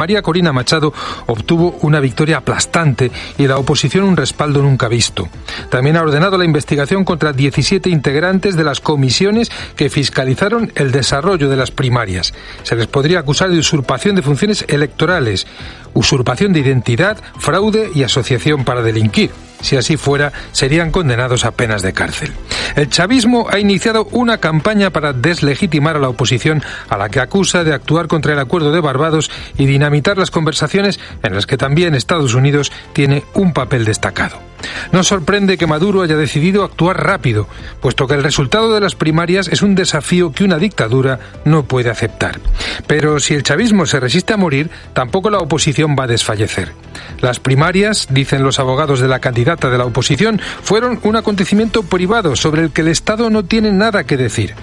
María 0.00 0.22
Corina 0.22 0.50
Machado 0.50 0.94
obtuvo 1.26 1.76
una 1.82 2.00
victoria 2.00 2.38
aplastante 2.38 3.10
y 3.36 3.46
la 3.46 3.58
oposición 3.58 4.04
un 4.04 4.16
respaldo 4.16 4.62
nunca 4.62 4.88
visto. 4.88 5.28
También 5.68 5.98
ha 5.98 6.02
ordenado 6.02 6.38
la 6.38 6.46
investigación 6.46 7.04
contra 7.04 7.34
17 7.34 7.90
integrantes 7.90 8.56
de 8.56 8.64
las 8.64 8.80
comisiones 8.80 9.50
que 9.76 9.90
fiscalizaron 9.90 10.72
el 10.74 10.90
desarrollo 10.90 11.50
de 11.50 11.56
las 11.56 11.70
primarias. 11.70 12.32
Se 12.62 12.76
les 12.76 12.86
podría 12.86 13.18
acusar 13.18 13.50
de 13.50 13.58
usurpación 13.58 14.16
de 14.16 14.22
funciones 14.22 14.64
electorales, 14.68 15.46
usurpación 15.94 16.52
de 16.52 16.60
identidad, 16.60 17.18
fraude 17.38 17.90
y 17.94 18.02
asociación 18.02 18.64
para 18.64 18.82
delinquir. 18.82 19.30
Si 19.60 19.76
así 19.76 19.96
fuera, 19.96 20.32
serían 20.52 20.90
condenados 20.90 21.44
a 21.44 21.50
penas 21.50 21.82
de 21.82 21.92
cárcel. 21.92 22.32
El 22.76 22.88
chavismo 22.88 23.46
ha 23.50 23.58
iniciado 23.58 24.06
una 24.12 24.38
campaña 24.38 24.90
para 24.90 25.12
deslegitimar 25.12 25.96
a 25.96 26.00
la 26.00 26.08
oposición, 26.08 26.62
a 26.88 26.96
la 26.96 27.08
que 27.08 27.20
acusa 27.20 27.64
de 27.64 27.74
actuar 27.74 28.08
contra 28.08 28.32
el 28.32 28.38
acuerdo 28.38 28.72
de 28.72 28.80
Barbados 28.80 29.30
y 29.58 29.66
dinamitar 29.66 30.16
las 30.16 30.30
conversaciones 30.30 30.98
en 31.22 31.34
las 31.34 31.46
que 31.46 31.56
también 31.56 31.94
Estados 31.94 32.34
Unidos 32.34 32.72
tiene 32.92 33.24
un 33.34 33.52
papel 33.52 33.84
destacado. 33.84 34.49
No 34.92 35.02
sorprende 35.02 35.58
que 35.58 35.66
Maduro 35.66 36.02
haya 36.02 36.16
decidido 36.16 36.64
actuar 36.64 37.04
rápido, 37.04 37.46
puesto 37.80 38.06
que 38.06 38.14
el 38.14 38.22
resultado 38.22 38.74
de 38.74 38.80
las 38.80 38.94
primarias 38.94 39.48
es 39.48 39.62
un 39.62 39.74
desafío 39.74 40.32
que 40.32 40.44
una 40.44 40.58
dictadura 40.58 41.18
no 41.44 41.64
puede 41.64 41.90
aceptar. 41.90 42.40
Pero 42.86 43.20
si 43.20 43.34
el 43.34 43.42
chavismo 43.42 43.86
se 43.86 44.00
resiste 44.00 44.32
a 44.32 44.36
morir, 44.36 44.70
tampoco 44.92 45.30
la 45.30 45.38
oposición 45.38 45.96
va 45.98 46.04
a 46.04 46.08
desfallecer. 46.08 46.72
Las 47.20 47.40
primarias, 47.40 48.08
dicen 48.10 48.42
los 48.42 48.58
abogados 48.58 49.00
de 49.00 49.08
la 49.08 49.20
candidata 49.20 49.70
de 49.70 49.78
la 49.78 49.84
oposición, 49.84 50.40
fueron 50.62 51.00
un 51.02 51.16
acontecimiento 51.16 51.82
privado 51.82 52.36
sobre 52.36 52.62
el 52.62 52.70
que 52.70 52.80
el 52.80 52.88
Estado 52.88 53.30
no 53.30 53.44
tiene 53.44 53.72
nada 53.72 54.04
que 54.04 54.16
decir. 54.16 54.54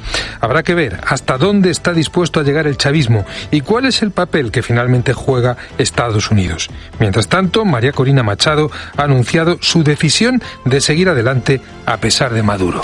Habrá 0.42 0.64
que 0.64 0.76
ver 0.76 1.00
hasta 1.06 1.38
dónde 1.38 1.70
está 1.70 1.94
dispuesto 1.94 2.40
a 2.40 2.44
llegar 2.44 2.68
el 2.68 2.78
chavismo 2.78 3.26
y 3.52 3.62
cuál 3.62 3.86
es 3.86 4.02
el 4.02 4.12
papel 4.12 4.52
que 4.52 4.64
finalmente 4.64 5.14
juega 5.14 5.58
Estados 5.78 6.32
Unidos. 6.32 6.70
Mientras 7.00 7.28
tanto, 7.28 7.66
María 7.66 7.92
Corina 7.92 8.24
Machado 8.24 8.72
ha 8.96 9.04
anunciado 9.04 9.58
su 9.62 9.84
decisión 9.88 10.42
de 10.66 10.82
seguir 10.82 11.10
adelante 11.10 11.62
a 11.86 11.98
pesar 11.98 12.34
de 12.34 12.44
Maduro. 12.44 12.82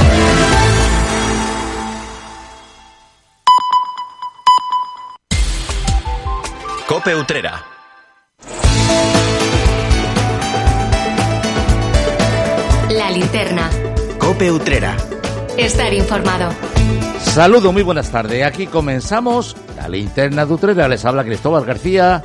Cope 6.87 7.15
Utrera. 7.15 7.65
La 12.89 13.11
linterna. 13.11 13.69
Cope 14.19 14.51
Utrera. 14.51 14.95
Estar 15.57 15.93
informado. 15.93 16.51
Saludo, 17.19 17.71
muy 17.71 17.83
buenas 17.83 18.11
tardes. 18.11 18.45
Aquí 18.45 18.67
comenzamos 18.67 19.55
la 19.75 19.87
linterna 19.87 20.45
de 20.45 20.53
Utrera. 20.53 20.87
Les 20.87 21.03
habla 21.03 21.23
Cristóbal 21.23 21.65
García 21.65 22.23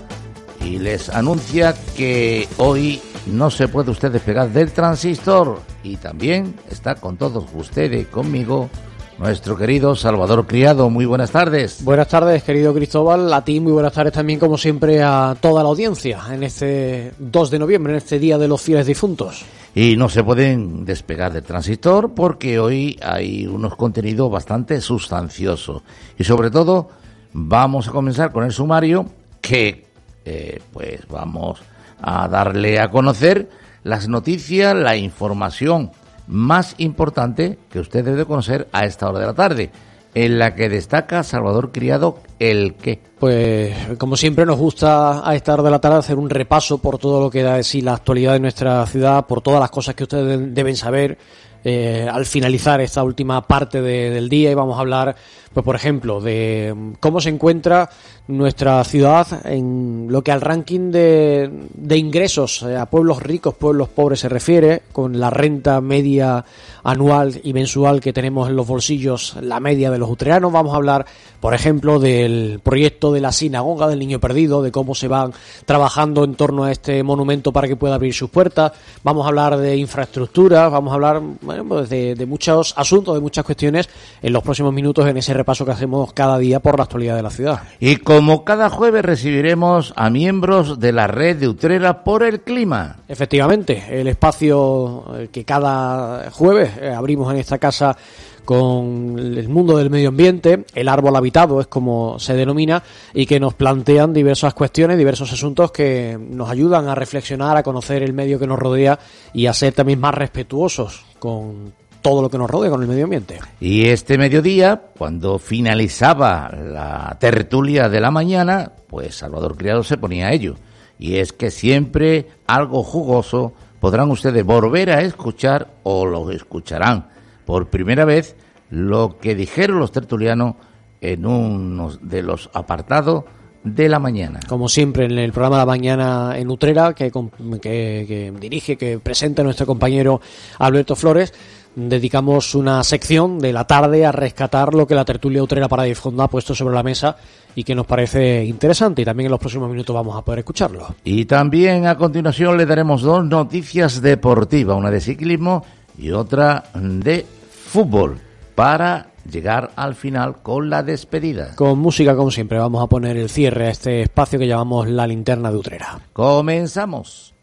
y 0.60 0.78
les 0.78 1.08
anuncia 1.08 1.74
que 1.96 2.46
hoy 2.58 3.00
no 3.28 3.50
se 3.50 3.68
puede 3.68 3.90
usted 3.90 4.10
despegar 4.10 4.50
del 4.50 4.72
transistor 4.72 5.60
y 5.82 5.96
también 5.96 6.54
está 6.70 6.94
con 6.94 7.16
todos 7.16 7.44
ustedes 7.54 8.06
conmigo 8.08 8.70
nuestro 9.18 9.56
querido 9.56 9.94
Salvador 9.96 10.46
Criado. 10.46 10.90
Muy 10.90 11.04
buenas 11.04 11.30
tardes. 11.30 11.82
Buenas 11.84 12.08
tardes, 12.08 12.42
querido 12.42 12.72
Cristóbal. 12.72 13.32
A 13.32 13.44
ti 13.44 13.60
muy 13.60 13.72
buenas 13.72 13.92
tardes 13.92 14.12
también, 14.12 14.38
como 14.38 14.56
siempre, 14.56 15.02
a 15.02 15.36
toda 15.40 15.62
la 15.62 15.68
audiencia 15.68 16.20
en 16.30 16.42
este 16.44 17.12
2 17.18 17.50
de 17.50 17.58
noviembre, 17.58 17.92
en 17.92 17.98
este 17.98 18.18
Día 18.18 18.38
de 18.38 18.48
los 18.48 18.62
Fieles 18.62 18.86
Difuntos. 18.86 19.44
Y 19.74 19.96
no 19.96 20.08
se 20.08 20.24
pueden 20.24 20.84
despegar 20.84 21.32
del 21.32 21.42
transistor 21.42 22.14
porque 22.14 22.58
hoy 22.58 22.98
hay 23.02 23.46
unos 23.46 23.76
contenidos 23.76 24.30
bastante 24.30 24.80
sustanciosos. 24.80 25.82
Y 26.18 26.24
sobre 26.24 26.50
todo, 26.50 26.88
vamos 27.32 27.88
a 27.88 27.92
comenzar 27.92 28.32
con 28.32 28.44
el 28.44 28.52
sumario 28.52 29.06
que, 29.40 29.86
eh, 30.24 30.60
pues, 30.72 31.06
vamos 31.08 31.60
a 32.00 32.28
darle 32.28 32.80
a 32.80 32.90
conocer 32.90 33.48
las 33.84 34.08
noticias, 34.08 34.74
la 34.74 34.96
información 34.96 35.90
más 36.26 36.74
importante 36.78 37.58
que 37.70 37.80
usted 37.80 38.04
debe 38.04 38.26
conocer 38.26 38.68
a 38.72 38.84
esta 38.84 39.08
hora 39.08 39.20
de 39.20 39.26
la 39.26 39.34
tarde, 39.34 39.70
en 40.14 40.38
la 40.38 40.54
que 40.54 40.68
destaca 40.68 41.22
Salvador 41.22 41.72
Criado 41.72 42.18
el 42.38 42.74
qué. 42.74 43.00
Pues 43.18 43.74
como 43.98 44.16
siempre 44.16 44.46
nos 44.46 44.58
gusta 44.58 45.28
a 45.28 45.34
esta 45.34 45.54
hora 45.54 45.62
de 45.62 45.70
la 45.70 45.80
tarde 45.80 45.98
hacer 45.98 46.18
un 46.18 46.30
repaso 46.30 46.78
por 46.78 46.98
todo 46.98 47.20
lo 47.20 47.30
que 47.30 47.42
da 47.42 47.56
de 47.56 47.64
sí 47.64 47.80
la 47.80 47.94
actualidad 47.94 48.34
de 48.34 48.40
nuestra 48.40 48.84
ciudad, 48.86 49.26
por 49.26 49.40
todas 49.40 49.60
las 49.60 49.70
cosas 49.70 49.94
que 49.94 50.04
ustedes 50.04 50.54
deben 50.54 50.76
saber 50.76 51.18
eh, 51.64 52.08
al 52.10 52.24
finalizar 52.24 52.80
esta 52.80 53.02
última 53.02 53.46
parte 53.46 53.82
de, 53.82 54.10
del 54.10 54.28
día 54.28 54.50
y 54.50 54.54
vamos 54.54 54.76
a 54.76 54.80
hablar, 54.80 55.16
pues 55.52 55.64
por 55.64 55.74
ejemplo, 55.74 56.20
de 56.20 56.94
cómo 57.00 57.20
se 57.20 57.30
encuentra 57.30 57.90
nuestra 58.28 58.84
ciudad 58.84 59.46
en 59.46 60.06
lo 60.10 60.22
que 60.22 60.30
al 60.32 60.42
ranking 60.42 60.90
de, 60.90 61.50
de 61.74 61.96
ingresos 61.96 62.62
eh, 62.62 62.76
a 62.76 62.86
pueblos 62.86 63.22
ricos, 63.22 63.54
pueblos 63.54 63.88
pobres 63.88 64.20
se 64.20 64.28
refiere, 64.28 64.82
con 64.92 65.18
la 65.18 65.30
renta 65.30 65.80
media 65.80 66.44
anual 66.84 67.40
y 67.42 67.52
mensual 67.52 68.00
que 68.00 68.12
tenemos 68.12 68.48
en 68.48 68.56
los 68.56 68.66
bolsillos, 68.66 69.36
la 69.40 69.60
media 69.60 69.90
de 69.90 69.98
los 69.98 70.10
utreanos. 70.10 70.52
Vamos 70.52 70.74
a 70.74 70.76
hablar, 70.76 71.06
por 71.40 71.54
ejemplo, 71.54 71.98
del 71.98 72.60
proyecto 72.62 73.12
de 73.12 73.20
la 73.20 73.32
sinagoga 73.32 73.88
del 73.88 73.98
Niño 73.98 74.20
Perdido, 74.20 74.62
de 74.62 74.72
cómo 74.72 74.94
se 74.94 75.08
van 75.08 75.32
trabajando 75.64 76.24
en 76.24 76.34
torno 76.34 76.64
a 76.64 76.72
este 76.72 77.02
monumento 77.02 77.52
para 77.52 77.66
que 77.66 77.76
pueda 77.76 77.94
abrir 77.94 78.14
sus 78.14 78.30
puertas. 78.30 78.72
Vamos 79.04 79.24
a 79.24 79.28
hablar 79.28 79.56
de 79.56 79.76
infraestructura, 79.76 80.68
vamos 80.68 80.92
a 80.92 80.94
hablar 80.94 81.22
bueno, 81.40 81.64
pues 81.66 81.88
de, 81.88 82.14
de 82.14 82.26
muchos 82.26 82.74
asuntos, 82.76 83.14
de 83.14 83.20
muchas 83.20 83.44
cuestiones 83.44 83.88
en 84.20 84.32
los 84.32 84.42
próximos 84.42 84.72
minutos 84.72 85.06
en 85.06 85.16
ese 85.16 85.32
repaso 85.32 85.64
que 85.64 85.72
hacemos 85.72 86.12
cada 86.12 86.38
día 86.38 86.60
por 86.60 86.76
la 86.76 86.84
actualidad 86.84 87.16
de 87.16 87.22
la 87.22 87.30
ciudad. 87.30 87.62
Y 87.80 87.96
como 88.18 88.42
cada 88.42 88.68
jueves 88.68 89.04
recibiremos 89.04 89.92
a 89.94 90.10
miembros 90.10 90.80
de 90.80 90.90
la 90.90 91.06
red 91.06 91.36
de 91.36 91.46
Utrera 91.46 92.02
por 92.02 92.24
el 92.24 92.40
clima. 92.40 92.96
Efectivamente, 93.06 93.84
el 93.88 94.08
espacio 94.08 95.04
eh, 95.14 95.28
que 95.30 95.44
cada 95.44 96.28
jueves 96.32 96.72
eh, 96.80 96.90
abrimos 96.90 97.32
en 97.32 97.38
esta 97.38 97.58
casa 97.58 97.96
con 98.44 99.16
el 99.20 99.48
mundo 99.48 99.78
del 99.78 99.88
medio 99.88 100.08
ambiente, 100.08 100.64
el 100.74 100.88
árbol 100.88 101.14
habitado 101.14 101.60
es 101.60 101.68
como 101.68 102.18
se 102.18 102.34
denomina, 102.34 102.82
y 103.14 103.24
que 103.24 103.38
nos 103.38 103.54
plantean 103.54 104.12
diversas 104.12 104.52
cuestiones, 104.52 104.98
diversos 104.98 105.32
asuntos 105.32 105.70
que 105.70 106.18
nos 106.18 106.50
ayudan 106.50 106.88
a 106.88 106.96
reflexionar, 106.96 107.56
a 107.56 107.62
conocer 107.62 108.02
el 108.02 108.14
medio 108.14 108.40
que 108.40 108.48
nos 108.48 108.58
rodea 108.58 108.98
y 109.32 109.46
a 109.46 109.52
ser 109.52 109.74
también 109.74 110.00
más 110.00 110.14
respetuosos 110.16 111.04
con 111.20 111.72
todo 112.00 112.22
lo 112.22 112.30
que 112.30 112.38
nos 112.38 112.50
rodea, 112.50 112.70
con 112.70 112.82
el 112.82 112.88
medio 112.88 113.04
ambiente. 113.04 113.38
Y 113.60 113.86
este 113.86 114.18
mediodía, 114.18 114.82
cuando 114.96 115.38
finalizaba 115.38 116.50
la 116.50 117.16
tertulia 117.20 117.88
de 117.88 118.00
la 118.00 118.10
mañana, 118.10 118.72
pues 118.88 119.16
Salvador 119.16 119.56
Criado 119.56 119.82
se 119.82 119.98
ponía 119.98 120.28
a 120.28 120.32
ello. 120.32 120.56
Y 120.98 121.16
es 121.16 121.32
que 121.32 121.50
siempre 121.50 122.26
algo 122.46 122.82
jugoso 122.82 123.52
podrán 123.80 124.10
ustedes 124.10 124.44
volver 124.44 124.90
a 124.90 125.02
escuchar 125.02 125.68
o 125.84 126.04
lo 126.04 126.30
escucharán 126.30 127.06
por 127.44 127.68
primera 127.68 128.04
vez 128.04 128.36
lo 128.70 129.18
que 129.18 129.34
dijeron 129.34 129.78
los 129.78 129.92
tertulianos 129.92 130.56
en 131.00 131.24
uno 131.24 131.90
de 132.02 132.22
los 132.22 132.50
apartados 132.52 133.24
de 133.64 133.88
la 133.88 133.98
mañana. 133.98 134.40
Como 134.48 134.68
siempre 134.68 135.06
en 135.06 135.18
el 135.18 135.32
programa 135.32 135.56
de 135.56 135.62
la 135.62 135.66
mañana 135.66 136.38
en 136.38 136.50
Utrera, 136.50 136.94
que, 136.94 137.10
que, 137.10 138.04
que 138.06 138.32
dirige, 138.38 138.76
que 138.76 138.98
presenta 138.98 139.42
nuestro 139.42 139.66
compañero 139.66 140.20
Alberto 140.58 140.96
Flores, 140.96 141.32
dedicamos 141.78 142.56
una 142.56 142.82
sección 142.82 143.38
de 143.38 143.52
la 143.52 143.66
tarde 143.66 144.04
a 144.04 144.10
rescatar 144.10 144.74
lo 144.74 144.86
que 144.86 144.96
la 144.96 145.04
tertulia 145.04 145.42
Utrera 145.42 145.68
para 145.68 145.84
Difonda 145.84 146.24
ha 146.24 146.28
puesto 146.28 146.54
sobre 146.54 146.74
la 146.74 146.82
mesa 146.82 147.16
y 147.54 147.62
que 147.62 147.74
nos 147.74 147.86
parece 147.86 148.44
interesante 148.44 149.02
y 149.02 149.04
también 149.04 149.26
en 149.26 149.30
los 149.30 149.40
próximos 149.40 149.70
minutos 149.70 149.94
vamos 149.94 150.16
a 150.16 150.22
poder 150.22 150.40
escucharlo. 150.40 150.94
Y 151.04 151.24
también 151.26 151.86
a 151.86 151.96
continuación 151.96 152.56
le 152.56 152.66
daremos 152.66 153.02
dos 153.02 153.24
noticias 153.24 154.02
deportivas, 154.02 154.76
una 154.76 154.90
de 154.90 155.00
ciclismo 155.00 155.64
y 155.96 156.10
otra 156.10 156.64
de 156.74 157.24
fútbol, 157.66 158.18
para 158.54 159.10
llegar 159.30 159.70
al 159.76 159.94
final 159.94 160.42
con 160.42 160.70
la 160.70 160.82
despedida. 160.82 161.54
Con 161.54 161.78
música 161.78 162.16
como 162.16 162.30
siempre 162.30 162.58
vamos 162.58 162.82
a 162.82 162.88
poner 162.88 163.16
el 163.16 163.28
cierre 163.28 163.68
a 163.68 163.70
este 163.70 164.02
espacio 164.02 164.38
que 164.38 164.48
llamamos 164.48 164.88
la 164.88 165.06
linterna 165.06 165.50
de 165.50 165.58
Utrera. 165.58 166.00
Comenzamos. 166.12 167.34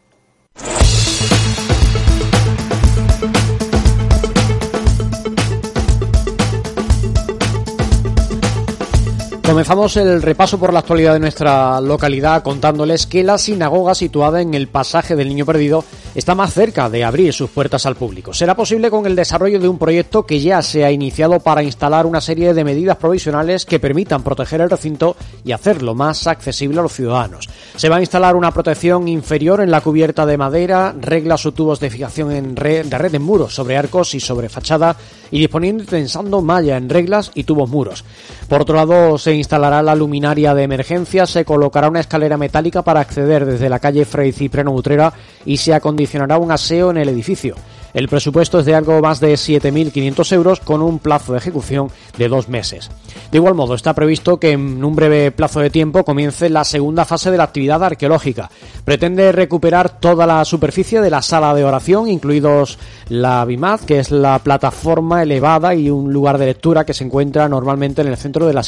Comenzamos 9.46 9.96
el 9.96 10.22
repaso 10.22 10.58
por 10.58 10.72
la 10.72 10.80
actualidad 10.80 11.12
de 11.12 11.20
nuestra 11.20 11.80
localidad 11.80 12.42
contándoles 12.42 13.06
que 13.06 13.22
la 13.22 13.38
sinagoga 13.38 13.94
situada 13.94 14.40
en 14.40 14.54
el 14.54 14.66
pasaje 14.66 15.14
del 15.14 15.28
Niño 15.28 15.46
Perdido 15.46 15.84
está 16.16 16.34
más 16.34 16.54
cerca 16.54 16.88
de 16.88 17.04
abrir 17.04 17.34
sus 17.34 17.50
puertas 17.50 17.84
al 17.84 17.94
público. 17.94 18.32
Será 18.32 18.56
posible 18.56 18.90
con 18.90 19.04
el 19.04 19.14
desarrollo 19.14 19.60
de 19.60 19.68
un 19.68 19.76
proyecto 19.76 20.24
que 20.24 20.40
ya 20.40 20.62
se 20.62 20.82
ha 20.82 20.90
iniciado 20.90 21.40
para 21.40 21.62
instalar 21.62 22.06
una 22.06 22.22
serie 22.22 22.54
de 22.54 22.64
medidas 22.64 22.96
provisionales 22.96 23.66
que 23.66 23.78
permitan 23.78 24.22
proteger 24.22 24.62
el 24.62 24.70
recinto 24.70 25.14
y 25.44 25.52
hacerlo 25.52 25.94
más 25.94 26.26
accesible 26.26 26.78
a 26.78 26.82
los 26.82 26.94
ciudadanos. 26.94 27.50
Se 27.76 27.90
va 27.90 27.96
a 27.96 28.00
instalar 28.00 28.34
una 28.34 28.50
protección 28.50 29.08
inferior 29.08 29.60
en 29.60 29.70
la 29.70 29.82
cubierta 29.82 30.24
de 30.24 30.38
madera, 30.38 30.94
reglas 30.98 31.44
o 31.44 31.52
tubos 31.52 31.80
de 31.80 31.90
fijación 31.90 32.32
en 32.32 32.56
red, 32.56 32.86
de 32.86 32.96
red 32.96 33.14
en 33.14 33.22
muros 33.22 33.54
sobre 33.54 33.76
arcos 33.76 34.14
y 34.14 34.20
sobre 34.20 34.48
fachada 34.48 34.96
y 35.30 35.40
disponiendo 35.40 35.82
y 35.82 35.86
tensando 35.86 36.40
malla 36.40 36.78
en 36.78 36.88
reglas 36.88 37.30
y 37.34 37.44
tubos 37.44 37.68
muros. 37.68 38.04
Por 38.48 38.62
otro 38.62 38.74
lado, 38.74 39.18
se 39.18 39.34
instalará 39.34 39.82
la 39.82 39.94
luminaria 39.94 40.54
de 40.54 40.62
emergencia, 40.62 41.26
se 41.26 41.44
colocará 41.44 41.90
una 41.90 42.00
escalera 42.00 42.38
metálica 42.38 42.80
para 42.80 43.00
acceder 43.00 43.44
desde 43.44 43.68
la 43.68 43.80
calle 43.80 44.06
Fray 44.06 44.32
Cipriano 44.32 44.72
Utrera 44.72 45.12
y 45.44 45.58
se 45.58 45.74
acondicionará 45.74 46.05
un 46.38 46.52
aseo 46.52 46.90
en 46.90 46.96
el 46.96 47.08
edificio. 47.08 47.56
El 47.94 48.08
presupuesto 48.08 48.58
es 48.58 48.66
de 48.66 48.74
algo 48.74 49.00
más 49.00 49.20
de 49.20 49.34
7.500 49.34 50.32
euros 50.32 50.60
con 50.60 50.82
un 50.82 50.98
plazo 50.98 51.32
de 51.32 51.38
ejecución 51.38 51.90
de 52.18 52.28
dos 52.28 52.48
meses. 52.48 52.90
De 53.30 53.38
igual 53.38 53.54
modo, 53.54 53.74
está 53.74 53.94
previsto 53.94 54.38
que 54.38 54.52
en 54.52 54.84
un 54.84 54.94
breve 54.94 55.30
plazo 55.32 55.60
de 55.60 55.70
tiempo 55.70 56.04
comience 56.04 56.48
la 56.48 56.64
segunda 56.64 57.04
fase 57.04 57.30
de 57.30 57.36
la 57.36 57.44
actividad 57.44 57.82
arqueológica. 57.82 58.50
Pretende 58.84 59.32
recuperar 59.32 60.00
toda 60.00 60.26
la 60.26 60.44
superficie 60.44 61.00
de 61.00 61.10
la 61.10 61.22
sala 61.22 61.54
de 61.54 61.64
oración, 61.64 62.08
incluidos 62.08 62.78
la 63.08 63.44
Bimaz, 63.44 63.84
que 63.84 63.98
es 63.98 64.10
la 64.10 64.38
plataforma 64.38 65.22
elevada 65.22 65.74
y 65.74 65.90
un 65.90 66.12
lugar 66.12 66.38
de 66.38 66.46
lectura 66.46 66.84
que 66.84 66.94
se 66.94 67.04
encuentra 67.04 67.48
normalmente 67.48 68.02
en 68.02 68.08
el 68.08 68.16
centro 68.16 68.46
de 68.46 68.54
la, 68.54 68.62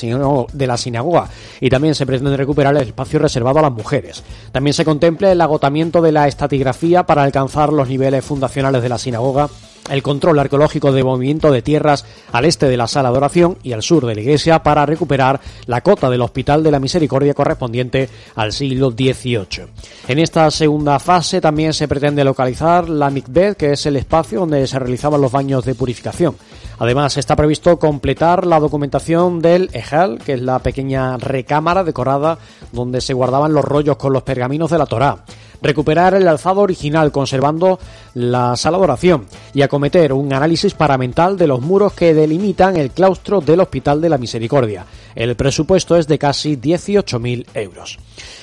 de 0.53 0.67
la 0.67 0.77
sinagoga. 0.77 1.29
Y 1.61 1.71
también 1.71 1.95
se 1.95 2.07
pretende 2.07 2.37
recuperar 2.37 2.77
el 2.77 2.83
espacio 2.83 3.19
reservado 3.19 3.59
a 3.61 3.63
las 3.63 3.73
mujeres. 3.73 4.23
También 4.53 4.75
se 4.75 4.85
contempla 4.85 5.33
el 5.33 5.41
agotamiento 5.41 6.03
de 6.03 6.13
la 6.13 6.29
estatigrafía 6.29 7.05
para 7.05 7.23
alcanzar 7.23 7.73
los 7.73 7.89
niveles 7.89 8.25
fundacionales 8.25 8.83
de 8.83 8.89
la 8.89 8.99
sinagoga 8.99 9.49
el 9.91 10.03
control 10.03 10.39
arqueológico 10.39 10.93
de 10.93 11.05
movimiento 11.05 11.51
de 11.51 11.63
tierras 11.63 12.05
al 12.33 12.45
este 12.45 12.69
de 12.69 12.77
la 12.77 12.87
sala 12.87 13.11
de 13.11 13.17
oración 13.17 13.59
y 13.63 13.73
al 13.73 13.83
sur 13.83 14.07
de 14.07 14.15
la 14.15 14.21
iglesia 14.21 14.63
para 14.63 14.87
recuperar 14.87 15.41
la 15.67 15.81
cota 15.81 16.11
del 16.11 16.23
Hospital 16.23 16.63
de 16.63 16.71
la 16.71 16.81
Misericordia 16.81 17.35
correspondiente 17.35 18.09
al 18.35 18.53
siglo 18.53 18.91
XVIII. 18.91 19.67
En 20.09 20.19
esta 20.19 20.51
segunda 20.51 20.99
fase 20.99 21.41
también 21.41 21.73
se 21.73 21.89
pretende 21.89 22.25
localizar 22.25 22.89
la 22.89 23.11
mikveh, 23.11 23.57
que 23.57 23.73
es 23.73 23.87
el 23.87 23.97
espacio 23.97 24.41
donde 24.41 24.67
se 24.67 24.79
realizaban 24.79 25.21
los 25.21 25.33
baños 25.33 25.65
de 25.65 25.75
purificación. 25.75 26.37
Además, 26.79 27.17
está 27.17 27.35
previsto 27.35 27.79
completar 27.79 28.47
la 28.47 28.61
documentación 28.61 29.41
del 29.41 29.69
Ejal, 29.73 30.19
que 30.19 30.35
es 30.35 30.43
la 30.43 30.61
pequeña 30.61 31.17
recámara 31.17 31.83
decorada 31.85 32.39
donde 32.73 33.01
se 33.01 33.15
guardaban 33.15 33.53
los 33.53 33.65
rollos 33.65 33.97
con 33.97 34.13
los 34.13 34.23
pergaminos 34.23 34.71
de 34.71 34.79
la 34.79 34.87
Torá 34.87 35.25
recuperar 35.63 36.15
el 36.15 36.29
alzado 36.29 36.61
original 36.61 37.13
conservando 37.13 37.79
la 38.15 38.57
sala 38.57 38.79
de 38.79 38.85
oración 38.85 39.27
y 39.55 39.63
acometer 39.63 40.13
un 40.13 40.33
análisis 40.33 40.75
paramental 40.75 41.37
de 41.37 41.47
los 41.47 41.61
muros 41.61 41.93
que 41.93 42.15
delimitan 42.15 42.77
el 42.77 42.91
claustro 42.91 43.41
del 43.41 43.61
Hospital 43.61 44.01
de 44.01 44.09
la 44.09 44.19
Misericordia. 44.19 44.85
El 45.15 45.35
presupuesto 45.37 45.97
es 45.97 46.07
de 46.07 46.19
casi 46.19 46.57
18.000 46.57 47.47
euros. 47.55 47.99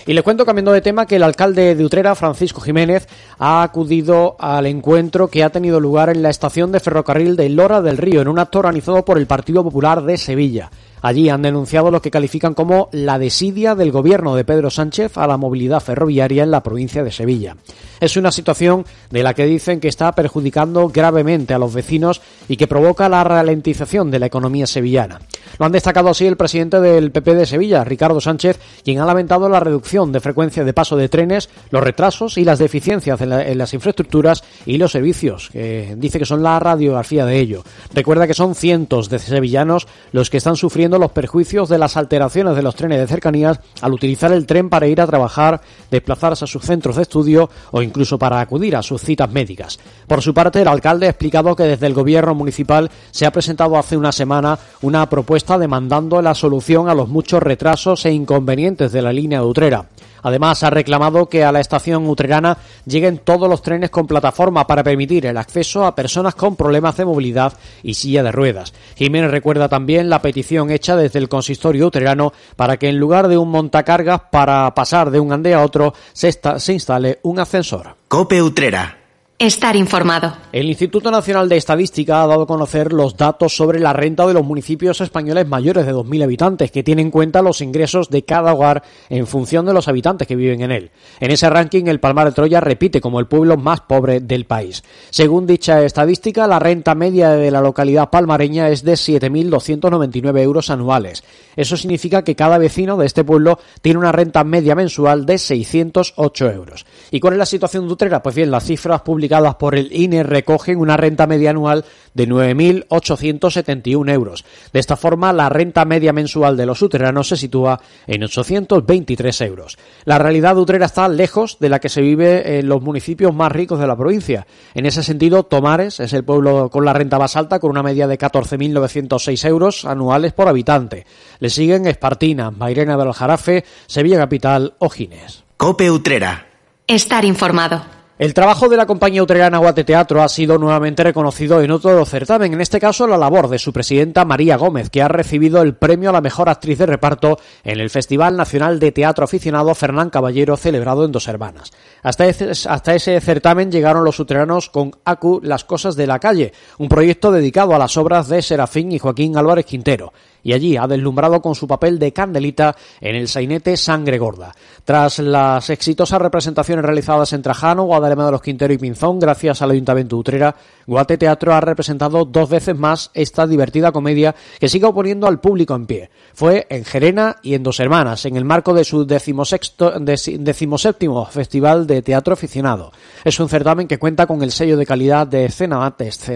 Y 0.07 0.13
le 0.13 0.21
cuento 0.21 0.45
cambiando 0.45 0.71
de 0.71 0.81
tema 0.81 1.07
que 1.07 1.15
el 1.15 1.23
alcalde 1.23 1.73
de 1.73 1.83
Utrera, 1.83 2.13
Francisco 2.13 2.61
Jiménez, 2.61 3.07
ha 3.39 3.63
acudido 3.63 4.35
al 4.37 4.67
encuentro 4.67 5.29
que 5.29 5.43
ha 5.43 5.49
tenido 5.49 5.79
lugar 5.79 6.09
en 6.09 6.21
la 6.21 6.29
estación 6.29 6.71
de 6.71 6.79
ferrocarril 6.79 7.35
de 7.35 7.49
Lora 7.49 7.81
del 7.81 7.97
Río 7.97 8.21
en 8.21 8.27
un 8.27 8.37
acto 8.37 8.59
organizado 8.59 9.03
por 9.03 9.17
el 9.17 9.25
Partido 9.25 9.63
Popular 9.63 10.03
de 10.03 10.19
Sevilla. 10.19 10.69
Allí 11.01 11.29
han 11.29 11.43
denunciado 11.43 11.91
lo 11.91 12.01
que 12.01 12.09
califican 12.09 12.55
como 12.55 12.89
la 12.91 13.19
desidia 13.19 13.75
del 13.75 13.91
gobierno 13.91 14.35
de 14.35 14.43
Pedro 14.43 14.71
Sánchez 14.71 15.17
a 15.19 15.27
la 15.27 15.37
movilidad 15.37 15.79
ferroviaria 15.79 16.41
en 16.41 16.49
la 16.49 16.63
provincia 16.63 17.03
de 17.03 17.11
Sevilla. 17.11 17.57
Es 17.99 18.17
una 18.17 18.31
situación 18.31 18.85
de 19.11 19.21
la 19.21 19.35
que 19.35 19.45
dicen 19.45 19.79
que 19.79 19.87
está 19.87 20.11
perjudicando 20.13 20.89
gravemente 20.89 21.53
a 21.53 21.59
los 21.59 21.75
vecinos 21.75 22.21
y 22.47 22.57
que 22.57 22.67
provoca 22.67 23.07
la 23.07 23.23
ralentización 23.23 24.09
de 24.09 24.17
la 24.17 24.25
economía 24.25 24.65
sevillana. 24.65 25.19
Lo 25.59 25.65
han 25.65 25.71
destacado 25.71 26.09
así 26.09 26.25
el 26.25 26.37
presidente 26.37 26.81
del 26.81 27.11
PP 27.11 27.35
de 27.35 27.45
Sevilla, 27.45 27.83
Ricardo 27.83 28.19
Sánchez, 28.19 28.59
quien 28.83 28.99
ha 28.99 29.05
lamentado 29.05 29.47
la 29.47 29.59
reducción 29.59 29.94
de 29.95 30.19
frecuencia 30.19 30.65
de 30.65 30.73
paso 30.73 30.97
de 30.97 31.07
trenes, 31.07 31.49
los 31.69 31.81
retrasos 31.81 32.37
y 32.37 32.43
las 32.43 32.59
deficiencias 32.59 33.21
en, 33.21 33.57
las 33.57 33.73
infraestructuras 33.73 34.43
y 34.65 34.77
los 34.77 34.91
servicios, 34.91 35.49
dice 35.53 36.19
que 36.19 36.25
son 36.25 36.43
la 36.43 36.59
radiografía 36.59 37.25
de 37.25 37.39
ello. 37.39 37.63
Recuerda 37.93 38.27
que 38.27 38.33
son 38.33 38.55
cientos 38.55 39.09
de 39.09 39.19
sevillanos 39.19 39.87
los 40.11 40.29
que 40.29 40.37
están 40.37 40.57
sufriendo 40.57 40.99
los 40.99 41.11
perjuicios 41.11 41.69
de 41.69 41.77
las 41.77 41.95
alteraciones 41.95 42.57
de 42.57 42.61
los 42.61 42.75
trenes 42.75 42.99
de 42.99 43.07
cercanías 43.07 43.61
al 43.81 43.93
utilizar 43.93 44.33
el 44.33 44.45
tren 44.45 44.69
para 44.69 44.87
ir 44.87 44.99
a 44.99 45.07
trabajar, 45.07 45.61
desplazarse 45.89 46.43
a 46.43 46.47
sus 46.47 46.63
centros 46.63 46.97
de 46.97 47.03
estudio 47.03 47.49
o 47.71 47.81
incluso 47.81 48.19
para 48.19 48.41
acudir 48.41 48.75
a 48.75 48.83
sus 48.83 49.01
citas 49.01 49.31
médicas. 49.31 49.79
Por 50.07 50.21
su 50.21 50.33
parte, 50.33 50.61
el 50.61 50.67
alcalde 50.67 51.07
ha 51.07 51.11
explicado 51.11 51.55
que 51.55 51.63
desde 51.63 51.87
el 51.87 51.93
gobierno 51.93 52.35
municipal 52.35 52.91
se 53.11 53.25
ha 53.25 53.31
presentado 53.31 53.77
hace 53.77 53.95
una 53.95 54.11
semana 54.11 54.59
una 54.81 55.07
propuesta 55.09 55.57
demandando 55.57 56.21
la 56.21 56.35
solución 56.35 56.89
a 56.89 56.93
los 56.93 57.07
muchos 57.07 57.41
retrasos 57.41 58.05
e 58.05 58.11
inconvenientes 58.11 58.91
de 58.91 59.01
la 59.01 59.13
línea 59.13 59.39
de 59.39 59.45
Utrera. 59.45 59.84
Además, 60.25 60.63
ha 60.63 60.71
reclamado 60.71 61.29
que 61.29 61.43
a 61.43 61.51
la 61.51 61.59
estación 61.59 62.09
utrerana 62.09 62.57
lleguen 62.87 63.19
todos 63.19 63.47
los 63.47 63.61
trenes 63.61 63.91
con 63.91 64.07
plataforma 64.07 64.65
para 64.65 64.83
permitir 64.83 65.27
el 65.27 65.37
acceso 65.37 65.85
a 65.85 65.93
personas 65.93 66.33
con 66.33 66.55
problemas 66.55 66.97
de 66.97 67.05
movilidad 67.05 67.53
y 67.83 67.93
silla 67.93 68.23
de 68.23 68.31
ruedas. 68.31 68.73
Jiménez 68.95 69.29
recuerda 69.29 69.69
también 69.69 70.09
la 70.09 70.23
petición 70.23 70.71
hecha 70.71 70.95
desde 70.95 71.19
el 71.19 71.29
consistorio 71.29 71.85
utrerano 71.85 72.33
para 72.55 72.77
que 72.77 72.89
en 72.89 72.97
lugar 72.97 73.27
de 73.27 73.37
un 73.37 73.51
montacargas 73.51 74.21
para 74.31 74.73
pasar 74.73 75.11
de 75.11 75.19
un 75.19 75.31
ande 75.31 75.53
a 75.53 75.61
otro 75.61 75.93
se, 76.11 76.31
se 76.31 76.73
instale 76.73 77.19
un 77.21 77.39
ascensor. 77.39 77.95
Cope 78.07 78.41
Utrera 78.41 79.04
Estar 79.37 79.75
informado. 79.75 80.31
El 80.53 80.69
Instituto 80.69 81.11
Nacional 81.11 81.49
de 81.49 81.57
Estadística 81.57 82.23
ha 82.23 82.27
dado 82.27 82.43
a 82.43 82.47
conocer 82.47 82.93
los 82.93 83.17
datos 83.17 83.53
sobre 83.53 83.81
la 83.81 83.91
renta 83.91 84.25
de 84.25 84.33
los 84.33 84.45
municipios 84.45 85.01
españoles 85.01 85.45
mayores 85.45 85.85
de 85.85 85.93
2.000 85.93 86.23
habitantes, 86.23 86.71
que 86.71 86.83
tiene 86.83 87.01
en 87.01 87.11
cuenta 87.11 87.41
los 87.41 87.59
ingresos 87.59 88.09
de 88.09 88.23
cada 88.23 88.53
hogar 88.53 88.83
en 89.09 89.27
función 89.27 89.65
de 89.65 89.73
los 89.73 89.89
habitantes 89.89 90.25
que 90.25 90.37
viven 90.37 90.61
en 90.61 90.71
él. 90.71 90.91
En 91.19 91.31
ese 91.31 91.49
ranking, 91.49 91.87
el 91.87 91.99
Palmar 91.99 92.27
de 92.27 92.31
Troya 92.31 92.61
repite 92.61 93.01
como 93.01 93.19
el 93.19 93.27
pueblo 93.27 93.57
más 93.57 93.81
pobre 93.81 94.21
del 94.21 94.45
país. 94.45 94.85
Según 95.09 95.45
dicha 95.45 95.83
estadística, 95.83 96.47
la 96.47 96.59
renta 96.59 96.95
media 96.95 97.31
de 97.31 97.51
la 97.51 97.59
localidad 97.59 98.09
palmareña 98.09 98.69
es 98.69 98.85
de 98.85 98.93
7.299 98.93 100.39
euros 100.39 100.69
anuales. 100.69 101.25
Eso 101.57 101.75
significa 101.75 102.23
que 102.23 102.37
cada 102.37 102.57
vecino 102.57 102.95
de 102.95 103.05
este 103.05 103.25
pueblo 103.25 103.59
tiene 103.81 103.99
una 103.99 104.13
renta 104.13 104.45
media 104.45 104.75
mensual 104.75 105.25
de 105.25 105.37
608 105.37 106.51
euros. 106.51 106.85
¿Y 107.11 107.19
cuál 107.19 107.33
es 107.33 107.39
la 107.39 107.45
situación 107.45 107.85
de 107.85 107.91
Utrera? 107.91 108.23
Pues 108.23 108.33
bien, 108.33 108.49
las 108.49 108.63
cifras 108.63 109.01
públicas 109.01 109.24
publicadas 109.25 109.55
por 109.55 109.75
el 109.75 109.91
INE 109.91 110.21
recogen 110.21 110.77
una 110.77 110.97
renta 110.97 111.25
media 111.25 111.49
anual 111.49 111.83
de 112.13 112.27
9.871 112.27 114.11
euros. 114.11 114.45
De 114.71 114.79
esta 114.79 114.95
forma, 114.95 115.33
la 115.33 115.49
renta 115.49 115.83
media 115.83 116.13
mensual 116.13 116.55
de 116.55 116.67
los 116.67 116.81
uteranos 116.83 117.29
se 117.29 117.37
sitúa 117.37 117.81
en 118.05 118.23
823 118.23 119.41
euros. 119.41 119.77
La 120.05 120.19
realidad 120.19 120.53
de 120.53 120.61
Utrera 120.61 120.85
está 120.85 121.07
lejos 121.07 121.57
de 121.59 121.69
la 121.69 121.79
que 121.79 121.89
se 121.89 122.01
vive 122.01 122.59
en 122.59 122.69
los 122.69 122.83
municipios 122.83 123.33
más 123.33 123.51
ricos 123.51 123.79
de 123.79 123.87
la 123.87 123.97
provincia. 123.97 124.45
En 124.75 124.85
ese 124.85 125.01
sentido, 125.01 125.43
Tomares 125.43 125.99
es 125.99 126.13
el 126.13 126.23
pueblo 126.23 126.69
con 126.69 126.85
la 126.85 126.93
renta 126.93 127.17
más 127.17 127.35
alta, 127.35 127.59
con 127.59 127.71
una 127.71 127.81
media 127.81 128.07
de 128.07 128.19
14.906 128.19 129.47
euros 129.47 129.85
anuales 129.85 130.33
por 130.33 130.47
habitante. 130.47 131.07
Le 131.39 131.49
siguen 131.49 131.87
Espartina, 131.87 132.51
Mairena 132.51 132.95
del 132.95 133.07
Aljarafe, 133.07 133.65
Sevilla 133.87 134.17
Capital 134.17 134.75
o 134.77 134.89
Gines. 134.89 135.43
Cope 135.57 135.89
Utrera. 135.89 136.45
Estar 136.85 137.25
informado. 137.25 138.04
El 138.17 138.33
trabajo 138.33 138.69
de 138.69 138.77
la 138.77 138.85
compañía 138.85 139.21
utrerana 139.21 139.57
Guate 139.57 139.83
Teatro 139.83 140.23
ha 140.23 140.29
sido 140.29 140.57
nuevamente 140.57 141.03
reconocido 141.03 141.61
en 141.61 141.69
otro 141.69 142.05
certamen, 142.05 142.53
en 142.53 142.61
este 142.61 142.79
caso 142.79 143.07
la 143.07 143.17
labor 143.17 143.49
de 143.49 143.59
su 143.59 143.73
presidenta 143.73 144.23
María 144.23 144.55
Gómez, 144.55 144.89
que 144.89 145.01
ha 145.01 145.09
recibido 145.09 145.61
el 145.61 145.75
premio 145.75 146.11
a 146.11 146.13
la 146.13 146.21
mejor 146.21 146.47
actriz 146.47 146.77
de 146.77 146.85
reparto 146.85 147.37
en 147.65 147.81
el 147.81 147.89
Festival 147.89 148.37
Nacional 148.37 148.79
de 148.79 148.93
Teatro 148.93 149.25
Aficionado 149.25 149.75
Fernán 149.75 150.11
Caballero 150.11 150.55
celebrado 150.55 151.03
en 151.03 151.11
Dos 151.11 151.27
Hermanas. 151.27 151.73
Hasta 152.03 152.25
ese, 152.25 152.51
hasta 152.69 152.95
ese 152.95 153.19
certamen 153.19 153.69
llegaron 153.69 154.05
los 154.05 154.17
utreranos 154.17 154.69
con 154.69 154.93
ACU 155.03 155.41
Las 155.43 155.65
Cosas 155.65 155.97
de 155.97 156.07
la 156.07 156.19
Calle, 156.19 156.53
un 156.77 156.87
proyecto 156.87 157.33
dedicado 157.33 157.75
a 157.75 157.79
las 157.79 157.97
obras 157.97 158.29
de 158.29 158.41
Serafín 158.41 158.93
y 158.93 158.99
Joaquín 158.99 159.35
Álvarez 159.35 159.65
Quintero 159.65 160.13
y 160.45 160.53
allí 160.53 160.77
ha 160.77 160.87
deslumbrado 160.87 161.41
con 161.41 161.55
su 161.55 161.67
papel 161.67 161.97
de 161.97 162.13
Candelita 162.13 162.75
en 163.01 163.15
el 163.15 163.27
sainete 163.27 163.75
Sangre 163.75 164.19
Gorda. 164.19 164.53
Tras 164.85 165.17
las 165.17 165.71
exitosas 165.71 166.21
representaciones 166.21 166.85
realizadas 166.85 167.33
en 167.33 167.41
Trajano, 167.41 167.85
Guadalema 167.85 168.27
de 168.27 168.31
los 168.31 168.43
Quintero 168.43 168.71
y 168.71 168.77
Pinzón, 168.77 169.19
gracias 169.19 169.63
al 169.63 169.71
Ayuntamiento 169.71 170.15
de 170.15 170.19
Utrera, 170.19 170.55
Guate 170.85 171.17
Teatro 171.17 171.55
ha 171.55 171.61
representado 171.61 172.25
dos 172.25 172.47
veces 172.47 172.77
más 172.77 173.09
esta 173.15 173.47
divertida 173.47 173.91
comedia 173.91 174.35
que 174.59 174.69
sigue 174.69 174.85
oponiendo 174.85 175.25
al 175.25 175.39
público 175.39 175.73
en 175.73 175.87
pie. 175.87 176.11
Fue 176.35 176.67
en 176.69 176.85
Gerena 176.85 177.37
y 177.41 177.55
en 177.55 177.63
Dos 177.63 177.79
Hermanas, 177.79 178.25
en 178.25 178.35
el 178.35 178.45
marco 178.45 178.75
de 178.75 178.83
su 178.83 179.03
decimoséptimo 179.03 181.25
Festival 181.25 181.87
de 181.87 182.03
Teatro 182.03 182.35
Aficionado. 182.35 182.91
Es 183.23 183.39
un 183.39 183.49
certamen 183.49 183.87
que 183.87 183.97
cuenta 183.97 184.27
con 184.27 184.43
el 184.43 184.51
sello 184.51 184.77
de 184.77 184.85
calidad 184.85 185.25
de 185.25 185.45
Escena, 185.45 185.91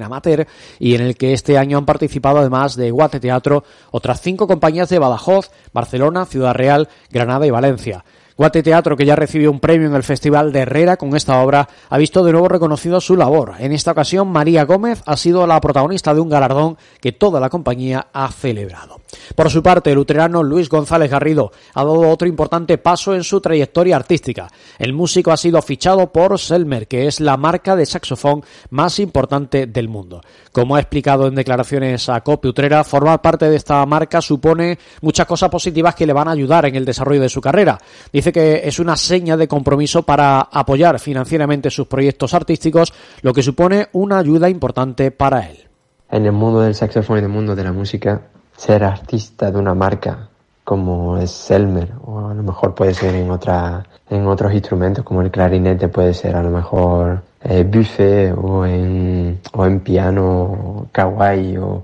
Mater 0.10 0.48
y 0.80 0.96
en 0.96 1.02
el 1.02 1.16
que 1.16 1.34
este 1.34 1.60
año 1.60 1.78
han 1.78 1.86
participado 1.86 2.40
además 2.40 2.76
de 2.76 2.90
Guate 2.90 3.20
Teatro 3.20 3.64
otras 4.00 4.22
cinco 4.22 4.48
compañías 4.48 4.90
de 4.90 4.98
Badajoz, 4.98 5.52
Barcelona, 5.74 6.26
Ciudad 6.26 6.56
Real, 6.56 6.90
Granada 7.12 7.46
y 7.46 7.52
Valencia. 7.52 8.04
Guate 8.38 8.64
Teatro, 8.64 8.96
que 8.96 9.06
ya 9.06 9.18
recibió 9.18 9.52
un 9.52 9.60
premio 9.60 9.90
en 9.90 9.94
el 9.94 10.04
Festival 10.04 10.54
de 10.54 10.62
Herrera 10.62 10.96
con 10.96 11.14
esta 11.16 11.44
obra, 11.44 11.68
ha 11.90 11.98
visto 11.98 12.24
de 12.24 12.32
nuevo 12.32 12.48
reconocido 12.48 13.02
su 13.02 13.18
labor. 13.18 13.56
En 13.60 13.74
esta 13.74 13.92
ocasión, 13.92 14.30
María 14.30 14.64
Gómez 14.64 15.04
ha 15.06 15.18
sido 15.18 15.46
la 15.46 15.60
protagonista 15.60 16.14
de 16.14 16.22
un 16.22 16.30
galardón 16.30 16.78
que 17.02 17.12
toda 17.12 17.42
la 17.42 17.50
compañía 17.50 18.08
ha 18.14 18.32
celebrado. 18.32 18.99
Por 19.36 19.50
su 19.50 19.64
parte, 19.64 19.92
el 19.92 19.96
luterano 19.96 20.44
Luis 20.44 20.70
González 20.70 21.10
Garrido 21.10 21.52
ha 21.74 21.84
dado 21.84 22.10
otro 22.10 22.28
importante 22.28 22.78
paso 22.78 23.16
en 23.16 23.24
su 23.24 23.42
trayectoria 23.42 23.96
artística. 23.96 24.48
El 24.78 24.94
músico 24.94 25.32
ha 25.32 25.38
sido 25.38 25.62
fichado 25.62 26.12
por 26.12 26.38
Selmer, 26.38 26.88
que 26.88 27.08
es 27.08 27.20
la 27.20 27.38
marca 27.38 27.76
de 27.76 27.86
saxofón 27.86 28.44
más 28.70 29.00
importante 29.00 29.68
del 29.68 29.90
mundo. 29.90 30.22
Como 30.52 30.76
ha 30.76 30.80
explicado 30.80 31.28
en 31.28 31.36
declaraciones 31.36 32.10
a 32.10 32.22
Cope 32.22 32.48
Utrera, 32.48 32.84
formar 32.84 33.22
parte 33.22 33.50
de 33.50 33.56
esta 33.56 33.86
marca 33.86 34.22
supone 34.22 34.78
muchas 35.02 35.26
cosas 35.26 35.50
positivas 35.50 35.96
que 35.96 36.06
le 36.06 36.14
van 36.14 36.28
a 36.28 36.32
ayudar 36.32 36.66
en 36.66 36.76
el 36.76 36.86
desarrollo 36.86 37.22
de 37.22 37.30
su 37.30 37.42
carrera. 37.42 37.78
Dice 38.12 38.32
que 38.32 38.62
es 38.64 38.80
una 38.80 38.96
seña 38.96 39.38
de 39.38 39.48
compromiso 39.48 40.04
para 40.04 40.42
apoyar 40.42 41.00
financieramente 41.00 41.70
sus 41.70 41.88
proyectos 41.88 42.34
artísticos, 42.34 42.94
lo 43.22 43.34
que 43.34 43.44
supone 43.44 43.90
una 43.94 44.20
ayuda 44.20 44.50
importante 44.50 45.12
para 45.12 45.48
él. 45.48 45.68
En 46.12 46.26
el 46.26 46.32
mundo 46.32 46.62
del 46.62 46.76
saxofón 46.76 47.18
y 47.18 47.20
en 47.20 47.26
el 47.26 47.32
mundo 47.32 47.56
de 47.56 47.64
la 47.64 47.72
música, 47.72 48.24
ser 48.60 48.84
artista 48.84 49.52
de 49.52 49.58
una 49.58 49.74
marca 49.74 50.28
como 50.64 51.18
es 51.18 51.32
Selmer 51.32 51.94
o 52.06 52.28
a 52.28 52.34
lo 52.34 52.44
mejor 52.44 52.76
puede 52.76 52.94
ser 52.94 53.16
en 53.16 53.32
otra 53.32 53.86
en 54.10 54.28
otros 54.28 54.54
instrumentos 54.54 55.04
como 55.04 55.22
el 55.22 55.32
clarinete 55.32 55.88
puede 55.88 56.14
ser 56.14 56.36
a 56.36 56.44
lo 56.44 56.50
mejor 56.50 57.24
eh, 57.42 57.64
buffet 57.64 58.36
o 58.38 58.66
en 58.66 59.40
o 59.54 59.66
en 59.66 59.80
piano 59.80 60.88
kawaii 60.92 61.58
o, 61.58 61.84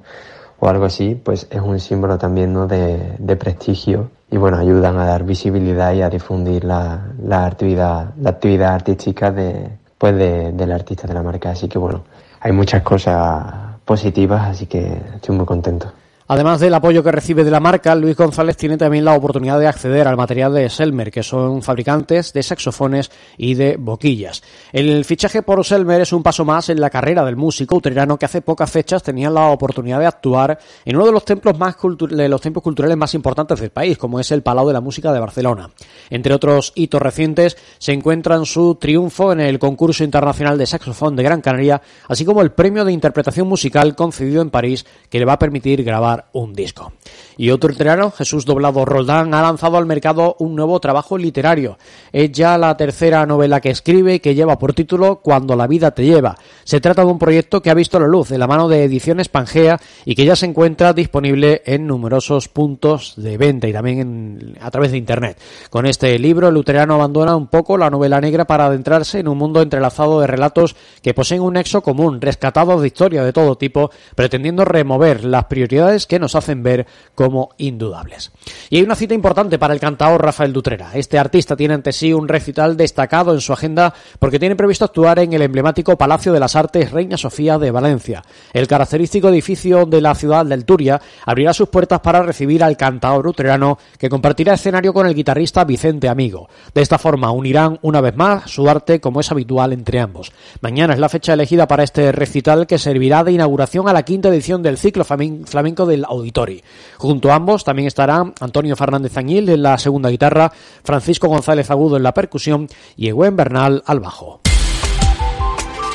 o 0.60 0.68
algo 0.68 0.86
así 0.86 1.16
pues 1.16 1.48
es 1.50 1.62
un 1.62 1.80
símbolo 1.80 2.18
también 2.18 2.54
¿no? 2.54 2.68
de, 2.68 3.16
de 3.18 3.36
prestigio 3.36 4.10
y 4.30 4.38
bueno, 4.38 4.58
ayudan 4.58 4.98
a 4.98 5.06
dar 5.06 5.24
visibilidad 5.24 5.94
y 5.94 6.02
a 6.02 6.10
difundir 6.10 6.66
la, 6.66 7.06
la 7.24 7.46
actividad, 7.46 8.14
la 8.20 8.32
actividad 8.32 8.74
artística 8.74 9.32
de, 9.32 9.70
pues 9.98 10.16
de, 10.16 10.52
del 10.52 10.72
artista 10.72 11.08
de 11.08 11.14
la 11.14 11.24
marca. 11.24 11.52
Así 11.52 11.68
que 11.68 11.78
bueno, 11.78 12.04
hay 12.40 12.52
muchas 12.52 12.82
cosas 12.82 13.46
positivas, 13.86 14.50
así 14.50 14.66
que 14.66 15.00
estoy 15.16 15.36
muy 15.36 15.46
contento. 15.46 15.92
Además 16.28 16.60
del 16.60 16.74
apoyo 16.74 17.04
que 17.04 17.12
recibe 17.12 17.44
de 17.44 17.52
la 17.52 17.60
marca, 17.60 17.94
Luis 17.94 18.16
González 18.16 18.58
tiene 18.58 18.78
también 18.78 19.06
la 19.06 19.14
oportunidad 19.14 19.60
de 19.60 19.68
acceder 19.68 20.08
al 20.08 20.18
material 20.18 20.56
de 20.56 20.72
Selmer, 20.72 21.12
que 21.12 21.22
son 21.22 21.62
fabricantes 21.62 22.34
de 22.34 22.42
saxofones 22.42 23.12
y 23.38 23.54
de 23.54 23.78
boquillas. 23.78 24.42
El 24.72 25.06
fichaje 25.06 25.44
por 25.44 25.64
Selmer 25.64 26.02
es 26.02 26.14
un 26.14 26.24
paso 26.24 26.44
más 26.44 26.70
en 26.70 26.82
la 26.82 26.90
carrera 26.90 27.24
del 27.24 27.36
músico 27.36 27.76
utrerano 27.76 28.18
que 28.18 28.26
hace 28.26 28.42
pocas 28.42 28.72
fechas 28.72 29.04
tenía 29.04 29.30
la 29.30 29.50
oportunidad 29.50 30.00
de 30.00 30.08
actuar 30.08 30.58
en 30.84 30.96
uno 30.96 31.06
de 31.06 31.12
los 31.12 31.26
templos 31.26 31.60
más 31.60 31.76
de 32.10 32.28
los 32.28 32.42
templos 32.42 32.64
culturales 32.64 32.98
más 32.98 33.14
importantes 33.14 33.60
del 33.60 33.70
país, 33.70 33.96
como 33.96 34.20
es 34.20 34.32
el 34.32 34.42
Palau 34.42 34.66
de 34.66 34.74
la 34.74 34.82
Música 34.82 35.14
de 35.14 35.20
Barcelona. 35.20 35.70
Entre 36.10 36.34
otros 36.34 36.74
hitos 36.74 37.04
recientes 37.04 37.56
se 37.78 37.94
encuentran 37.94 38.48
su 38.48 38.74
triunfo 38.76 39.32
en 39.32 39.42
el 39.42 39.60
concurso 39.60 40.04
internacional 40.04 40.58
de 40.58 40.66
saxofón 40.66 41.16
de 41.16 41.22
Gran 41.22 41.42
Canaria, 41.42 41.84
así 42.08 42.26
como 42.26 42.42
el 42.42 42.52
premio 42.52 42.84
de 42.84 42.94
interpretación 42.94 43.48
musical 43.48 43.96
concedido 43.96 44.42
en 44.42 44.50
París 44.50 44.88
que 45.08 45.20
le 45.20 45.26
va 45.26 45.34
a 45.34 45.40
permitir 45.40 45.84
grabar 45.84 46.15
un 46.34 46.54
disco. 46.54 46.94
Y 47.38 47.50
otro 47.50 47.70
literario, 47.70 48.12
Jesús 48.12 48.46
Doblado 48.46 48.86
Roldán, 48.86 49.34
ha 49.34 49.42
lanzado 49.42 49.78
al 49.78 49.86
mercado 49.86 50.36
un 50.40 50.56
nuevo 50.56 50.80
trabajo 50.80 51.18
literario. 51.18 51.78
Es 52.12 52.32
ya 52.32 52.58
la 52.58 52.76
tercera 52.78 53.26
novela 53.26 53.60
que 53.60 53.70
escribe 53.70 54.22
que 54.22 54.36
lleva 54.36 54.58
por 54.58 54.74
título 54.74 55.18
Cuando 55.18 55.56
la 55.56 55.68
vida 55.68 55.92
te 55.92 56.06
lleva. 56.06 56.38
Se 56.64 56.80
trata 56.80 57.04
de 57.04 57.12
un 57.12 57.20
proyecto 57.20 57.62
que 57.62 57.70
ha 57.70 57.74
visto 57.74 58.00
la 58.00 58.08
luz 58.08 58.30
de 58.30 58.38
la 58.38 58.48
mano 58.48 58.68
de 58.68 58.84
Ediciones 58.84 59.30
Pangea 59.30 59.80
y 60.06 60.16
que 60.16 60.26
ya 60.26 60.36
se 60.36 60.46
encuentra 60.46 60.94
disponible 60.94 61.62
en 61.66 61.88
numerosos 61.88 62.48
puntos 62.48 63.14
de 63.18 63.38
venta 63.38 63.68
y 63.68 63.74
también 63.74 64.56
a 64.62 64.72
través 64.72 64.92
de 64.92 64.98
Internet. 64.98 65.38
Con 65.70 65.86
este 65.86 66.18
libro, 66.20 66.48
el 66.48 66.54
luterano 66.54 66.96
abandona 66.96 67.36
un 67.36 67.48
poco 67.48 67.78
la 67.78 67.90
novela 67.90 68.22
negra 68.22 68.46
para 68.46 68.68
adentrarse 68.68 69.20
en 69.20 69.28
un 69.28 69.38
mundo 69.38 69.62
entrelazado 69.62 70.22
de 70.22 70.28
relatos 70.28 70.76
que 71.02 71.14
poseen 71.14 71.42
un 71.42 71.54
nexo 71.54 71.82
común, 71.82 72.22
rescatados 72.22 72.82
de 72.82 72.88
historia 72.88 73.24
de 73.24 73.34
todo 73.34 73.58
tipo, 73.58 73.92
pretendiendo 74.16 74.66
remover 74.66 75.24
las 75.26 75.46
prioridades 75.46 76.05
que 76.08 76.20
nos 76.20 76.36
hacen 76.36 76.64
ver 76.64 76.86
como 77.14 77.50
indudables. 77.58 78.32
Y 78.70 78.78
hay 78.78 78.84
una 78.84 78.96
cita 78.96 79.14
importante 79.14 79.60
para 79.60 79.74
el 79.74 79.80
cantador 79.80 80.24
Rafael 80.24 80.54
Dutrera. 80.54 80.92
Este 80.94 81.18
artista 81.18 81.56
tiene 81.56 81.74
ante 81.74 81.92
sí 81.92 82.14
un 82.14 82.28
recital 82.28 82.78
destacado 82.78 83.34
en 83.34 83.42
su 83.42 83.54
agenda 83.54 83.94
porque 84.20 84.40
tiene 84.40 84.56
previsto 84.56 84.86
actuar 84.86 85.20
en 85.20 85.34
el 85.34 85.42
emblemático 85.42 85.98
Palacio 85.98 86.34
de 86.34 86.40
las 86.40 86.56
Artes 86.56 86.92
Reina 86.92 87.18
Sofía 87.18 87.58
de 87.58 87.72
Valencia. 87.72 88.24
El 88.54 88.68
característico 88.68 89.30
edificio 89.30 89.86
de 89.86 90.02
la 90.02 90.16
ciudad 90.16 90.46
del 90.46 90.66
Turia 90.66 91.02
abrirá 91.26 91.54
sus 91.54 91.70
puertas 91.70 92.00
para 92.02 92.24
recibir 92.24 92.64
al 92.64 92.78
cantador 92.78 93.28
utrerano 93.28 93.78
que 93.98 94.10
compartirá 94.10 94.54
escenario 94.54 94.94
con 94.94 95.08
el 95.08 95.16
guitarrista 95.16 95.64
Vicente 95.64 96.10
Amigo. 96.10 96.50
De 96.74 96.82
esta 96.82 96.98
forma 96.98 97.32
unirán 97.32 97.80
una 97.82 98.02
vez 98.02 98.16
más 98.16 98.50
su 98.50 98.70
arte 98.70 99.00
como 99.00 99.20
es 99.20 99.32
habitual 99.32 99.74
entre 99.74 100.00
ambos. 100.00 100.32
Mañana 100.62 100.94
es 100.94 101.00
la 101.00 101.10
fecha 101.10 101.34
elegida 101.34 101.68
para 101.68 101.84
este 101.84 102.12
recital 102.12 102.68
que 102.68 102.78
servirá 102.78 103.24
de 103.24 103.32
inauguración 103.32 103.88
a 103.88 103.94
la 103.94 104.04
quinta 104.04 104.30
edición 104.30 104.62
del 104.62 104.78
ciclo 104.78 105.06
flamenco 105.06 105.86
del 105.96 106.06
Auditori. 106.06 106.64
Junto 106.98 107.32
a 107.32 107.36
ambos 107.36 107.64
también 107.64 107.88
estará 107.88 108.24
Antonio 108.40 108.76
Fernández 108.76 109.18
Añil 109.18 109.50
en 109.50 109.64
la 109.64 109.78
segunda 109.78 110.10
guitarra, 110.10 110.52
Francisco 110.84 111.28
González 111.28 111.72
Agudo 111.72 111.98
en 111.98 112.04
la 112.04 112.14
percusión 112.14 112.68
y 112.96 113.08
Egüen 113.08 113.36
Bernal 113.36 113.84
al 113.86 114.00
bajo. 114.00 114.42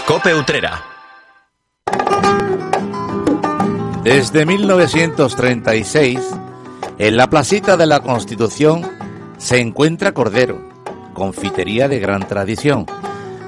Cope 0.07 0.35
Utrera. 0.35 0.83
Desde 4.03 4.47
1936, 4.47 6.19
en 6.99 7.17
la 7.17 7.29
placita 7.29 7.77
de 7.77 7.87
la 7.87 8.01
Constitución 8.01 8.83
se 9.37 9.61
encuentra 9.61 10.13
Cordero, 10.13 10.69
confitería 11.13 11.87
de 11.87 11.99
gran 11.99 12.27
tradición, 12.27 12.87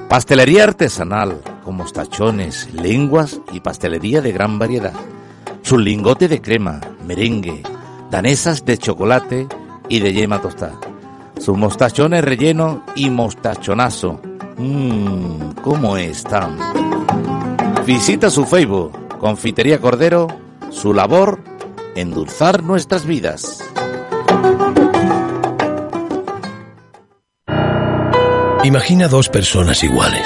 pastelería 0.09 0.65
artesanal, 0.65 1.41
con 1.63 1.75
mostachones, 1.75 2.71
lenguas 2.73 3.39
y 3.51 3.61
pastelería 3.61 4.21
de 4.21 4.31
gran 4.31 4.59
variedad 4.59 4.93
su 5.63 5.77
lingote 5.77 6.27
de 6.27 6.41
crema, 6.41 6.79
merengue, 7.05 7.63
danesas 8.11 8.65
de 8.65 8.77
chocolate 8.77 9.47
y 9.89 9.99
de 9.99 10.13
yema 10.13 10.41
tostada, 10.41 10.79
sus 11.39 11.57
mostachones 11.57 12.23
relleno 12.23 12.83
y 12.95 13.09
mostachonazo. 13.09 14.19
Mmm, 14.57 15.53
¿cómo 15.63 15.97
están? 15.97 16.57
Visita 17.87 18.29
su 18.29 18.45
Facebook, 18.45 18.91
Confitería 19.19 19.79
Cordero, 19.79 20.27
su 20.69 20.93
labor, 20.93 21.39
endulzar 21.95 22.61
nuestras 22.61 23.05
vidas. 23.05 23.63
Imagina 28.63 29.07
dos 29.07 29.29
personas 29.29 29.83
iguales. 29.83 30.25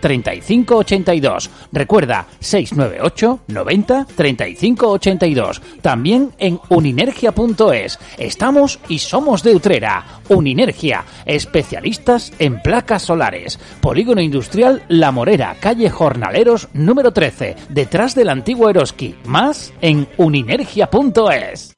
35 0.00 0.76
82. 0.76 1.50
Recuerda, 1.72 2.26
698 2.40 3.40
90 3.46 4.06
35 4.16 4.90
82. 4.90 5.62
También 5.82 6.32
en 6.38 6.60
uninergia.es. 6.68 7.98
Estamos 8.18 8.80
y 8.88 8.98
somos 8.98 9.42
de 9.42 9.54
Utrera. 9.54 10.04
Uninergia, 10.28 11.04
especialistas 11.24 12.32
en 12.38 12.60
placas 12.60 13.02
solares. 13.02 13.58
Polígono 13.80 14.20
Industrial 14.20 14.82
La 14.88 15.12
Morera, 15.12 15.56
calle 15.60 15.90
Jornaleros 15.90 16.68
número 16.72 17.12
13, 17.12 17.56
detrás 17.68 18.14
del 18.14 18.28
antiguo 18.28 18.68
Eroski. 18.68 19.14
Más 19.24 19.72
en 19.80 20.08
uninergia.es. 20.16 21.77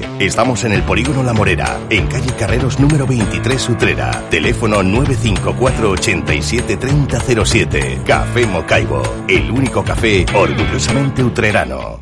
Estamos 0.19 0.63
en 0.63 0.73
el 0.73 0.83
Polígono 0.83 1.23
La 1.23 1.33
Morera, 1.33 1.79
en 1.89 2.07
calle 2.07 2.31
Carreros 2.37 2.79
número 2.79 3.07
23 3.07 3.69
Utrera. 3.69 4.11
Teléfono 4.29 4.83
954 4.83 5.89
87 5.91 6.77
3007. 6.77 8.01
Café 8.05 8.45
Mocaibo, 8.45 9.01
el 9.27 9.51
único 9.51 9.83
café 9.83 10.25
orgullosamente 10.33 11.23
utrerano. 11.23 11.99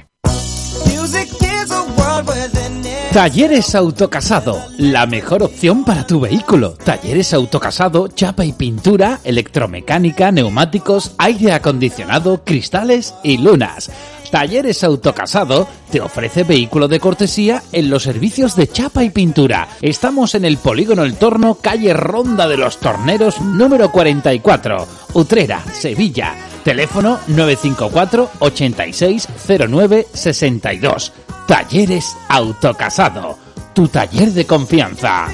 Talleres 3.14 3.74
Autocasado, 3.74 4.62
la 4.78 5.08
mejor 5.08 5.42
opción 5.42 5.84
para 5.84 6.06
tu 6.06 6.20
vehículo. 6.20 6.74
Talleres 6.74 7.34
Autocasado, 7.34 8.08
chapa 8.08 8.46
y 8.46 8.54
pintura, 8.54 9.20
electromecánica, 9.24 10.32
neumáticos, 10.32 11.16
aire 11.18 11.54
acondicionado, 11.54 12.44
cristales 12.44 13.16
y 13.24 13.38
lunas. 13.40 13.90
Talleres 14.32 14.84
Autocasado 14.84 15.68
te 15.92 16.02
ofrece 16.02 16.44
vehículo 16.44 16.88
de 16.88 17.00
cortesía 17.00 17.64
en 17.72 17.90
los 17.90 18.04
servicios 18.04 18.56
de 18.56 18.68
chapa 18.68 19.04
y 19.04 19.10
pintura. 19.10 19.68
Estamos 19.82 20.36
en 20.36 20.46
el 20.46 20.58
Polígono 20.58 21.04
El 21.04 21.16
Torno, 21.16 21.56
calle 21.56 21.94
Ronda 21.94 22.48
de 22.48 22.58
los 22.58 22.78
Torneros, 22.78 23.42
número 23.42 23.92
44, 23.92 24.88
Utrera, 25.14 25.64
Sevilla. 25.74 26.36
Teléfono 26.64 27.20
954 27.28 28.30
8609 28.40 30.08
62. 30.14 31.14
Talleres 31.48 32.16
Autocasado, 32.28 33.38
tu 33.74 33.88
taller 33.88 34.32
de 34.32 34.46
confianza. 34.46 35.28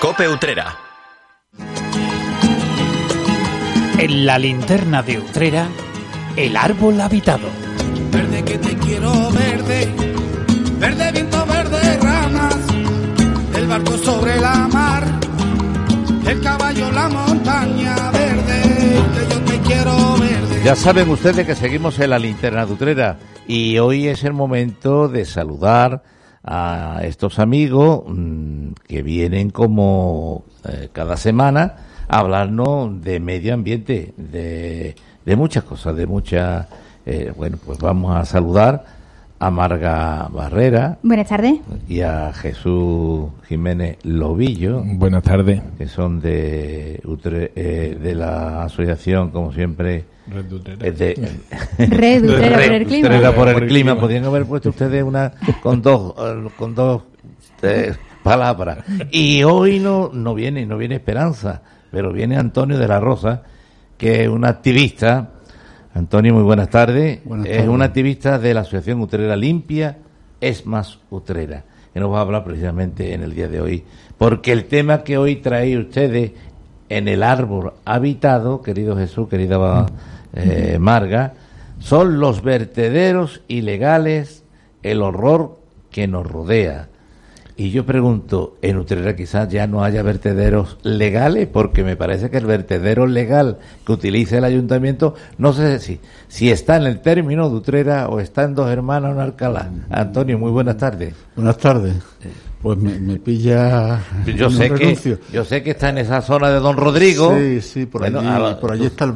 Cope 0.00 0.28
Utrera. 0.28 0.91
En 4.02 4.26
la 4.26 4.36
linterna 4.36 5.00
de 5.00 5.16
Utrera, 5.16 5.68
el 6.34 6.56
árbol 6.56 7.00
habitado. 7.00 7.46
Verde 8.10 8.42
que 8.42 8.58
te 8.58 8.76
quiero 8.78 9.30
verde, 9.30 9.88
verde 10.80 11.12
viento, 11.12 11.46
verde 11.46 11.98
ramas, 11.98 12.56
el 13.54 13.68
barco 13.68 13.96
sobre 13.98 14.40
la 14.40 14.66
mar, 14.72 15.04
el 16.26 16.40
caballo, 16.40 16.90
la 16.90 17.08
montaña 17.10 17.94
verde, 18.10 18.62
que 19.14 19.34
yo 19.34 19.40
te 19.42 19.60
quiero 19.60 20.14
verde. 20.18 20.62
Ya 20.64 20.74
saben 20.74 21.08
ustedes 21.08 21.46
que 21.46 21.54
seguimos 21.54 21.96
en 22.00 22.10
la 22.10 22.18
linterna 22.18 22.66
de 22.66 22.72
Utrera 22.72 23.18
y 23.46 23.78
hoy 23.78 24.08
es 24.08 24.24
el 24.24 24.32
momento 24.32 25.06
de 25.06 25.24
saludar 25.24 26.02
a 26.42 27.02
estos 27.04 27.38
amigos 27.38 28.02
mm, 28.08 28.72
que 28.84 29.04
vienen 29.04 29.50
como 29.50 30.44
eh, 30.64 30.88
cada 30.92 31.16
semana 31.16 31.76
a 32.12 32.18
hablarnos 32.18 33.02
de 33.02 33.20
medio 33.20 33.54
ambiente, 33.54 34.12
de, 34.18 34.94
de 35.24 35.36
muchas 35.36 35.64
cosas, 35.64 35.96
de 35.96 36.06
muchas... 36.06 36.66
eh, 37.06 37.32
bueno, 37.36 37.56
pues 37.64 37.78
vamos 37.78 38.14
a 38.14 38.24
saludar 38.26 38.84
a 39.38 39.50
Marga 39.50 40.28
Barrera 40.30 40.98
Buenas 41.02 41.28
tardes. 41.28 41.54
y 41.88 42.02
a 42.02 42.32
Jesús 42.34 43.30
Jiménez 43.48 43.96
Lobillo. 44.04 44.82
Buenas 44.84 45.22
tardes. 45.24 45.62
Que 45.78 45.88
son 45.88 46.20
de, 46.20 47.00
Utre- 47.04 47.50
eh, 47.56 47.98
de 48.00 48.14
la 48.14 48.64
asociación, 48.64 49.30
como 49.30 49.50
siempre. 49.52 50.04
Red 50.28 50.44
de 50.44 50.54
Utrera. 50.54 50.90
de- 50.92 51.36
Red 51.78 52.24
Utrera 52.30 52.56
por 52.58 52.72
el 52.72 52.86
clima. 52.86 53.08
Utrera 53.08 53.34
por 53.34 53.48
el 53.48 53.54
Por 53.54 53.62
el 53.64 53.68
clima. 53.70 53.90
clima. 53.92 54.00
Podrían 54.00 54.24
haber 54.26 54.44
puesto 54.44 54.68
ustedes 54.68 55.02
una 55.02 55.32
con 55.62 55.80
dos, 55.82 56.14
eh, 56.18 56.48
con 56.56 56.74
dos 56.76 57.02
eh, 57.62 57.94
palabras. 58.22 58.78
Y 59.10 59.42
hoy 59.42 59.80
no, 59.80 60.10
no 60.12 60.34
viene, 60.34 60.66
no 60.66 60.76
viene 60.78 60.94
Esperanza, 60.96 61.62
pero 61.92 62.12
viene 62.12 62.36
Antonio 62.36 62.78
de 62.78 62.88
la 62.88 62.98
Rosa, 62.98 63.42
que 63.98 64.22
es 64.22 64.28
un 64.28 64.44
activista. 64.44 65.28
Antonio, 65.94 66.34
muy 66.34 66.42
buenas 66.42 66.70
tardes. 66.70 67.20
Buenas 67.24 67.46
es 67.46 67.68
un 67.68 67.82
activista 67.82 68.38
de 68.38 68.54
la 68.54 68.62
Asociación 68.62 69.00
Utrera 69.02 69.36
Limpia, 69.36 69.98
es 70.40 70.66
más 70.66 70.98
Utrera, 71.10 71.64
que 71.92 72.00
nos 72.00 72.10
va 72.10 72.18
a 72.18 72.22
hablar 72.22 72.44
precisamente 72.44 73.12
en 73.12 73.22
el 73.22 73.34
día 73.34 73.46
de 73.46 73.60
hoy. 73.60 73.84
Porque 74.16 74.52
el 74.52 74.64
tema 74.64 75.04
que 75.04 75.18
hoy 75.18 75.36
trae 75.36 75.76
ustedes 75.76 76.32
en 76.88 77.08
el 77.08 77.22
árbol 77.22 77.74
habitado, 77.84 78.62
querido 78.62 78.96
Jesús, 78.96 79.28
querida 79.28 79.86
eh, 80.32 80.78
Marga, 80.80 81.34
son 81.78 82.20
los 82.20 82.42
vertederos 82.42 83.42
ilegales, 83.48 84.44
el 84.82 85.02
horror 85.02 85.58
que 85.90 86.08
nos 86.08 86.26
rodea. 86.26 86.88
Y 87.56 87.70
yo 87.70 87.84
pregunto, 87.84 88.56
en 88.62 88.78
Utrera 88.78 89.14
quizás 89.14 89.48
ya 89.48 89.66
no 89.66 89.84
haya 89.84 90.02
vertederos 90.02 90.78
legales, 90.82 91.46
porque 91.46 91.84
me 91.84 91.96
parece 91.96 92.30
que 92.30 92.38
el 92.38 92.46
vertedero 92.46 93.06
legal 93.06 93.58
que 93.86 93.92
utiliza 93.92 94.38
el 94.38 94.44
ayuntamiento, 94.44 95.14
no 95.38 95.52
sé 95.52 95.78
si, 95.78 96.00
si 96.28 96.50
está 96.50 96.76
en 96.76 96.84
el 96.84 97.00
término 97.00 97.50
de 97.50 97.56
Utrera 97.56 98.08
o 98.08 98.20
está 98.20 98.44
en 98.44 98.54
Dos 98.54 98.70
Hermanas 98.70 99.10
o 99.10 99.14
en 99.14 99.20
Alcalá. 99.20 99.70
Antonio, 99.90 100.38
muy 100.38 100.50
buenas 100.50 100.78
tardes. 100.78 101.14
Buenas 101.36 101.58
tardes. 101.58 101.94
Pues 102.62 102.78
me, 102.78 102.96
me 103.00 103.16
pilla. 103.18 104.00
Yo 104.36 104.48
sé, 104.48 104.70
que, 104.70 105.18
yo 105.32 105.44
sé 105.44 105.64
que 105.64 105.72
está 105.72 105.88
en 105.88 105.98
esa 105.98 106.22
zona 106.22 106.48
de 106.48 106.60
Don 106.60 106.76
Rodrigo. 106.76 107.34
Sí, 107.36 107.60
sí, 107.60 107.86
por 107.86 108.02
Bueno, 108.02 108.20
allí, 108.20 108.54
por 108.60 108.70
allí 108.72 108.86
está 108.86 109.04
el 109.04 109.12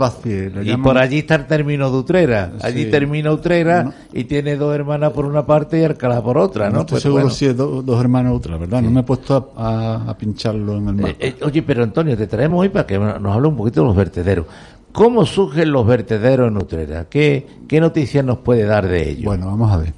le 0.53 0.63
Y 0.63 0.65
llaman- 0.67 0.83
por 0.83 0.99
allí 0.99 1.19
está 1.19 1.37
el 1.37 1.47
término 1.47 1.89
de 1.89 1.97
Utrera. 1.97 2.53
Allí 2.61 2.85
Sí. 2.87 2.91
termina 2.91 3.31
Utrera 3.33 3.93
y 4.13 4.25
tiene 4.25 4.57
dos 4.57 4.75
hermanas 4.75 5.13
por 5.13 5.27
una 5.27 5.47
parte 5.47 5.79
y 5.79 5.85
Alcalá 5.85 6.21
por 6.23 6.39
otra, 6.39 6.67
¿no? 6.71 6.75
No 6.75 6.81
estoy 6.81 6.95
Pues 6.95 7.03
seguro 7.05 7.23
bueno. 7.23 7.35
si 7.37 7.47
es 7.47 7.57
do- 7.57 7.83
dos 7.83 8.01
hermanos 8.01 8.33
o 8.33 8.37
otra, 8.37 8.57
¿verdad? 8.57 8.83
No 8.83 8.91
me 8.91 9.01
he 9.01 9.05
puesto 9.05 9.53
a, 9.57 9.69
a- 9.69 10.11
a 10.11 10.19
pincharlo 10.19 10.79
en 10.79 10.89
el 10.89 10.95
mapa. 10.97 11.09
Eh, 11.11 11.17
eh, 11.21 11.35
oye, 11.45 11.63
pero 11.63 11.85
Antonio, 11.85 12.17
te 12.17 12.27
traemos 12.27 12.61
hoy 12.61 12.69
para 12.71 12.85
que 12.85 12.99
nos 12.99 13.33
hable 13.33 13.47
un 13.47 13.57
poquito 13.57 13.83
de 13.83 13.87
los 13.87 13.97
vertederos. 13.97 14.47
¿Cómo 14.91 15.25
surgen 15.25 15.71
los 15.71 15.87
vertederos 15.87 16.51
en 16.51 16.57
Utrera? 16.57 17.05
¿Qué, 17.09 17.47
qué 17.69 17.81
noticias 17.81 18.25
nos 18.25 18.39
puede 18.39 18.65
dar 18.65 18.89
de 18.89 19.11
ellos? 19.11 19.25
Bueno, 19.27 19.47
vamos 19.47 19.71
a 19.71 19.77
ver. 19.77 19.93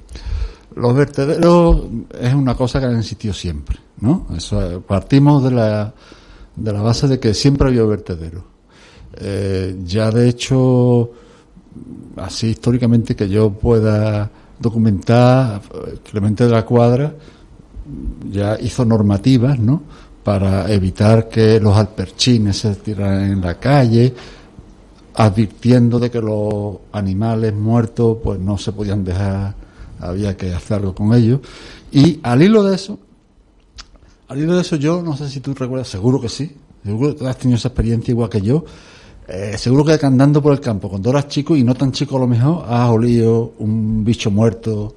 Los 0.75 0.95
vertederos 0.95 1.83
es 2.19 2.33
una 2.33 2.55
cosa 2.55 2.79
que 2.79 2.85
han 2.85 2.97
existido 2.97 3.33
siempre, 3.33 3.77
¿no? 4.01 4.27
Eso, 4.35 4.81
partimos 4.87 5.43
de 5.43 5.51
la, 5.51 5.93
de 6.55 6.73
la 6.73 6.81
base 6.81 7.07
de 7.07 7.19
que 7.19 7.33
siempre 7.33 7.67
había 7.67 7.83
vertederos. 7.83 8.43
Eh, 9.17 9.79
ya 9.83 10.11
de 10.11 10.29
hecho, 10.29 11.11
así 12.17 12.47
históricamente 12.47 13.15
que 13.15 13.27
yo 13.27 13.49
pueda 13.49 14.29
documentar, 14.59 15.61
Clemente 16.03 16.45
de 16.45 16.51
la 16.51 16.65
Cuadra 16.65 17.13
ya 18.29 18.57
hizo 18.59 18.85
normativas, 18.85 19.57
¿no? 19.59 19.81
Para 20.23 20.71
evitar 20.71 21.27
que 21.27 21.59
los 21.59 21.75
alperchines 21.75 22.57
se 22.57 22.75
tiraran 22.75 23.31
en 23.31 23.41
la 23.41 23.57
calle, 23.57 24.13
advirtiendo 25.15 25.97
de 25.99 26.11
que 26.11 26.21
los 26.21 26.77
animales 26.91 27.53
muertos 27.55 28.17
pues 28.23 28.39
no 28.39 28.57
se 28.57 28.71
podían 28.71 29.03
dejar, 29.03 29.55
había 29.99 30.35
que 30.35 30.53
hacer 30.53 30.77
algo 30.77 30.95
con 30.95 31.13
ellos. 31.13 31.41
Y 31.91 32.19
al 32.23 32.41
hilo 32.41 32.63
de 32.63 32.75
eso, 32.75 32.99
al 34.27 34.39
hilo 34.39 34.55
de 34.55 34.61
eso 34.61 34.75
yo, 34.75 35.01
no 35.01 35.15
sé 35.15 35.29
si 35.29 35.39
tú 35.39 35.53
recuerdas, 35.53 35.87
seguro 35.87 36.19
que 36.19 36.29
sí, 36.29 36.55
seguro 36.83 37.15
que 37.15 37.27
has 37.27 37.37
tenido 37.37 37.57
esa 37.57 37.69
experiencia 37.69 38.11
igual 38.11 38.29
que 38.29 38.41
yo, 38.41 38.63
eh, 39.27 39.57
seguro 39.57 39.85
que 39.85 40.05
andando 40.05 40.41
por 40.41 40.53
el 40.53 40.59
campo, 40.59 40.89
cuando 40.89 41.11
eras 41.11 41.27
chico 41.27 41.55
y 41.55 41.63
no 41.63 41.75
tan 41.75 41.91
chico 41.91 42.17
a 42.17 42.19
lo 42.19 42.27
mejor, 42.27 42.65
has 42.67 42.89
olido 42.89 43.53
un 43.59 44.03
bicho 44.03 44.31
muerto. 44.31 44.95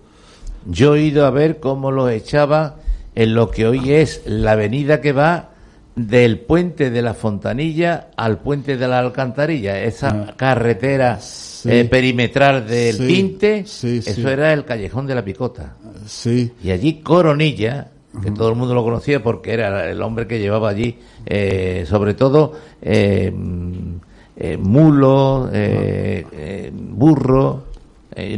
Yo 0.67 0.95
he 0.95 1.03
ido 1.03 1.27
a 1.27 1.31
ver 1.31 1.61
cómo 1.61 1.91
los 1.91 2.11
echaba 2.11 2.77
en 3.15 3.35
lo 3.35 3.51
que 3.51 3.67
hoy 3.67 3.93
es 3.93 4.23
la 4.25 4.53
avenida 4.53 5.01
que 5.01 5.12
va 5.12 5.52
del 5.95 6.41
puente 6.41 6.91
de 6.91 7.03
la 7.03 7.15
Fontanilla 7.15 8.09
al 8.17 8.39
puente 8.39 8.77
de 8.77 8.89
la 8.89 8.99
Alcantarilla, 8.99 9.83
esa 9.83 10.35
carretera 10.37 11.19
eh, 11.65 11.87
perimetral 11.91 12.67
del 12.67 12.97
Sí, 12.97 13.07
Tinte, 13.07 13.65
sí, 13.67 14.01
eso 14.05 14.29
era 14.29 14.53
el 14.53 14.65
callejón 14.65 15.07
de 15.07 15.15
la 15.15 15.25
Picota. 15.25 15.77
Sí. 16.07 16.53
Y 16.63 16.71
allí 16.71 17.01
Coronilla, 17.01 17.89
que 18.23 18.31
todo 18.31 18.49
el 18.49 18.57
mundo 18.57 18.75
lo 18.75 18.83
conocía 18.83 19.23
porque 19.23 19.53
era 19.53 19.91
el 19.91 20.01
hombre 20.03 20.27
que 20.27 20.39
llevaba 20.39 20.71
allí, 20.71 20.99
eh, 21.27 21.85
sobre 21.87 22.15
todo, 22.15 22.53
eh, 22.81 23.31
mm, 23.31 23.95
eh, 24.37 24.57
mulo, 24.57 25.51
eh, 25.53 26.71
burro, 26.73 27.65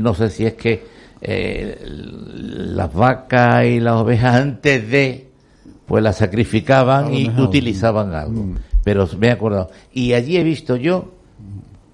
no 0.00 0.14
sé 0.14 0.30
si 0.30 0.46
es 0.46 0.54
que 0.54 0.82
las 1.20 2.92
vacas 2.92 3.64
y 3.64 3.80
las 3.80 3.94
ovejas 3.94 4.34
antes 4.36 4.88
de, 4.90 5.28
pues 5.86 6.02
las 6.02 6.16
A 6.16 6.18
sacrificaban 6.26 7.12
y 7.14 7.28
utilizaban 7.40 8.14
algo. 8.14 8.42
Mm. 8.44 8.54
Pero 8.84 9.08
me 9.18 9.28
he 9.28 9.30
acordado. 9.30 9.70
Y 9.92 10.12
allí 10.12 10.36
he 10.36 10.42
visto 10.44 10.76
yo, 10.76 11.12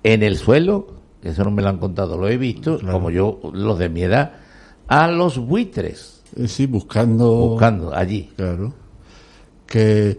en 0.03 0.22
el 0.22 0.37
suelo, 0.37 0.87
que 1.22 1.29
eso 1.31 1.44
no 1.44 1.50
me 1.50 1.62
lo 1.62 1.68
han 1.68 1.79
contado, 1.79 2.16
lo 2.18 2.29
he 2.29 2.37
visto, 2.37 2.79
como 2.90 3.11
yo, 3.11 3.40
los 3.53 3.79
de 3.79 3.88
mi 3.88 4.03
edad, 4.03 4.33
a 4.88 5.09
los 5.09 5.38
buitres. 5.38 6.22
Eh, 6.37 6.48
Sí, 6.48 6.66
buscando. 6.66 7.29
Buscando 7.35 7.94
allí. 7.94 8.31
Claro. 8.37 8.72
Que. 9.66 10.18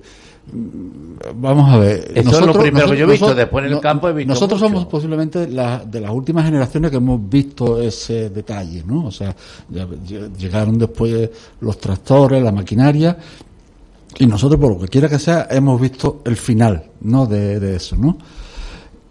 mm, 0.51 1.11
Vamos 1.35 1.69
a 1.73 1.77
ver. 1.77 2.11
Eso 2.15 2.39
es 2.39 2.45
lo 2.45 2.53
primero 2.53 2.89
que 2.91 2.97
yo 2.97 3.05
he 3.07 3.11
visto, 3.11 3.33
después 3.35 3.65
en 3.65 3.73
el 3.73 3.79
campo 3.79 4.07
he 4.09 4.13
visto 4.13 4.33
Nosotros 4.33 4.59
mucho. 4.61 4.73
somos 4.73 4.85
posiblemente 4.87 5.47
la- 5.47 5.79
de 5.85 6.01
las 6.01 6.11
últimas 6.11 6.45
generaciones 6.45 6.91
que 6.91 6.97
hemos 6.97 7.27
visto 7.29 7.81
ese 7.81 8.29
detalle, 8.29 8.83
¿no? 8.85 9.05
O 9.05 9.11
sea, 9.11 9.35
ya- 9.69 9.87
ya 10.05 10.27
llegaron 10.37 10.77
después 10.77 11.29
los 11.61 11.77
tractores, 11.79 12.41
la 12.43 12.51
maquinaria, 12.51 13.17
y 14.19 14.25
nosotros, 14.25 14.59
por 14.59 14.73
lo 14.73 14.79
que 14.79 14.87
quiera 14.87 15.09
que 15.09 15.19
sea, 15.19 15.47
hemos 15.49 15.79
visto 15.79 16.21
el 16.25 16.35
final, 16.35 16.83
¿no? 17.01 17.25
De, 17.25 17.59
de 17.59 17.75
eso, 17.75 17.95
¿no? 17.95 18.17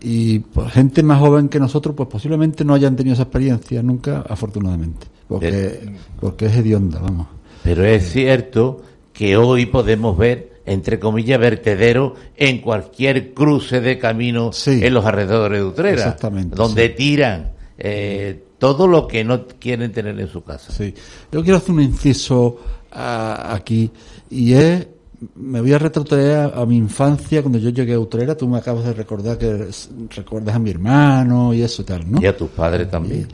Y 0.03 0.39
pues, 0.39 0.73
gente 0.73 1.03
más 1.03 1.21
joven 1.21 1.49
que 1.49 1.61
nosotros, 1.61 1.95
pues 1.95 2.09
posiblemente 2.09 2.65
no 2.65 2.75
hayan 2.75 2.97
tenido 2.97 3.15
esa 3.15 3.25
experiencia 3.25 3.83
nunca, 3.83 4.25
afortunadamente. 4.29 5.07
Porque, 5.29 5.93
porque 6.19 6.47
es 6.47 6.57
hedionda, 6.57 7.01
vamos. 7.01 7.27
Pero 7.63 7.85
es 7.85 8.11
cierto 8.11 8.83
que 9.13 9.37
hoy 9.37 9.67
podemos 9.67 10.17
ver, 10.17 10.61
entre 10.65 10.99
comillas, 10.99 11.39
vertedero 11.39 12.15
en 12.37 12.61
cualquier 12.61 13.35
cruce 13.35 13.81
de 13.81 13.99
camino 13.99 14.51
en 14.67 14.95
los 14.95 15.05
alrededores 15.05 15.59
de 15.61 15.65
Utrera. 15.65 15.93
Exactamente, 15.93 16.57
Donde 16.57 16.89
sí. 16.89 16.95
tiran 16.97 17.53
eh, 17.79 18.43
todo 18.61 18.87
lo 18.87 19.09
que 19.09 19.25
no 19.25 19.47
quieren 19.59 19.91
tener 19.91 20.21
en 20.21 20.29
su 20.29 20.45
casa. 20.45 20.71
Sí. 20.73 20.95
Yo 21.33 21.43
quiero 21.43 21.57
hacer 21.59 21.73
un 21.75 21.83
inciso 21.83 22.59
a- 22.93 23.53
aquí 23.55 23.91
y 24.31 24.53
es 24.53 24.87
me 25.35 25.61
voy 25.61 25.73
a 25.75 25.79
retrotraer 25.79 26.37
a, 26.55 26.63
a 26.63 26.65
mi 26.67 26.77
infancia 26.79 27.43
cuando 27.43 27.59
yo 27.59 27.71
llegué 27.71 27.93
a 27.95 27.99
Utrera. 27.99 28.37
Tú 28.37 28.47
me 28.49 28.57
acabas 28.59 28.85
de 28.85 28.93
recordar 28.95 29.37
que 29.37 29.69
recuerdas 30.15 30.55
a 30.55 30.59
mi 30.59 30.71
hermano 30.71 31.53
y 31.53 31.61
eso 31.63 31.83
y 31.83 31.85
tal, 31.85 32.11
¿no? 32.11 32.23
Y 32.23 32.27
a 32.27 32.37
tus 32.37 32.49
padres 32.51 32.91
también. 32.91 33.27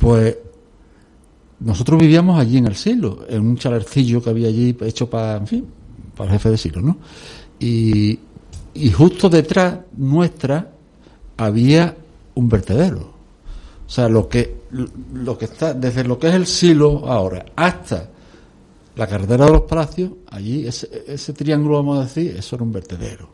Pues 0.00 0.36
nosotros 1.60 2.00
vivíamos 2.00 2.38
allí 2.38 2.58
en 2.58 2.66
el 2.66 2.74
silo, 2.76 3.24
en 3.28 3.40
un 3.46 3.56
chalercillo 3.56 4.22
que 4.22 4.30
había 4.30 4.48
allí 4.48 4.76
hecho 4.82 5.08
para, 5.08 5.36
en 5.36 5.46
fin, 5.46 5.64
para 6.16 6.30
el 6.30 6.36
jefe 6.38 6.50
de 6.50 6.58
silo, 6.58 6.80
¿no? 6.82 6.98
Y, 7.60 8.18
y 8.74 8.90
justo 8.90 9.28
detrás 9.28 9.78
nuestra 9.96 10.72
había 11.36 11.96
un 12.34 12.48
vertedero. 12.48 13.15
O 13.86 13.90
sea, 13.90 14.08
lo 14.08 14.28
que, 14.28 14.62
lo 15.14 15.38
que 15.38 15.44
está, 15.44 15.72
desde 15.72 16.02
lo 16.04 16.18
que 16.18 16.28
es 16.28 16.34
el 16.34 16.46
silo 16.46 17.06
ahora 17.06 17.46
hasta 17.54 18.08
la 18.96 19.06
carretera 19.06 19.44
de 19.44 19.52
los 19.52 19.62
palacios, 19.62 20.10
allí, 20.30 20.66
ese, 20.66 21.04
ese 21.06 21.32
triángulo, 21.32 21.76
vamos 21.76 21.98
a 21.98 22.02
decir, 22.04 22.34
eso 22.36 22.56
era 22.56 22.64
un 22.64 22.72
vertedero. 22.72 23.28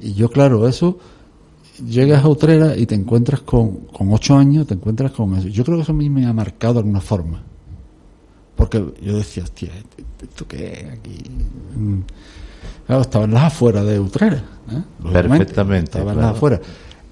Y 0.00 0.14
yo, 0.14 0.30
claro, 0.30 0.66
eso, 0.66 0.98
llegas 1.86 2.24
a 2.24 2.28
Utrera 2.28 2.76
y 2.76 2.86
te 2.86 2.94
encuentras 2.94 3.42
con, 3.42 3.86
con 3.86 4.12
ocho 4.12 4.36
años, 4.36 4.66
te 4.66 4.74
encuentras 4.74 5.12
con 5.12 5.36
eso. 5.36 5.48
Yo 5.48 5.62
creo 5.64 5.76
que 5.76 5.82
eso 5.82 5.92
a 5.92 5.94
mí 5.94 6.08
me 6.10 6.26
ha 6.26 6.32
marcado 6.32 6.74
de 6.74 6.80
alguna 6.80 7.00
forma. 7.00 7.42
Porque 8.56 8.84
yo 9.02 9.16
decía, 9.16 9.44
hostia, 9.44 9.70
¿esto 10.20 10.46
qué 10.48 10.72
es 10.72 10.98
aquí? 10.98 11.18
Mm. 11.76 12.00
Claro, 12.86 13.02
estaba 13.02 13.24
en 13.26 13.34
las 13.34 13.44
afueras 13.44 13.86
de 13.86 14.00
Utrera. 14.00 14.42
¿eh? 14.70 14.82
Perfectamente, 15.12 15.90
Estaba 15.92 16.12
en 16.12 16.18
claro. 16.18 16.28
las 16.28 16.36
afueras. 16.36 16.60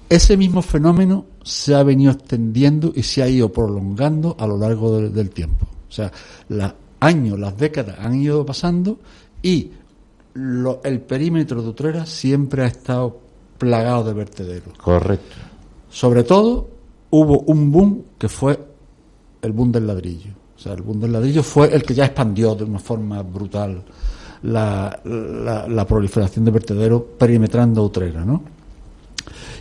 Ese 0.09 0.35
mismo 0.35 0.61
fenómeno 0.61 1.25
se 1.43 1.73
ha 1.75 1.83
venido 1.83 2.11
extendiendo 2.11 2.91
y 2.95 3.03
se 3.03 3.23
ha 3.23 3.27
ido 3.29 3.51
prolongando 3.51 4.35
a 4.39 4.45
lo 4.47 4.57
largo 4.57 4.97
del, 4.97 5.13
del 5.13 5.29
tiempo. 5.31 5.65
O 5.89 5.91
sea, 5.91 6.11
los 6.49 6.71
años, 6.99 7.39
las 7.39 7.57
décadas 7.57 7.97
han 7.99 8.15
ido 8.15 8.45
pasando 8.45 8.99
y 9.41 9.71
lo- 10.35 10.81
el 10.83 11.01
perímetro 11.01 11.61
de 11.61 11.69
Utrera 11.69 12.05
siempre 12.05 12.63
ha 12.63 12.67
estado 12.67 13.19
plagado 13.57 14.03
de 14.05 14.13
vertederos. 14.13 14.77
Correcto. 14.77 15.35
Sobre 15.89 16.23
todo, 16.23 16.69
hubo 17.09 17.39
un 17.41 17.71
boom 17.71 18.03
que 18.17 18.29
fue 18.29 18.57
el 19.41 19.51
boom 19.51 19.71
del 19.71 19.87
ladrillo. 19.87 20.31
O 20.55 20.59
sea, 20.59 20.73
el 20.73 20.83
boom 20.83 20.99
del 21.01 21.11
ladrillo 21.11 21.41
fue 21.43 21.73
el 21.73 21.83
que 21.83 21.93
ya 21.95 22.05
expandió 22.05 22.53
de 22.55 22.63
una 22.63 22.79
forma 22.79 23.21
brutal 23.23 23.83
la, 24.43 24.99
la- 25.03 25.67
la 25.67 25.85
proliferación 25.87 26.45
de 26.45 26.51
vertederos 26.51 27.01
perimetrando 27.17 27.83
Utrera, 27.83 28.23
¿no? 28.23 28.41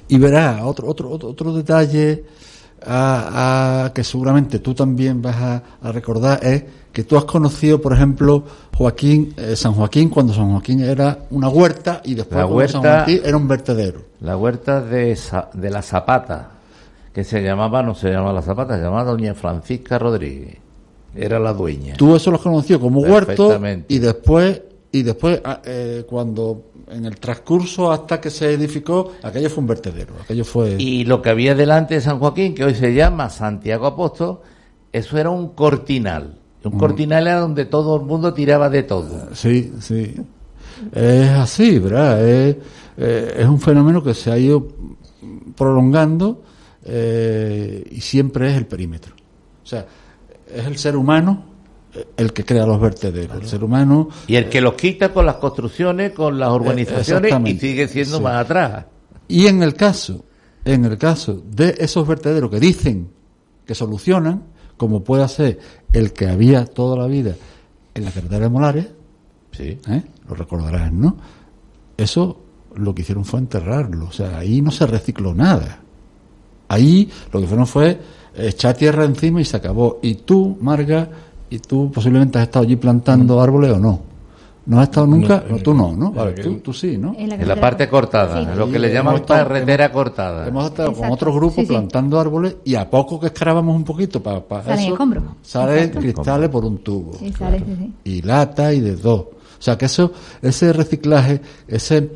Y 0.09 0.19
verás, 0.19 0.63
otro, 0.63 0.89
otro, 0.89 1.11
otro, 1.11 1.29
otro 1.31 1.53
detalle 1.53 2.25
a- 2.87 3.85
a- 3.87 3.93
que 3.93 4.03
seguramente 4.05 4.59
tú 4.59 4.75
también 4.75 5.21
vas 5.23 5.37
a, 5.37 5.63
a 5.83 5.93
recordar 5.93 6.41
es 6.45 6.65
que 6.93 7.05
tú 7.05 7.17
has 7.17 7.25
conocido, 7.25 7.81
por 7.81 7.93
ejemplo, 7.93 8.43
Joaquín, 8.77 9.35
eh, 9.37 9.55
San 9.55 9.75
Joaquín, 9.75 10.09
cuando 10.09 10.33
San 10.33 10.51
Joaquín 10.51 10.81
era 10.83 11.19
una 11.31 11.49
huerta 11.49 12.01
y 12.05 12.15
después 12.15 12.37
La 12.41 12.47
San 12.47 12.53
huerta- 12.57 12.81
Joaquín 12.81 13.21
era 13.25 13.37
un 13.37 13.47
vertedero. 13.49 14.03
La 14.21 14.37
huerta 14.37 14.81
de, 14.81 15.17
de 15.55 15.71
la 15.71 15.83
Zapata, 15.83 16.51
que 17.13 17.23
se 17.25 17.43
llamaba, 17.43 17.83
no 17.83 17.95
se 17.95 18.11
llamaba 18.11 18.33
la 18.33 18.43
Zapata, 18.43 18.77
se 18.77 18.83
llamaba 18.83 19.05
Doña 19.05 19.35
Francisca 19.35 19.99
Rodríguez. 19.99 20.57
Era 21.15 21.39
la 21.39 21.53
dueña. 21.53 21.95
Tú 21.97 22.15
eso 22.17 22.31
lo 22.31 22.37
has 22.37 22.43
conocido 22.43 22.79
como 22.81 23.01
huerto 23.01 23.49
y 23.89 23.99
después 23.99 24.63
y 24.93 25.03
después 25.03 25.41
ah, 25.45 25.61
eh, 25.65 26.05
cuando 26.09 26.71
en 26.89 27.05
el 27.05 27.19
transcurso 27.21 27.93
hasta 27.93 28.21
que 28.21 28.31
se 28.31 28.53
edificó 28.53 29.13
aquello 29.23 29.49
fue 29.49 29.61
un 29.63 29.67
vertedero, 29.69 30.15
aquello 30.23 30.45
fue 30.45 30.77
Y 30.79 31.05
lo 31.05 31.23
que 31.23 31.31
había 31.31 31.55
delante 31.55 31.95
de 31.95 32.01
San 32.01 32.19
Joaquín, 32.19 32.55
que 32.55 32.65
hoy 32.65 32.75
se 32.75 32.93
llama 32.93 33.31
Santiago 33.31 33.87
Apóstol, 33.87 34.41
eso 34.93 35.19
era 35.19 35.31
un 35.31 35.51
cortinal. 35.51 36.37
Un 36.65 36.75
Mm. 36.75 36.79
cortinal 36.79 37.27
era 37.27 37.41
donde 37.41 37.65
todo 37.65 37.97
el 37.97 38.03
mundo 38.03 38.35
tiraba 38.35 38.69
de 38.69 38.83
todo. 38.83 39.35
Sí, 39.35 39.73
sí. 39.81 40.15
Es 40.93 41.31
así, 41.31 41.79
¿verdad? 41.79 42.27
Es, 42.29 42.57
eh, 42.99 43.35
es 43.39 43.47
un 43.47 43.61
fenómeno 43.61 44.03
que 44.03 44.13
se 44.15 44.31
ha 44.31 44.37
ido 44.39 44.67
prolongando 45.57 46.43
eh, 46.85 47.85
y 47.91 48.01
siempre 48.01 48.51
es 48.51 48.57
el 48.57 48.67
perímetro. 48.67 49.15
O 49.63 49.67
sea, 49.67 49.87
es 50.53 50.67
el 50.67 50.77
ser 50.79 50.97
humano 50.97 51.45
eh, 51.45 51.50
el 52.17 52.33
que 52.33 52.45
crea 52.45 52.67
los 52.67 52.81
vertederos. 52.81 53.37
El 53.43 53.49
ser 53.49 53.65
humano 53.65 54.09
Y 54.27 54.37
el 54.37 54.49
que 54.49 54.61
los 54.61 54.75
quita 54.75 55.13
con 55.13 55.27
las 55.27 55.37
construcciones, 55.37 56.13
con 56.13 56.39
las 56.39 56.51
urbanizaciones 56.51 57.33
y 57.45 57.51
Eh, 57.51 57.59
sigue 57.61 57.89
siendo 57.89 58.19
Sí. 58.19 58.23
más 58.23 58.37
atrás. 58.45 58.85
Y 59.29 59.47
en 59.47 59.63
el 59.63 59.75
caso, 59.75 60.25
en 60.65 60.85
el 60.85 60.97
caso 60.99 61.43
de 61.51 61.75
esos 61.79 62.07
vertederos 62.07 62.51
que 62.51 62.61
dicen 62.61 63.09
que 63.67 63.75
solucionan, 63.75 64.45
como 64.77 65.03
puede 65.05 65.27
ser 65.29 65.59
el 65.93 66.13
que 66.13 66.27
había 66.29 66.65
toda 66.65 66.97
la 66.97 67.07
vida 67.07 67.35
en 67.95 68.05
la 68.05 68.11
carretera 68.11 68.41
de 68.45 68.49
Molares, 68.49 68.87
Sí. 69.53 69.79
¿eh? 69.89 70.03
lo 70.29 70.35
recordarás, 70.35 70.93
¿no? 70.93 71.17
Eso 71.97 72.41
lo 72.77 72.95
que 72.95 73.03
hicieron 73.03 73.25
fue 73.25 73.41
enterrarlo, 73.41 74.07
o 74.07 74.13
sea, 74.13 74.39
ahí 74.39 74.63
no 74.63 74.71
se 74.71 74.87
recicló 74.87 75.35
nada. 75.35 75.81
Ahí 76.69 77.11
lo 77.33 77.41
que 77.41 77.47
hicieron 77.47 77.67
fue 77.67 77.99
echar 78.37 78.77
tierra 78.77 79.05
encima 79.05 79.41
y 79.41 79.45
se 79.45 79.57
acabó. 79.57 79.99
Y 80.03 80.15
tú, 80.15 80.57
Marga, 80.61 81.11
y 81.51 81.59
tú 81.59 81.91
posiblemente 81.93 82.39
has 82.39 82.45
estado 82.45 82.65
allí 82.65 82.77
plantando 82.77 83.41
árboles 83.41 83.73
o 83.73 83.79
no. 83.79 84.01
¿No 84.67 84.79
has 84.79 84.85
estado 84.89 85.07
nunca? 85.07 85.43
No, 85.51 85.57
tú 85.59 85.75
no, 85.75 85.93
¿no? 85.97 86.13
Vale, 86.13 86.33
tú, 86.35 86.59
tú 86.59 86.73
sí, 86.73 86.97
¿no? 86.97 87.15
En 87.19 87.31
la 87.31 87.35
En 87.35 87.49
la 87.49 87.57
parte 87.59 87.89
cortada, 87.89 88.41
lo 88.55 88.71
que 88.71 88.79
le 88.79 88.89
Sí, 88.89 88.95
llaman 88.95 89.17
estado- 89.17 89.41
carretera 89.49 89.91
cortada. 89.91 90.47
Hemos 90.47 90.67
estado 90.67 90.93
con 90.93 91.11
otros 91.11 91.35
grupos 91.35 91.55
Sí, 91.57 91.61
sí. 91.63 91.67
plantando 91.67 92.21
árboles 92.21 92.57
y 92.65 92.75
a 92.77 92.89
poco 92.89 93.19
que 93.19 93.27
escarbamos 93.29 93.75
un 93.75 93.83
poquito 93.85 94.23
para 94.23 94.43
Salen 94.63 94.79
eso, 94.79 94.93
escombros. 94.93 95.25
salen 95.43 95.79
Exacto. 95.79 96.01
cristales 96.01 96.49
por 96.51 96.65
un 96.67 96.79
tubo. 96.79 97.15
Sí, 97.19 97.33
sale, 97.33 97.59
sí, 97.59 97.65
sí. 97.79 97.93
Y 98.05 98.23
lata 98.23 98.73
y 98.73 98.81
de 98.81 98.95
dos. 98.97 99.21
O 99.21 99.63
sea 99.63 99.77
que 99.77 99.87
eso, 99.87 100.13
ese 100.41 100.73
reciclaje, 100.73 101.41
ese, 101.67 102.11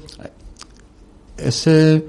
ese 1.37 2.05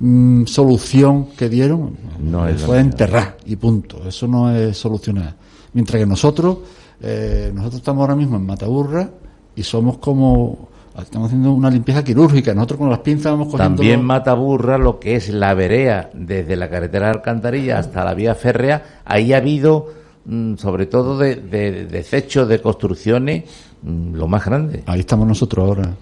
mm, 0.00 0.44
solución 0.46 1.26
que 1.36 1.48
dieron 1.48 1.96
No 2.18 2.48
es 2.48 2.60
la 2.62 2.66
fue 2.66 2.80
enterrar 2.80 3.36
y 3.46 3.56
punto. 3.56 4.02
Eso 4.08 4.26
no 4.26 4.50
es 4.54 4.76
solucionar. 4.76 5.34
Mientras 5.76 6.00
que 6.00 6.06
nosotros, 6.06 6.56
eh, 7.02 7.52
nosotros 7.54 7.80
estamos 7.80 8.00
ahora 8.00 8.16
mismo 8.16 8.38
en 8.38 8.46
Mataburra 8.46 9.10
y 9.54 9.62
somos 9.62 9.98
como 9.98 10.70
Estamos 11.02 11.26
haciendo 11.26 11.52
una 11.52 11.68
limpieza 11.68 12.02
quirúrgica. 12.02 12.54
Nosotros 12.54 12.78
con 12.78 12.88
las 12.88 13.00
pinzas 13.00 13.32
vamos 13.32 13.48
cogiendo. 13.48 13.76
También 13.76 14.02
mata 14.02 14.32
burra 14.32 14.78
lo 14.78 14.98
que 14.98 15.16
es 15.16 15.28
la 15.28 15.52
verea, 15.52 16.08
desde 16.14 16.56
la 16.56 16.70
carretera 16.70 17.08
de 17.08 17.12
Alcantarilla 17.12 17.78
hasta 17.78 18.02
la 18.02 18.14
vía 18.14 18.34
férrea. 18.34 19.02
Ahí 19.04 19.34
ha 19.34 19.36
habido, 19.36 19.88
mm, 20.24 20.54
sobre 20.54 20.86
todo, 20.86 21.18
de, 21.18 21.36
de, 21.36 21.84
desechos 21.84 22.48
de 22.48 22.62
construcciones, 22.62 23.44
mm, 23.82 24.14
lo 24.14 24.26
más 24.26 24.46
grande. 24.46 24.84
Ahí 24.86 25.00
estamos 25.00 25.28
nosotros 25.28 25.68
ahora. 25.68 25.94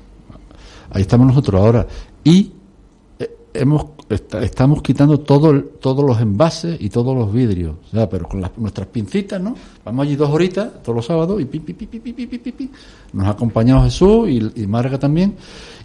Ahí 0.92 1.02
estamos 1.02 1.26
nosotros 1.26 1.60
ahora. 1.60 1.88
Y 2.22 2.52
eh, 3.18 3.36
hemos 3.52 3.86
estamos 4.08 4.82
quitando 4.82 5.20
todo, 5.20 5.62
todos 5.62 6.04
los 6.04 6.20
envases 6.20 6.76
y 6.80 6.90
todos 6.90 7.16
los 7.16 7.32
vidrios. 7.32 7.76
Pero 7.92 8.28
con 8.28 8.40
las, 8.40 8.56
nuestras 8.58 8.86
pincitas, 8.88 9.40
¿no? 9.40 9.54
Vamos 9.84 10.06
allí 10.06 10.16
dos 10.16 10.30
horitas 10.30 10.82
todos 10.82 10.96
los 10.96 11.06
sábados 11.06 11.40
y 11.40 11.46
pi, 11.46 11.60
pi, 11.60 11.72
pi, 11.72 11.88
pi 11.98 12.70
Nos 13.12 13.26
ha 13.26 13.30
acompañado 13.30 13.82
Jesús 13.84 14.28
y, 14.28 14.62
y, 14.62 14.66
Marga 14.66 14.98
también. 14.98 15.36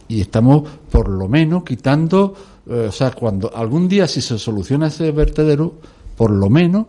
Y 0.07 0.21
estamos, 0.21 0.67
por 0.91 1.07
lo 1.09 1.27
menos, 1.27 1.63
quitando. 1.63 2.33
Eh, 2.67 2.87
o 2.89 2.91
sea, 2.91 3.11
cuando 3.11 3.55
algún 3.55 3.87
día, 3.87 4.07
si 4.07 4.21
se 4.21 4.37
soluciona 4.37 4.87
ese 4.87 5.11
vertedero, 5.11 5.73
por 6.17 6.31
lo 6.31 6.49
menos 6.49 6.85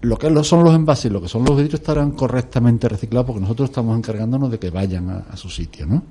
lo 0.00 0.16
que 0.16 0.44
son 0.44 0.62
los 0.62 0.74
envases 0.74 1.06
y 1.06 1.10
lo 1.10 1.20
que 1.20 1.28
son 1.28 1.44
los 1.44 1.56
vidrios 1.56 1.80
estarán 1.80 2.12
correctamente 2.12 2.88
reciclados 2.88 3.26
porque 3.26 3.40
nosotros 3.40 3.70
estamos 3.70 3.96
encargándonos 3.98 4.50
de 4.50 4.58
que 4.58 4.70
vayan 4.70 5.10
a, 5.10 5.16
a 5.30 5.36
su 5.36 5.48
sitio, 5.50 5.86
¿no? 5.86 6.02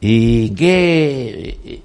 ¿Y 0.00 0.50
qué 0.50 1.82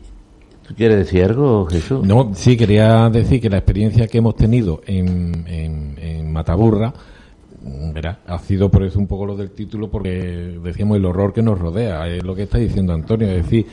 ¿Tú 0.70 0.76
quieres 0.76 1.00
decir 1.00 1.24
algo, 1.24 1.66
Jesús? 1.66 2.06
No, 2.06 2.30
sí, 2.36 2.56
quería 2.56 3.10
decir 3.10 3.42
que 3.42 3.50
la 3.50 3.58
experiencia 3.58 4.08
que 4.08 4.20
hemos 4.20 4.36
tenido 4.36 4.82
en, 4.86 6.32
Mataburra, 6.32 6.94
ha 8.28 8.38
sido 8.38 8.70
por 8.70 8.84
eso 8.84 9.00
un 9.00 9.08
poco 9.08 9.26
lo 9.26 9.36
del 9.36 9.50
título, 9.50 9.90
porque 9.90 10.60
decíamos 10.64 10.98
el 10.98 11.06
horror 11.06 11.34
que 11.34 11.42
nos 11.42 11.58
rodea, 11.58 12.08
es 12.08 12.24
lo 12.24 12.36
que 12.36 12.44
está 12.44 12.60
diciendo 12.60 12.94
Antonio, 12.94 13.28
es 13.30 13.46
decir, 13.46 13.66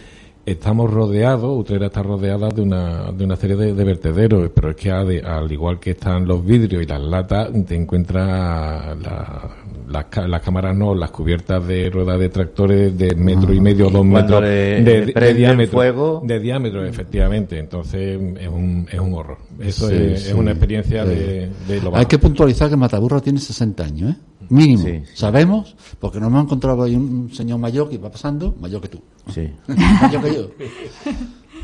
estamos 0.46 0.90
rodeados, 0.90 1.59
Utrera 1.59 1.87
está 1.87 2.02
rodeada 2.02 2.48
de 2.48 2.62
una, 2.62 3.11
de 3.12 3.24
una 3.24 3.37
serie 3.37 3.56
de, 3.56 3.74
de 3.74 3.85
vertederos, 3.85 4.48
pero 4.54 4.70
es 4.70 4.76
que 4.76 4.90
al 4.90 5.50
igual 5.52 5.78
que 5.80 5.90
están 5.90 6.26
los 6.26 6.44
vidrios 6.44 6.82
y 6.82 6.87
las 6.87 7.02
latas, 7.02 7.50
te 7.66 7.74
encuentras 7.74 8.96
la- 9.02 9.50
las, 9.88 10.06
las 10.28 10.42
cámaras 10.42 10.76
no, 10.76 10.94
las 10.96 11.11
cubiertas 11.12 11.64
de 11.66 11.90
ruedas 11.90 12.18
de 12.18 12.28
tractores 12.28 12.96
de 12.98 13.14
metro 13.14 13.52
y 13.54 13.61
medio, 13.61 13.88
Y 13.88 13.92
dos 13.92 14.04
metros 14.04 14.42
le- 14.42 14.82
de, 14.82 15.06
le 15.06 15.12
de 15.12 15.35
diámetro. 15.35 15.72
fuego. 15.78 16.22
De 16.24 16.40
diámetro, 16.40 16.85
efectivamente. 16.85 17.59
Entonces 17.59 18.18
es 18.40 18.48
un, 18.48 18.87
es 18.90 18.98
un 18.98 19.14
horror. 19.14 19.38
Eso 19.61 19.88
Sí, 19.88 19.94
es, 19.94 20.22
sí. 20.22 20.28
es 20.30 20.35
una 20.35 20.50
experiencia 20.52 21.04
Sí. 21.04 21.11
de, 21.11 21.50
de 21.68 21.80
lo 21.82 21.88
Hay 21.88 21.92
bajo. 21.92 22.09
que 22.09 22.18
puntualizar 22.18 22.68
que 22.68 22.76
Mataburra 22.76 23.20
tiene 23.20 23.38
60 23.38 23.85
años, 23.85 24.11
¿eh? 24.11 24.16
Mínimo. 24.48 24.85
Sí, 24.85 25.02
Sabemos, 25.14 25.74
porque 25.98 26.18
nos 26.20 26.28
hemos 26.28 26.44
encontrado 26.44 26.82
ahí 26.85 26.94
un 26.94 27.32
señor 27.32 27.59
mayor 27.59 27.88
que 27.88 27.96
iba 27.96 28.11
pasando, 28.11 28.54
mayor 28.61 28.80
que 28.80 28.88
tú. 28.88 29.00
Sí. 29.32 29.50
mayor 30.02 30.22
que 30.22 30.35
yo. 30.35 30.50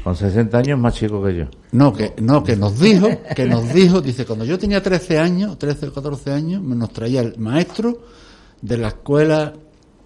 Con 0.04 0.16
60 0.16 0.58
años 0.58 0.78
más 0.80 0.94
chico 0.94 1.22
que 1.22 1.36
yo. 1.36 1.44
No, 1.70 1.92
que, 1.92 2.12
no, 2.20 2.42
que 2.42 2.56
nos 2.56 2.78
dijo, 2.80 3.08
que 3.36 3.46
nos 3.46 3.72
dijo, 3.72 4.00
dice, 4.00 4.24
cuando 4.26 4.44
yo 4.44 4.58
tenía 4.58 4.82
13 4.82 5.18
años, 5.18 5.58
13 5.58 5.86
o 5.88 5.92
14 5.92 6.32
años, 6.32 6.60
nos 6.62 6.90
traía 6.92 7.20
el 7.20 7.38
maestro 7.38 8.00
de 8.60 8.78
la 8.78 8.88
escuela 8.88 9.52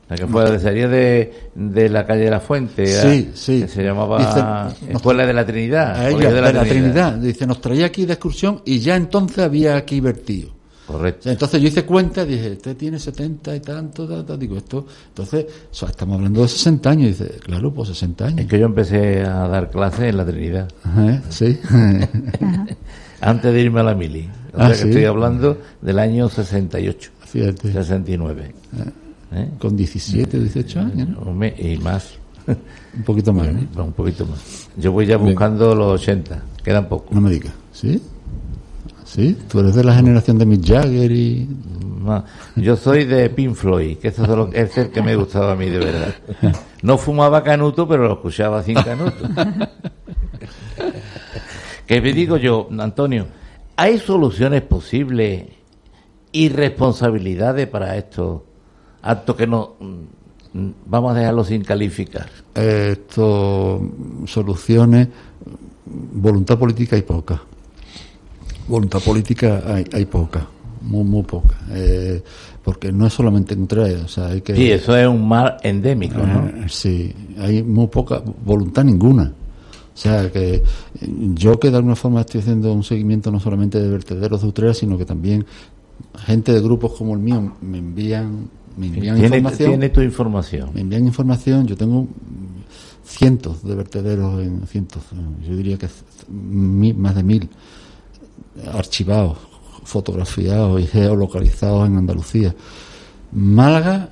La 0.09 0.17
que 0.17 0.27
fue, 0.27 0.59
sería 0.59 0.87
de, 0.89 1.51
de 1.55 1.89
la 1.89 2.05
calle 2.07 2.25
de 2.25 2.31
la 2.31 2.41
Fuente. 2.41 2.87
Sí, 2.87 3.31
sí. 3.35 3.61
Que 3.63 3.69
se 3.69 3.83
llamaba 3.83 4.19
Dice, 4.19 4.43
nos- 4.89 4.97
Escuela 4.97 5.25
de 5.27 5.33
la 5.33 5.47
Trinidad. 5.47 5.97
a 5.97 6.09
ella, 6.09 6.13
Colegio 6.17 6.35
de 6.35 6.53
la, 6.53 6.63
Trinidad. 6.65 7.13
Dice, 7.15 7.47
nos 7.47 7.61
traía 7.63 7.87
aquí 7.87 8.05
de 8.05 8.13
excursión 8.13 8.61
y 8.67 8.81
ya 8.81 8.97
entonces 8.97 9.39
había 9.39 9.77
aquí 9.77 10.01
vertido. 10.01 10.51
Correcto. 10.87 11.29
Entonces 11.31 11.61
yo 11.61 11.69
hice 11.69 11.85
cuenta 11.85 12.23
y 12.23 12.27
dije, 12.27 12.53
usted 12.53 12.77
tiene 12.77 12.99
70 13.01 13.57
y 13.57 13.61
tanto, 13.61 14.07
ta, 14.07 14.25
ta. 14.25 14.37
digo, 14.37 14.57
esto, 14.57 14.87
entonces, 15.09 15.47
o 15.71 15.75
sea, 15.75 15.89
estamos 15.89 16.17
hablando 16.17 16.43
de 16.43 16.49
60 16.49 16.91
años. 16.91 17.09
dice, 17.19 17.39
claro, 17.43 17.73
pues 17.75 17.89
60 17.89 18.25
años. 18.27 18.41
Es 18.41 18.47
que 18.47 18.59
yo 18.59 18.67
empecé 18.67 19.23
a 19.25 19.49
dar 19.49 19.69
clases 19.71 20.01
en 20.03 20.17
la 20.17 20.25
Trinidad. 20.25 20.69
Ajá, 20.85 21.23
sí. 21.29 21.59
Antes 23.21 23.53
de 23.53 23.61
irme 23.63 23.81
a 23.81 23.85
la 23.85 23.95
mili. 23.95 24.29
O 24.55 24.59
Ah, 24.61 24.67
sea 24.69 24.71
que 24.71 24.75
sí. 24.83 24.89
estoy 24.89 25.05
hablando 25.05 25.59
del 25.83 25.99
año 25.99 26.29
68. 26.29 27.11
Fíjate. 27.27 27.73
69. 27.73 28.55
¿Eh? 29.33 29.51
Con 29.59 29.77
17, 29.77 30.39
18 30.39 30.81
años, 30.81 31.09
¿no? 31.09 31.45
Y 31.59 31.77
más. 31.79 32.13
Un 32.47 33.03
poquito 33.03 33.33
más, 33.33 33.49
¿no? 33.75 33.85
Un 33.87 33.93
poquito 33.93 34.25
más. 34.27 34.69
Yo 34.77 34.93
voy 34.93 35.07
ya 35.07 35.17
buscando 35.17 35.75
los 35.75 36.01
80. 36.01 36.43
Quedan 36.63 36.89
pocos. 36.89 37.11
No 37.13 37.21
me 37.21 37.31
digas. 37.31 37.53
¿Sí? 37.73 38.01
¿Sí? 39.17 39.35
Tú 39.49 39.61
eres 39.61 39.75
de 39.75 39.83
la 39.83 39.95
generación 39.95 40.37
de 40.37 40.45
Mick 40.45 40.63
Jagger 40.67 41.11
y... 41.11 41.49
Yo 42.55 42.77
soy 42.77 43.05
de 43.07 43.31
Pink 43.31 43.55
Floyd, 43.55 43.97
que 43.97 44.09
eso 44.09 44.23
es, 44.25 44.29
lo- 44.29 44.53
es 44.53 44.77
el 44.77 44.91
que 44.91 45.01
me 45.03 45.17
gustaba 45.17 45.53
a 45.53 45.57
mí 45.57 45.71
de 45.71 45.79
verdad. 45.79 46.15
No 46.83 46.99
fumaba 46.99 47.43
canuto, 47.43 47.89
pero 47.89 48.05
lo 48.07 48.13
escuchaba 48.13 48.63
sin 48.63 48.75
canuto. 48.75 49.27
que 51.87 52.01
me 52.01 52.13
digo 52.13 52.37
yo, 52.37 52.69
Antonio, 52.79 53.27
¿hay 53.77 53.99
soluciones 53.99 54.63
posibles 54.63 55.45
y 56.33 56.49
responsabilidades 56.51 57.67
para 57.69 57.97
estos 57.97 58.43
actos 59.03 59.35
que 59.37 59.47
no 59.47 59.77
mm, 59.81 60.69
vamos 60.87 61.15
a 61.17 61.19
dejarlo 61.19 61.43
sin 61.43 61.65
calificar? 61.65 62.29
Esto, 62.55 63.81
soluciones, 64.27 65.09
voluntad 65.87 66.59
política 66.59 66.97
hay 66.97 67.03
poca. 67.03 67.41
Voluntad 68.69 69.01
política 69.01 69.63
hay, 69.67 69.85
hay 69.93 70.07
poca, 70.07 70.47
muy, 70.83 71.05
muy 71.05 71.23
poca. 71.23 71.57
Eh, 71.71 72.23
porque 72.65 72.91
no 72.93 73.07
es 73.07 73.13
solamente 73.13 73.55
en 73.55 73.63
Utrera, 73.63 74.03
o 74.05 74.09
sea, 74.09 74.27
hay 74.29 74.41
que... 74.41 74.57
Sí, 74.57 74.71
eso 74.71 74.97
es 74.97 75.07
un 75.07 75.27
mal 75.29 75.57
endémico, 75.63 76.19
¿no? 76.19 76.47
Eh, 76.49 76.67
sí, 76.69 77.15
hay 77.39 77.63
muy 77.63 77.87
poca 77.87 78.23
voluntad 78.45 78.83
ninguna. 78.85 79.33
O 79.95 79.99
sea, 79.99 80.31
que 80.31 80.63
yo 81.35 81.59
que 81.59 81.71
de 81.71 81.77
alguna 81.77 81.97
forma 81.97 82.21
estoy 82.21 82.41
haciendo 82.41 82.73
un 82.73 82.83
seguimiento 82.83 83.31
no 83.31 83.41
solamente 83.41 83.81
de 83.81 83.89
vertederos 83.89 84.43
de 84.43 84.49
Utrera, 84.49 84.75
sino 84.75 84.99
que 84.99 85.05
también 85.07 85.47
gente 86.19 86.53
de 86.53 86.61
grupos 86.61 86.93
como 86.93 87.15
el 87.15 87.21
mío 87.21 87.55
me 87.63 87.79
envían, 87.79 88.49
me 88.77 88.89
envían 88.89 89.17
Tiene, 89.17 89.37
información. 89.39 89.71
tiene 89.71 89.89
tu 89.89 90.01
información. 90.03 90.71
Me 90.75 90.81
envían 90.83 91.07
información, 91.07 91.67
yo 91.67 91.77
tengo 91.77 92.07
cientos 93.05 93.63
de 93.63 93.75
vertederos, 93.75 94.43
en 94.43 94.67
cientos, 94.67 95.05
yo 95.49 95.57
diría 95.57 95.79
que 95.79 95.87
mi- 96.29 96.93
más 96.93 97.15
de 97.15 97.23
mil 97.23 97.49
archivados, 98.73 99.39
fotografiados 99.85 100.81
y 100.81 100.87
geolocalizados 100.87 101.87
en 101.89 101.97
Andalucía. 101.99 102.55
Málaga, 103.33 104.09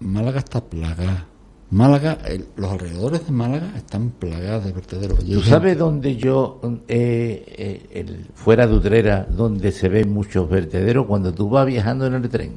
Málaga 0.00 0.38
está 0.40 0.60
plagada. 0.62 1.26
Málaga, 1.72 2.18
el- 2.26 2.46
los 2.56 2.72
alrededores 2.72 3.24
de 3.26 3.32
Málaga 3.32 3.72
están 3.76 4.10
plagados 4.10 4.64
de 4.64 4.72
vertederos. 4.72 5.24
¿Tú 5.24 5.40
sabes 5.42 5.78
dónde 5.78 6.16
yo, 6.16 6.60
eh, 6.88 7.44
eh, 7.46 7.86
el- 7.92 8.26
fuera 8.34 8.66
de 8.66 8.74
Utrera, 8.74 9.26
donde 9.30 9.70
se 9.70 9.88
ven 9.88 10.12
muchos 10.12 10.50
vertederos 10.50 11.06
cuando 11.06 11.32
tú 11.32 11.48
vas 11.48 11.66
viajando 11.66 12.06
en 12.06 12.14
el 12.14 12.28
tren? 12.28 12.54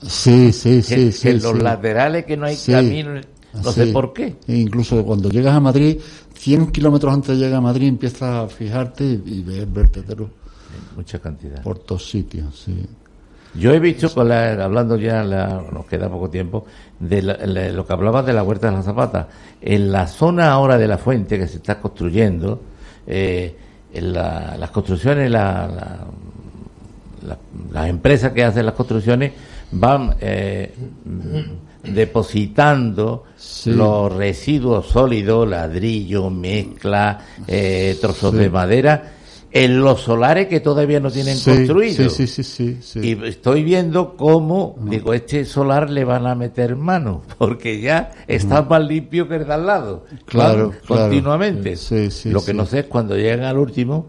Sí, 0.00 0.50
sí, 0.52 0.80
sí, 0.82 0.94
Que- 0.94 1.12
sí. 1.12 1.22
que 1.28 1.32
los 1.34 1.52
sí. 1.56 1.60
laterales 1.62 2.24
que 2.24 2.36
no 2.38 2.46
hay 2.46 2.56
camino, 2.56 3.20
no 3.62 3.72
sé 3.72 3.86
por 3.88 4.12
qué. 4.12 4.36
E 4.48 4.56
incluso 4.56 5.04
cuando 5.04 5.28
llegas 5.28 5.54
a 5.54 5.60
Madrid, 5.60 5.98
100 6.34 6.70
kilómetros 6.72 7.12
antes 7.12 7.28
de 7.38 7.44
llegar 7.44 7.58
a 7.58 7.60
Madrid, 7.60 7.88
empiezas 7.88 8.22
a 8.22 8.48
fijarte 8.48 9.04
y, 9.04 9.22
y 9.26 9.42
ver 9.42 9.66
vertederos 9.66 10.28
Mucha 10.96 11.18
cantidad. 11.18 11.62
por 11.62 11.78
todos 11.78 12.08
sitios, 12.10 12.58
sí. 12.64 12.74
Yo 13.56 13.72
he 13.72 13.78
visto, 13.78 14.12
con 14.12 14.28
la- 14.28 14.64
hablando 14.64 14.96
ya, 14.96 15.22
la- 15.22 15.62
nos 15.72 15.86
queda 15.86 16.08
poco 16.08 16.28
tiempo, 16.28 16.66
de 16.98 17.22
la- 17.22 17.36
la- 17.46 17.68
lo 17.70 17.86
que 17.86 17.92
hablabas 17.92 18.26
de 18.26 18.32
la 18.32 18.42
Huerta 18.42 18.68
de 18.68 18.72
la 18.76 18.82
Zapata. 18.82 19.28
En 19.60 19.92
la 19.92 20.08
zona 20.08 20.50
ahora 20.50 20.76
de 20.76 20.88
la 20.88 20.98
fuente 20.98 21.38
que 21.38 21.46
se 21.46 21.56
está 21.58 21.80
construyendo, 21.80 22.60
eh, 23.06 23.54
en 23.92 24.12
la- 24.12 24.56
las 24.58 24.70
construcciones, 24.70 25.30
la- 25.30 25.68
la- 25.68 26.04
la- 27.28 27.38
las 27.70 27.88
empresas 27.88 28.32
que 28.32 28.42
hacen 28.42 28.66
las 28.66 28.74
construcciones 28.74 29.32
van 29.70 30.16
eh, 30.20 30.74
depositando 31.92 33.24
los 33.66 34.12
residuos 34.12 34.86
sólidos, 34.86 35.48
ladrillo, 35.48 36.30
mezcla, 36.30 37.18
eh, 37.46 37.96
trozos 38.00 38.32
Sí. 38.32 38.38
de 38.38 38.50
madera, 38.50 39.12
en 39.52 39.80
los 39.80 40.00
solares 40.00 40.48
que 40.48 40.58
todavía 40.58 40.98
no 40.98 41.10
tienen 41.12 41.36
Sí, 41.36 41.50
construidos. 41.50 42.12
sí, 42.12 42.26
sí, 42.26 42.42
sí, 42.42 42.74
sí, 42.74 42.78
sí. 42.82 43.00
Y 43.00 43.24
estoy 43.28 43.62
viendo 43.62 44.16
cómo, 44.16 44.76
digo, 44.90 45.14
este 45.14 45.44
solar 45.44 45.90
le 45.90 46.04
van 46.04 46.26
a 46.26 46.34
meter 46.34 46.74
mano, 46.74 47.22
porque 47.38 47.80
ya 47.80 48.10
está 48.26 48.62
más 48.62 48.84
limpio 48.84 49.28
que 49.28 49.36
el 49.36 49.46
de 49.46 49.54
al 49.54 49.66
lado. 49.66 50.04
Claro. 50.26 50.72
Continuamente. 50.88 51.76
Sí, 51.76 52.08
lo 52.30 52.44
que 52.44 52.52
no 52.52 52.66
sé 52.66 52.80
es 52.80 52.86
cuando 52.86 53.16
llegan 53.16 53.44
al 53.44 53.58
último, 53.58 54.06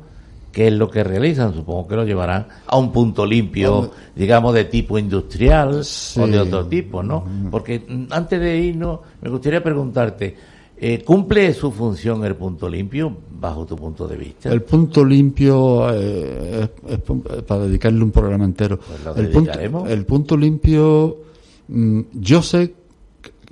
qué 0.55 0.67
es 0.67 0.73
lo 0.73 0.89
que 0.89 1.03
realizan. 1.03 1.53
Supongo 1.53 1.85
que 1.85 1.95
lo 1.97 2.05
llevarán 2.05 2.47
a 2.65 2.77
un 2.77 2.93
punto 2.93 3.25
limpio, 3.25 3.91
digamos, 4.15 4.53
de 4.53 4.63
tipo 4.63 4.97
industrial 4.97 5.81
o 6.17 6.27
de 6.27 6.39
otro 6.39 6.65
tipo, 6.65 7.03
¿no? 7.03 7.25
Porque 7.51 7.83
mm, 7.85 8.05
antes 8.09 8.39
de 8.39 8.57
irnos, 8.57 9.01
me 9.21 9.29
gustaría 9.29 9.61
preguntarte, 9.61 10.33
eh, 10.77 11.03
¿cumple 11.03 11.53
su 11.53 11.73
función 11.73 12.23
el 12.23 12.37
punto 12.37 12.69
limpio 12.69 13.17
bajo 13.37 13.65
tu 13.65 13.75
punto 13.75 14.07
de 14.07 14.15
vista? 14.15 14.49
El 14.49 14.61
punto 14.61 15.03
limpio 15.03 15.93
eh, 15.93 16.69
es, 16.87 16.99
para 17.43 17.65
dedicarle 17.65 18.01
un 18.01 18.11
programa 18.11 18.45
entero. 18.45 18.79
Pues 18.79 19.03
lo 19.03 19.13
el, 19.13 19.29
punto, 19.29 19.87
el 19.87 20.05
punto 20.05 20.37
limpio, 20.37 21.17
mm, 21.67 21.99
yo 22.13 22.41
sé 22.41 22.73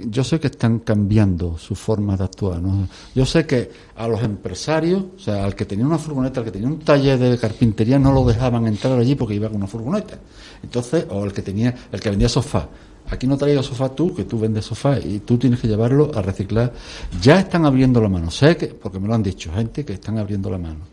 yo 0.10 0.24
sé 0.24 0.39
que 0.39 0.48
están 0.48 0.80
cambiando 0.80 1.58
su 1.58 1.76
forma 1.76 2.18
de 2.18 2.24
actuar. 2.24 2.62
¿no? 2.62 2.88
Yo 3.13 3.26
sé 3.26 3.46
que 3.46 3.72
a 3.96 4.08
los 4.08 4.22
empresarios, 4.24 5.04
o 5.16 5.20
sea, 5.20 5.44
al 5.44 5.56
que 5.56 5.66
tenía 5.66 5.86
una 5.86 5.98
furgoneta, 5.98 6.39
al 6.39 6.46
que 6.46 6.52
tenía 6.52 6.68
un 6.68 6.80
taller 6.80 7.20
de 7.20 7.38
carpintería, 7.38 8.00
no 8.00 8.12
lo 8.12 8.26
dejaban 8.26 8.68
entrar 8.68 8.98
allí 8.98 9.16
porque 9.16 9.36
iba 9.36 9.48
con 9.48 9.58
una 9.58 9.68
furgoneta. 9.68 10.18
Entonces, 10.62 11.06
o 11.10 11.24
el 11.26 11.34
que 11.34 11.42
tenía, 11.42 11.74
el 11.92 12.00
que 12.00 12.10
vendía 12.10 12.30
sofá. 12.30 12.68
Aquí 13.10 13.28
no 13.28 13.38
traigas 13.38 13.66
sofá 13.66 13.89
tú, 13.89 14.16
que 14.16 14.24
tú 14.24 14.39
vendes 14.39 14.66
sofá 14.66 14.98
y 14.98 15.20
tú 15.20 15.38
tienes 15.38 15.60
que 15.60 15.68
llevarlo 15.68 16.12
a 16.16 16.22
reciclar. 16.22 16.74
Ya 17.22 17.39
están 17.39 17.66
abriendo 17.66 18.02
la 18.02 18.10
mano. 18.10 18.32
Sé 18.32 18.56
que, 18.56 18.68
porque 18.68 19.00
me 19.00 19.08
lo 19.08 19.13
han 19.13 19.24
dicho, 19.24 19.52
gente 19.54 19.84
que 19.84 19.94
están 19.94 20.18
abriendo 20.18 20.50
la 20.50 20.58
mano. 20.58 20.86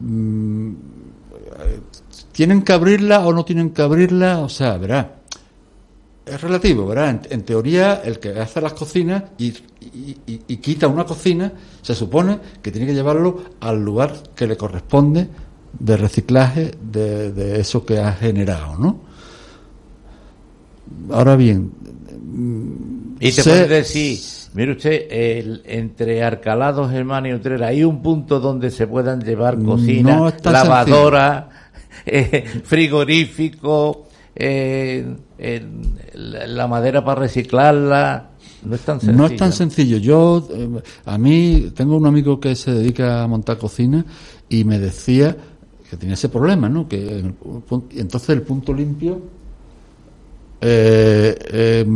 Mm, 0.00 0.74
¿Tienen 2.32 2.62
que 2.62 2.72
abrirla 2.72 3.26
o 3.26 3.32
no 3.32 3.44
tienen 3.44 3.70
que 3.70 3.82
abrirla? 3.82 4.40
O 4.40 4.48
sea, 4.48 4.76
verá, 4.76 5.22
es 6.26 6.40
relativo, 6.40 6.86
¿verdad? 6.86 7.10
En, 7.10 7.20
en 7.30 7.42
teoría, 7.44 8.02
el 8.04 8.18
que 8.18 8.30
hace 8.40 8.60
las 8.60 8.72
cocinas 8.72 9.22
y, 9.38 9.46
y- 9.80 10.16
y- 10.26 10.40
y 10.48 10.56
quita 10.56 10.88
una 10.88 11.04
cocina, 11.04 11.52
se 11.82 11.94
supone 11.94 12.38
que 12.60 12.70
tiene 12.72 12.86
que 12.88 12.94
llevarlo 12.94 13.44
al 13.60 13.84
lugar 13.84 14.12
que 14.34 14.46
le 14.48 14.56
corresponde 14.56 15.28
de 15.78 15.96
reciclaje 15.96 16.72
de, 16.82 17.32
de 17.32 17.60
eso 17.60 17.86
que 17.86 17.98
ha 18.00 18.12
generado, 18.12 18.76
¿no? 18.76 19.00
Ahora 21.12 21.36
bien, 21.36 21.70
mm, 22.20 23.16
Y 23.20 23.32
te 23.32 23.42
puedes 23.44 23.68
decir, 23.68 24.18
mire 24.54 24.72
usted, 24.72 25.06
el- 25.10 25.62
entre 25.64 26.22
Arcalados, 26.22 26.90
Germán 26.90 27.26
y 27.26 27.34
Utrera, 27.34 27.68
hay 27.68 27.84
un 27.84 28.02
punto 28.02 28.40
donde 28.40 28.70
se 28.70 28.86
puedan 28.86 29.20
llevar 29.20 29.62
cocina, 29.62 30.16
No 30.16 30.32
lavadora, 30.52 31.48
eh, 32.06 32.44
frigorífico, 32.64 34.05
eh, 34.36 35.16
el- 35.38 36.54
la 36.56 36.66
madera 36.66 37.04
para 37.04 37.20
reciclarla. 37.22 38.30
No 38.64 38.74
es 38.74 38.80
tan 38.82 39.00
sencillo. 39.00 39.18
No 39.18 39.26
es 39.26 39.36
tan 39.36 39.52
sencillo. 39.52 39.96
Yo, 39.98 40.48
eh, 40.50 40.68
a 41.04 41.18
mí, 41.18 41.72
tengo 41.74 41.96
un 41.96 42.06
amigo 42.06 42.38
que 42.40 42.54
se 42.56 42.72
dedica 42.72 43.22
a 43.22 43.26
montar 43.26 43.58
cocina 43.58 44.04
y 44.48 44.64
me 44.64 44.78
decía 44.78 45.36
que 45.88 45.96
tenía 45.96 46.14
ese 46.14 46.28
problema, 46.28 46.68
¿no? 46.68 46.88
Que 46.88 47.20
el 47.20 47.34
entonces 47.96 48.30
el 48.30 48.42
punto 48.42 48.74
limpio, 48.74 49.20
eh, 50.60 51.36
eh, 51.52 51.86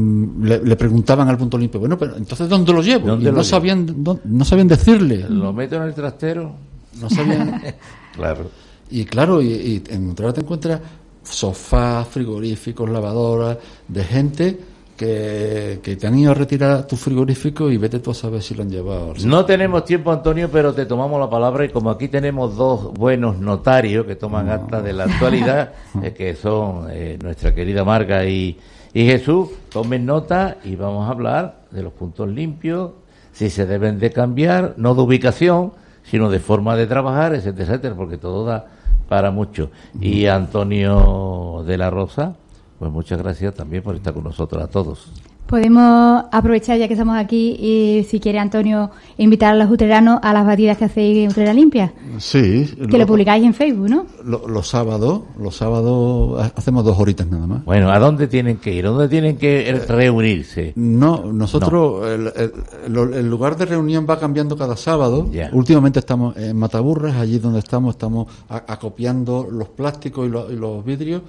le, 0.43 0.65
le 0.65 0.77
preguntaban 0.77 1.29
al 1.29 1.37
punto 1.39 1.59
limpio, 1.59 1.81
bueno, 1.81 1.99
pero 1.99 2.17
entonces 2.17 2.49
¿dónde 2.49 2.73
lo 2.73 2.83
llevo? 2.83 3.09
¿Dónde 3.09 3.29
y 3.29 3.33
no 3.33 3.43
sabían, 3.43 3.87
no 4.25 4.45
sabían 4.45 4.69
decirle. 4.69 5.27
Lo 5.29 5.53
meto 5.53 5.77
en 5.77 5.83
el 5.83 5.95
trastero. 5.95 6.55
No 7.01 7.11
sabían. 7.11 7.61
claro. 8.15 8.51
Y 8.91 9.05
claro, 9.05 9.41
y, 9.41 9.47
y 9.49 9.83
en 9.89 10.15
te 10.15 10.41
encuentras 10.41 10.81
sofás, 11.23 12.09
frigoríficos, 12.09 12.89
lavadoras, 12.89 13.59
de 13.89 14.05
gente 14.05 14.59
que, 14.97 15.81
que 15.83 15.97
te 15.97 16.07
han 16.07 16.19
ido 16.19 16.33
a 16.33 16.35
retirar 16.35 16.87
tu 16.87 16.95
frigorífico 16.95 17.71
y 17.71 17.79
vete 17.79 18.01
tú 18.01 18.11
a 18.11 18.15
saber 18.15 18.43
si 18.43 18.55
lo 18.55 18.63
han 18.63 18.71
llevado. 18.71 19.15
No 19.25 19.47
tenemos 19.47 19.87
tiempo, 19.87 20.13
Antonio, 20.13 20.51
pero 20.53 20.75
te 20.75 20.85
tomamos 20.85 21.19
la 21.19 21.31
palabra 21.31 21.65
y 21.65 21.71
como 21.71 21.89
aquí 21.89 22.09
tenemos 22.09 22.55
dos 22.55 22.93
buenos 22.93 23.39
notarios 23.39 24.05
que 24.05 24.17
toman 24.17 24.51
acta 24.51 24.83
de 24.83 24.93
la 24.93 25.05
actualidad, 25.05 25.73
eh, 26.03 26.13
que 26.13 26.35
son 26.35 26.89
eh, 26.91 27.19
nuestra 27.23 27.55
querida 27.55 27.83
Marga 27.83 28.27
y, 28.27 28.59
y 28.93 29.07
Jesús, 29.07 29.49
tomen 29.71 30.05
nota 30.05 30.59
y 30.65 30.77
vamos 30.77 31.09
a 31.09 31.13
hablar 31.13 31.63
de 31.71 31.83
los 31.83 31.95
puntos 31.95 32.29
limpios, 32.29 32.91
si 33.33 33.49
se 33.49 33.65
deben 33.65 33.99
de 33.99 34.11
cambiar, 34.11 34.75
no 34.77 34.95
de 34.95 35.01
ubicación, 35.01 35.73
sino 36.03 36.29
de 36.29 36.41
forma 36.41 36.77
de 36.77 36.87
trabajar, 36.87 37.35
etcétera, 37.35 37.65
etcétera, 37.65 37.95
porque 37.95 38.19
todo 38.19 38.45
da 38.45 38.67
para 39.11 39.33
mucho. 39.33 39.73
Y 40.01 40.27
Antonio 40.27 41.65
de 41.67 41.77
la 41.77 41.91
Rosa, 41.91 42.37
pues 42.79 42.93
muchas 42.93 43.19
gracias 43.19 43.53
también 43.55 43.83
por 43.83 43.97
estar 43.97 44.15
con 44.15 44.23
nosotros 44.23 44.63
a 44.63 44.69
todos. 44.69 45.11
Podemos 45.55 46.27
aprovechar 46.31 46.79
ya 46.79 46.87
que 46.87 46.95
estamos 46.95 47.17
aquí 47.19 47.57
y 47.59 48.05
si 48.05 48.21
quiere 48.21 48.39
Antonio 48.39 48.89
invitar 49.19 49.53
a 49.57 49.59
los 49.59 49.69
utreranos 49.69 50.21
a 50.23 50.33
las 50.33 50.47
batidas 50.47 50.79
que 50.79 50.85
hacéis 50.85 51.19
en 51.25 51.29
Utrera 51.31 51.53
Limpia, 51.53 51.93
Sí, 52.19 52.73
que 52.89 52.97
lo 52.97 53.05
publicáis 53.05 53.45
en 53.45 53.53
Facebook, 53.53 53.89
¿no? 53.91 54.07
lo- 54.25 54.47
los 54.47 54.69
sábados, 54.69 55.23
los 55.41 55.57
sábados 55.57 56.41
ha- 56.41 56.53
hacemos 56.57 56.85
dos 56.85 56.97
horitas 57.01 57.27
nada 57.27 57.49
más. 57.49 57.65
Bueno, 57.65 57.91
¿a 57.91 57.99
dónde 57.99 58.29
tienen 58.29 58.59
que 58.59 58.73
ir? 58.73 58.87
¿A 58.87 58.91
dónde 58.91 59.09
tienen 59.09 59.39
que 59.39 59.73
reunirse? 59.89 60.73
No, 60.77 61.25
nosotros, 61.33 62.07
El, 62.09 62.27
el- 62.29 62.53
el- 62.97 63.15
el 63.15 63.29
lugar 63.29 63.57
de 63.57 63.65
reunión 63.67 64.07
va 64.09 64.21
cambiando 64.21 64.57
cada 64.57 64.77
sábado. 64.77 65.29
Últimamente 65.53 65.99
estamos 65.99 66.37
en 66.37 66.57
Mataburras, 66.57 67.17
allí 67.17 67.41
donde 67.41 67.59
estamos, 67.59 67.97
estamos 67.97 68.29
a- 68.49 68.63
acopiando 68.69 69.49
los 69.51 69.67
plásticos 69.71 70.29
y 70.29 70.31
los, 70.31 70.53
y 70.53 70.55
los 70.55 70.85
vidrios 70.85 71.23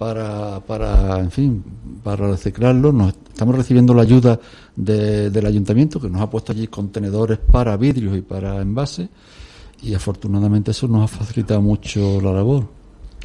para, 0.00 0.60
para, 0.60 1.18
en 1.18 1.30
fin, 1.30 1.62
para 2.02 2.26
reciclarlos. 2.28 2.94
Nos 2.94 3.08
estamos 3.28 3.54
recibiendo 3.54 3.92
la 3.92 4.00
ayuda 4.00 4.40
de- 4.74 5.28
del 5.28 5.44
ayuntamiento 5.44 6.00
que 6.00 6.08
nos 6.08 6.22
ha 6.22 6.30
puesto 6.30 6.52
allí 6.52 6.68
contenedores 6.68 7.36
para 7.38 7.76
vidrios 7.76 8.16
y 8.16 8.22
para 8.22 8.62
envases 8.62 9.10
y 9.82 9.92
afortunadamente 9.92 10.70
eso 10.70 10.88
nos 10.88 11.02
ha 11.04 11.18
facilitado 11.18 11.60
mucho 11.60 12.18
la 12.22 12.32
labor. 12.32 12.66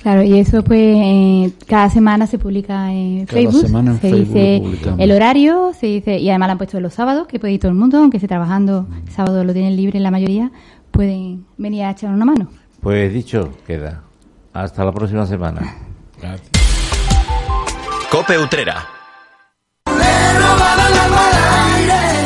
Claro, 0.02 0.22
y 0.24 0.38
eso 0.38 0.66
pues 0.66 0.98
eh, 1.02 1.54
cada 1.66 1.90
semana 1.90 2.28
se 2.28 2.38
publica 2.38 2.92
en 2.92 3.26
Cada 3.26 3.42
Facebook. 3.42 3.62
semana 3.68 3.92
en 3.92 4.02
se 4.02 4.10
Facebook 4.10 4.72
dice 4.72 4.94
el 4.98 5.12
horario, 5.14 5.72
se 5.80 5.86
dice, 5.88 6.20
y 6.20 6.30
además 6.30 6.50
lo 6.50 6.52
han 6.52 6.58
puesto 6.58 6.80
los 6.82 6.94
sábados, 6.94 7.26
que 7.28 7.40
puede 7.40 7.54
ir 7.54 7.62
todo 7.62 7.72
el 7.72 7.78
mundo, 7.78 8.00
aunque 8.00 8.18
esté 8.18 8.28
trabajando, 8.28 8.86
sábado 9.16 9.46
lo 9.46 9.54
tienen 9.54 9.78
libre 9.78 9.96
en 9.98 10.04
la 10.04 10.12
mayoría, 10.12 10.52
pueden 10.92 11.46
venir 11.58 11.84
a 11.84 11.92
echar 11.92 12.14
una 12.14 12.26
mano. 12.26 12.50
Pues 12.82 13.14
dicho, 13.14 13.50
queda. 13.66 14.04
Hasta 14.52 14.84
la 14.84 14.92
próxima 14.92 15.26
semana. 15.26 15.62
Cope 18.10 18.38
Utrera. 18.38 18.96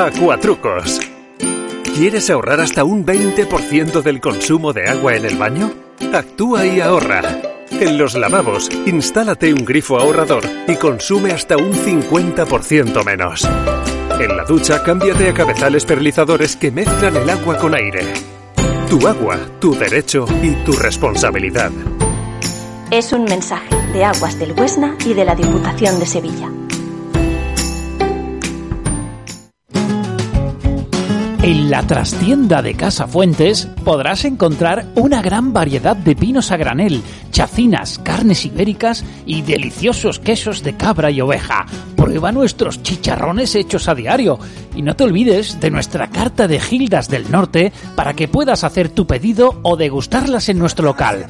Acuatrucos. 0.00 0.98
¿Quieres 1.94 2.30
ahorrar 2.30 2.60
hasta 2.60 2.84
un 2.84 3.04
20% 3.04 4.00
del 4.00 4.20
consumo 4.20 4.72
de 4.72 4.88
agua 4.88 5.14
en 5.14 5.26
el 5.26 5.36
baño? 5.36 5.72
Actúa 6.12 6.66
y 6.66 6.80
ahorra. 6.80 7.20
En 7.70 7.98
los 7.98 8.14
lavabos, 8.14 8.70
instálate 8.86 9.52
un 9.52 9.64
grifo 9.64 9.98
ahorrador 9.98 10.44
y 10.66 10.76
consume 10.76 11.32
hasta 11.32 11.58
un 11.58 11.72
50% 11.72 13.04
menos. 13.04 13.46
En 14.18 14.36
la 14.36 14.44
ducha, 14.44 14.82
cámbiate 14.82 15.28
a 15.28 15.34
cabezales 15.34 15.84
perlizadores 15.84 16.56
que 16.56 16.70
mezclan 16.70 17.16
el 17.16 17.28
agua 17.28 17.58
con 17.58 17.74
aire. 17.74 18.12
Tu 18.88 19.06
agua, 19.06 19.38
tu 19.60 19.74
derecho 19.74 20.26
y 20.42 20.52
tu 20.64 20.72
responsabilidad. 20.72 21.70
Es 22.90 23.12
un 23.12 23.24
mensaje 23.24 23.76
de 23.92 24.04
Aguas 24.04 24.38
del 24.38 24.52
Huesna 24.52 24.96
y 25.04 25.12
de 25.12 25.24
la 25.24 25.34
Diputación 25.34 26.00
de 26.00 26.06
Sevilla. 26.06 26.50
En 31.42 31.70
la 31.70 31.82
trastienda 31.86 32.60
de 32.60 32.74
Casa 32.74 33.06
Fuentes 33.06 33.66
podrás 33.82 34.26
encontrar 34.26 34.84
una 34.94 35.22
gran 35.22 35.54
variedad 35.54 35.96
de 35.96 36.14
pinos 36.14 36.50
a 36.50 36.58
granel, 36.58 37.02
chacinas, 37.30 37.98
carnes 37.98 38.44
ibéricas 38.44 39.06
y 39.24 39.40
deliciosos 39.40 40.18
quesos 40.18 40.62
de 40.62 40.76
cabra 40.76 41.10
y 41.10 41.22
oveja. 41.22 41.64
Prueba 41.96 42.30
nuestros 42.30 42.82
chicharrones 42.82 43.54
hechos 43.54 43.88
a 43.88 43.94
diario 43.94 44.38
y 44.76 44.82
no 44.82 44.94
te 44.94 45.04
olvides 45.04 45.58
de 45.60 45.70
nuestra 45.70 46.08
carta 46.10 46.46
de 46.46 46.60
Gildas 46.60 47.08
del 47.08 47.30
Norte 47.30 47.72
para 47.94 48.12
que 48.12 48.28
puedas 48.28 48.62
hacer 48.62 48.90
tu 48.90 49.06
pedido 49.06 49.60
o 49.62 49.78
degustarlas 49.78 50.50
en 50.50 50.58
nuestro 50.58 50.84
local. 50.84 51.26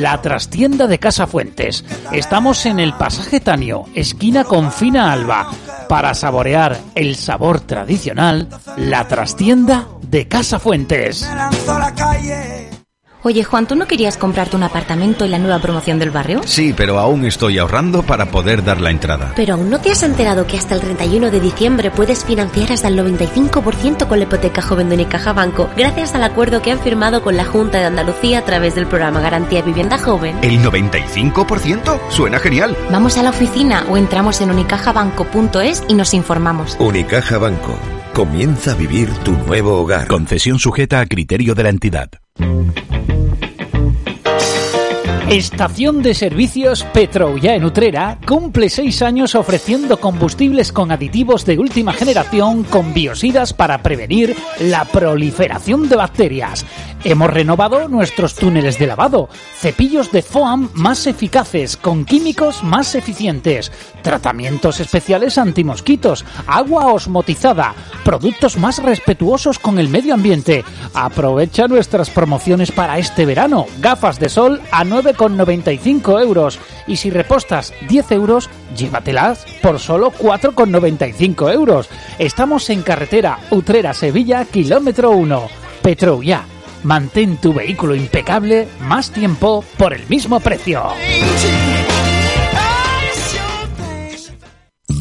La 0.00 0.20
trastienda 0.20 0.88
de 0.88 0.98
Casa 0.98 1.28
Fuentes. 1.28 1.84
Estamos 2.10 2.66
en 2.66 2.80
el 2.80 2.94
pasaje 2.94 3.38
Tanio, 3.38 3.84
esquina 3.94 4.42
con 4.42 4.72
Fina 4.72 5.12
Alba. 5.12 5.52
Para 5.88 6.14
saborear 6.14 6.80
el 6.94 7.16
sabor 7.16 7.60
tradicional, 7.60 8.48
la 8.78 9.06
trastienda 9.08 9.51
de 9.52 10.28
Casa 10.28 10.58
Fuentes. 10.58 11.28
Oye, 13.22 13.44
Juan, 13.44 13.66
¿tú 13.66 13.76
no 13.76 13.86
querías 13.86 14.16
comprarte 14.16 14.56
un 14.56 14.62
apartamento 14.62 15.26
y 15.26 15.28
la 15.28 15.38
nueva 15.38 15.58
promoción 15.60 15.98
del 15.98 16.10
barrio? 16.10 16.40
Sí, 16.46 16.72
pero 16.74 16.98
aún 16.98 17.26
estoy 17.26 17.58
ahorrando 17.58 18.02
para 18.02 18.30
poder 18.30 18.64
dar 18.64 18.80
la 18.80 18.90
entrada. 18.90 19.34
Pero 19.36 19.54
aún 19.54 19.68
no 19.68 19.78
te 19.78 19.92
has 19.92 20.02
enterado 20.02 20.46
que 20.46 20.56
hasta 20.56 20.74
el 20.74 20.80
31 20.80 21.30
de 21.30 21.38
diciembre 21.38 21.90
puedes 21.90 22.24
financiar 22.24 22.72
hasta 22.72 22.88
el 22.88 22.98
95% 22.98 24.08
con 24.08 24.18
la 24.18 24.24
hipoteca 24.24 24.62
joven 24.62 24.88
de 24.88 24.94
Unicaja 24.94 25.34
Banco, 25.34 25.68
gracias 25.76 26.14
al 26.14 26.24
acuerdo 26.24 26.62
que 26.62 26.72
han 26.72 26.80
firmado 26.80 27.22
con 27.22 27.36
la 27.36 27.44
Junta 27.44 27.78
de 27.78 27.84
Andalucía 27.84 28.38
a 28.38 28.44
través 28.46 28.74
del 28.74 28.86
programa 28.86 29.20
Garantía 29.20 29.60
Vivienda 29.60 29.98
Joven. 29.98 30.38
¿El 30.40 30.60
95%? 30.62 32.00
Suena 32.08 32.38
genial. 32.38 32.74
Vamos 32.90 33.18
a 33.18 33.22
la 33.22 33.30
oficina 33.30 33.84
o 33.90 33.98
entramos 33.98 34.40
en 34.40 34.50
unicajabanco.es 34.50 35.84
y 35.88 35.94
nos 35.94 36.14
informamos. 36.14 36.76
Unicaja 36.80 37.36
Banco. 37.36 37.78
Comienza 38.14 38.72
a 38.72 38.74
vivir 38.74 39.08
tu 39.24 39.32
nuevo 39.32 39.80
hogar. 39.80 40.06
Concesión 40.06 40.58
sujeta 40.58 41.00
a 41.00 41.06
criterio 41.06 41.54
de 41.54 41.62
la 41.62 41.70
entidad. 41.70 42.10
Estación 45.30 46.02
de 46.02 46.12
servicios 46.12 46.84
Petroulla 46.92 47.54
en 47.54 47.64
Utrera 47.64 48.18
cumple 48.26 48.68
seis 48.68 49.00
años 49.00 49.34
ofreciendo 49.34 49.98
combustibles 49.98 50.72
con 50.72 50.92
aditivos 50.92 51.46
de 51.46 51.58
última 51.58 51.94
generación 51.94 52.64
con 52.64 52.92
biosidas 52.92 53.54
para 53.54 53.82
prevenir 53.82 54.36
la 54.60 54.84
proliferación 54.84 55.88
de 55.88 55.96
bacterias. 55.96 56.66
Hemos 57.02 57.30
renovado 57.30 57.88
nuestros 57.88 58.34
túneles 58.34 58.78
de 58.78 58.86
lavado, 58.86 59.30
cepillos 59.56 60.12
de 60.12 60.20
foam 60.20 60.68
más 60.74 61.06
eficaces 61.06 61.78
con 61.78 62.04
químicos 62.04 62.62
más 62.62 62.94
eficientes, 62.94 63.72
tratamientos 64.02 64.80
especiales 64.80 65.38
antimosquitos, 65.38 66.26
agua 66.46 66.92
osmotizada, 66.92 67.74
productos 68.04 68.56
más 68.58 68.82
respetuosos 68.82 69.58
con 69.58 69.78
el 69.78 69.88
medio 69.88 70.14
ambiente. 70.14 70.64
Aprovecha 70.94 71.68
nuestras 71.68 72.10
promociones 72.10 72.72
para 72.72 72.98
este 72.98 73.26
verano. 73.26 73.66
Gafas 73.80 74.18
de 74.18 74.28
sol 74.28 74.60
a 74.70 74.84
9,95 74.84 76.22
euros. 76.22 76.58
Y 76.86 76.96
si 76.96 77.10
repostas 77.10 77.72
10 77.88 78.12
euros, 78.12 78.50
llévatelas 78.76 79.46
por 79.62 79.78
solo 79.78 80.12
4,95 80.12 81.52
euros. 81.52 81.88
Estamos 82.18 82.68
en 82.70 82.82
carretera 82.82 83.38
Utrera-Sevilla, 83.50 84.44
kilómetro 84.44 85.10
1. 85.12 85.48
Petroulla. 85.82 86.44
Mantén 86.82 87.36
tu 87.36 87.54
vehículo 87.54 87.94
impecable 87.94 88.66
más 88.80 89.10
tiempo 89.12 89.64
por 89.78 89.94
el 89.94 90.08
mismo 90.08 90.40
precio. 90.40 90.82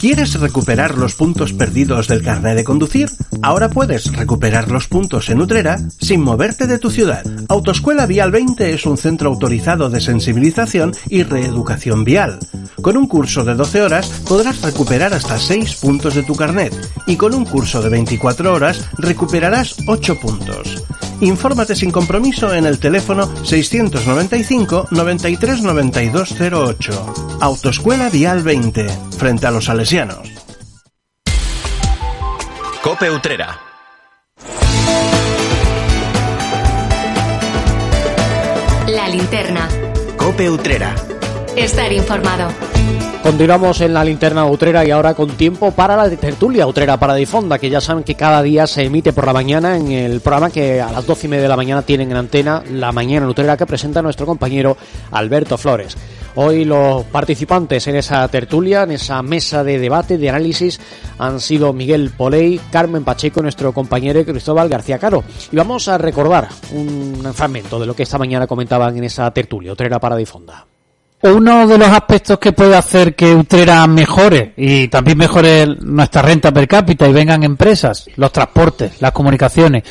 ¿Quieres 0.01 0.39
recuperar 0.39 0.97
los 0.97 1.13
puntos 1.13 1.53
perdidos 1.53 2.07
del 2.07 2.23
carnet 2.23 2.55
de 2.55 2.63
conducir? 2.63 3.11
Ahora 3.43 3.69
puedes 3.69 4.11
recuperar 4.11 4.71
los 4.71 4.87
puntos 4.87 5.29
en 5.29 5.39
Utrera 5.39 5.77
sin 5.99 6.23
moverte 6.23 6.65
de 6.65 6.79
tu 6.79 6.89
ciudad. 6.89 7.23
Autoescuela 7.49 8.07
Vial 8.07 8.31
20 8.31 8.73
es 8.73 8.87
un 8.87 8.97
centro 8.97 9.29
autorizado 9.29 9.91
de 9.91 10.01
sensibilización 10.01 10.95
y 11.07 11.21
reeducación 11.21 12.03
vial. 12.03 12.39
Con 12.81 12.97
un 12.97 13.07
curso 13.07 13.43
de 13.43 13.53
12 13.53 13.83
horas 13.83 14.09
podrás 14.27 14.63
recuperar 14.63 15.13
hasta 15.13 15.37
6 15.37 15.75
puntos 15.75 16.15
de 16.15 16.23
tu 16.23 16.33
carnet 16.33 16.73
y 17.05 17.15
con 17.15 17.35
un 17.35 17.45
curso 17.45 17.79
de 17.83 17.89
24 17.89 18.55
horas 18.55 18.83
recuperarás 18.97 19.75
8 19.85 20.19
puntos. 20.19 20.83
Infórmate 21.21 21.75
sin 21.75 21.91
compromiso 21.91 22.51
en 22.55 22.65
el 22.65 22.79
teléfono 22.79 23.29
695 23.45 24.87
93 24.89 25.61
92 25.61 26.35
08. 26.41 27.13
Autoescuela 27.41 28.09
Vial 28.09 28.41
20, 28.41 28.87
frente 29.17 29.45
a 29.45 29.51
los 29.51 29.69
Cope 32.81 33.11
Utrera. 33.11 33.59
La 38.87 39.09
linterna. 39.09 39.67
Cope 40.15 40.49
Utrera. 40.49 40.95
Estar 41.57 41.91
informado. 41.91 42.53
Continuamos 43.21 43.81
en 43.81 43.93
la 43.93 44.05
linterna 44.05 44.45
utrera 44.45 44.85
y 44.85 44.91
ahora 44.91 45.13
con 45.13 45.31
tiempo 45.31 45.71
para 45.71 45.97
la 45.97 46.09
tertulia 46.09 46.65
utrera 46.67 46.95
para 46.95 47.13
difonda, 47.15 47.59
que 47.59 47.69
ya 47.69 47.81
saben 47.81 48.05
que 48.05 48.15
cada 48.15 48.41
día 48.41 48.67
se 48.67 48.85
emite 48.85 49.11
por 49.11 49.25
la 49.25 49.33
mañana 49.33 49.75
en 49.75 49.91
el 49.91 50.21
programa 50.21 50.51
que 50.51 50.79
a 50.79 50.89
las 50.89 51.05
doce 51.05 51.27
y 51.27 51.29
media 51.31 51.43
de 51.43 51.49
la 51.49 51.57
mañana 51.57 51.81
tienen 51.81 52.11
en 52.11 52.17
antena 52.17 52.63
la 52.71 52.93
mañana 52.93 53.27
utrera 53.27 53.57
que 53.57 53.65
presenta 53.65 54.01
nuestro 54.01 54.25
compañero 54.25 54.77
Alberto 55.11 55.57
Flores. 55.57 55.97
Hoy 56.35 56.63
los 56.63 57.03
participantes 57.05 57.87
en 57.87 57.97
esa 57.97 58.27
tertulia, 58.29 58.83
en 58.83 58.91
esa 58.91 59.21
mesa 59.21 59.63
de 59.63 59.77
debate, 59.77 60.17
de 60.17 60.29
análisis, 60.29 60.79
han 61.19 61.39
sido 61.39 61.73
Miguel 61.73 62.11
Poley, 62.15 62.59
Carmen 62.71 63.03
Pacheco, 63.03 63.41
nuestro 63.41 63.73
compañero 63.73 64.19
y 64.19 64.25
Cristóbal 64.25 64.69
García 64.69 64.97
Caro. 64.97 65.23
Y 65.51 65.55
vamos 65.55 65.87
a 65.89 65.97
recordar 65.97 66.47
un 66.71 67.21
fragmento 67.33 67.79
de 67.79 67.85
lo 67.85 67.93
que 67.93 68.03
esta 68.03 68.17
mañana 68.17 68.47
comentaban 68.47 68.97
en 68.97 69.03
esa 69.03 69.29
tertulia 69.31 69.73
utrera 69.73 69.99
para 69.99 70.15
difonda. 70.15 70.65
Uno 71.23 71.67
de 71.67 71.77
los 71.77 71.87
aspectos 71.89 72.39
que 72.39 72.51
puede 72.51 72.75
hacer 72.75 73.13
que 73.13 73.35
Utrera 73.35 73.85
mejore 73.85 74.53
y 74.57 74.87
también 74.87 75.19
mejore 75.19 75.67
nuestra 75.67 76.23
renta 76.23 76.51
per 76.51 76.67
cápita 76.67 77.07
y 77.07 77.13
vengan 77.13 77.43
empresas, 77.43 78.07
los 78.15 78.31
transportes, 78.31 78.99
las 79.01 79.11
comunicaciones. 79.11 79.83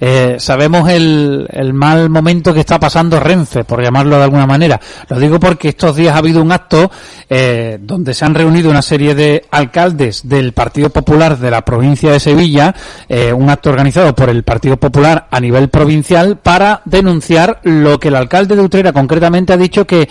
Eh, 0.00 0.36
sabemos 0.38 0.88
el, 0.88 1.46
el, 1.50 1.72
mal 1.72 2.10
momento 2.10 2.52
que 2.52 2.60
está 2.60 2.78
pasando 2.78 3.20
Renfe, 3.20 3.64
por 3.64 3.82
llamarlo 3.82 4.16
de 4.16 4.24
alguna 4.24 4.46
manera. 4.46 4.80
Lo 5.08 5.18
digo 5.18 5.38
porque 5.38 5.68
estos 5.70 5.96
días 5.96 6.14
ha 6.14 6.18
habido 6.18 6.42
un 6.42 6.52
acto 6.52 6.90
eh, 7.28 7.78
donde 7.80 8.14
se 8.14 8.24
han 8.24 8.34
reunido 8.34 8.70
una 8.70 8.82
serie 8.82 9.14
de 9.14 9.44
alcaldes 9.50 10.28
del 10.28 10.52
Partido 10.52 10.90
Popular 10.90 11.38
de 11.38 11.50
la 11.50 11.62
provincia 11.64 12.10
de 12.10 12.20
Sevilla, 12.20 12.74
eh, 13.08 13.32
un 13.32 13.50
acto 13.50 13.70
organizado 13.70 14.14
por 14.14 14.28
el 14.28 14.42
Partido 14.42 14.76
Popular 14.76 15.26
a 15.30 15.40
nivel 15.40 15.68
provincial 15.68 16.38
para 16.38 16.82
denunciar 16.84 17.60
lo 17.62 17.98
que 17.98 18.08
el 18.08 18.16
alcalde 18.16 18.56
de 18.56 18.62
Utrera 18.62 18.92
concretamente 18.92 19.52
ha 19.52 19.56
dicho 19.56 19.86
que 19.86 20.08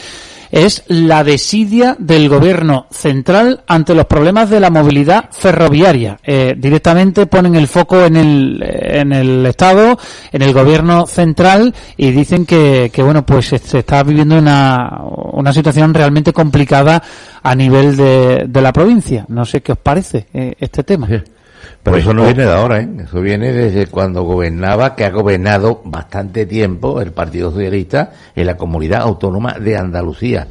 es 0.53 0.83
la 0.87 1.23
desidia 1.23 1.95
del 1.97 2.29
gobierno 2.29 2.85
central 2.91 3.63
ante 3.65 3.95
los 3.95 4.05
problemas 4.05 4.51
de 4.51 4.59
la 4.59 4.69
movilidad 4.69 5.25
ferroviaria. 5.31 6.19
Eh, 6.23 6.53
directamente 6.55 7.25
ponen 7.25 7.55
el 7.55 7.67
foco 7.67 8.05
en 8.05 8.15
el, 8.15 8.63
en 8.63 9.11
el 9.13 9.43
Estado, 9.47 9.97
en 10.31 10.41
el 10.43 10.53
gobierno 10.53 11.07
central 11.07 11.73
y 11.97 12.11
dicen 12.11 12.45
que, 12.45 12.91
que 12.93 13.01
bueno, 13.01 13.25
pues 13.25 13.47
se 13.47 13.79
está 13.79 14.03
viviendo 14.03 14.37
una, 14.37 15.01
una 15.31 15.51
situación 15.51 15.91
realmente 15.91 16.31
complicada 16.31 17.01
a 17.41 17.55
nivel 17.55 17.97
de, 17.97 18.45
de 18.47 18.61
la 18.61 18.71
provincia. 18.71 19.25
No 19.29 19.45
sé 19.45 19.61
qué 19.61 19.71
os 19.71 19.79
parece 19.79 20.27
eh, 20.35 20.53
este 20.59 20.83
tema. 20.83 21.07
Pero 21.83 21.97
eso 21.97 22.13
no 22.13 22.23
viene 22.23 22.45
de 22.45 22.53
ahora, 22.53 22.79
¿eh? 22.79 22.89
Eso 23.03 23.19
viene 23.19 23.51
desde 23.51 23.87
cuando 23.87 24.23
gobernaba, 24.23 24.95
que 24.95 25.03
ha 25.03 25.11
gobernado 25.11 25.81
bastante 25.83 26.45
tiempo 26.45 27.01
el 27.01 27.11
Partido 27.11 27.51
Socialista 27.51 28.11
en 28.33 28.45
la 28.45 28.55
comunidad 28.55 29.01
autónoma 29.01 29.59
de 29.59 29.75
Andalucía. 29.75 30.47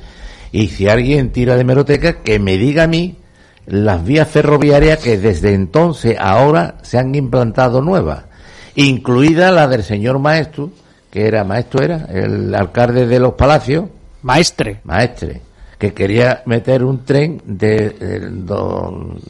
Y 0.53 0.69
si 0.69 0.89
alguien 0.89 1.31
tira 1.31 1.57
de 1.57 1.65
meroteca, 1.65 2.21
que 2.21 2.39
me 2.39 2.59
diga 2.59 2.83
a 2.83 2.87
mí 2.87 3.17
las 3.65 4.05
vías 4.05 4.29
ferroviarias 4.29 4.99
que 4.99 5.17
desde 5.17 5.55
entonces 5.55 6.17
ahora 6.19 6.75
se 6.83 6.99
han 6.99 7.15
implantado 7.15 7.81
nuevas, 7.81 8.25
incluida 8.75 9.51
la 9.53 9.69
del 9.69 9.85
señor 9.85 10.19
maestro, 10.19 10.71
que 11.11 11.27
era 11.27 11.45
maestro, 11.45 11.83
era 11.83 12.07
el 12.11 12.55
alcalde 12.55 13.07
de 13.07 13.19
los 13.19 13.33
palacios. 13.35 13.87
Maestre. 14.21 14.81
Maestre 14.85 15.41
que 15.83 15.93
quería 15.93 16.45
meter 16.47 16.85
un 16.85 17.05
tren 17.05 17.43
de, 17.45 17.91
de, 17.91 18.21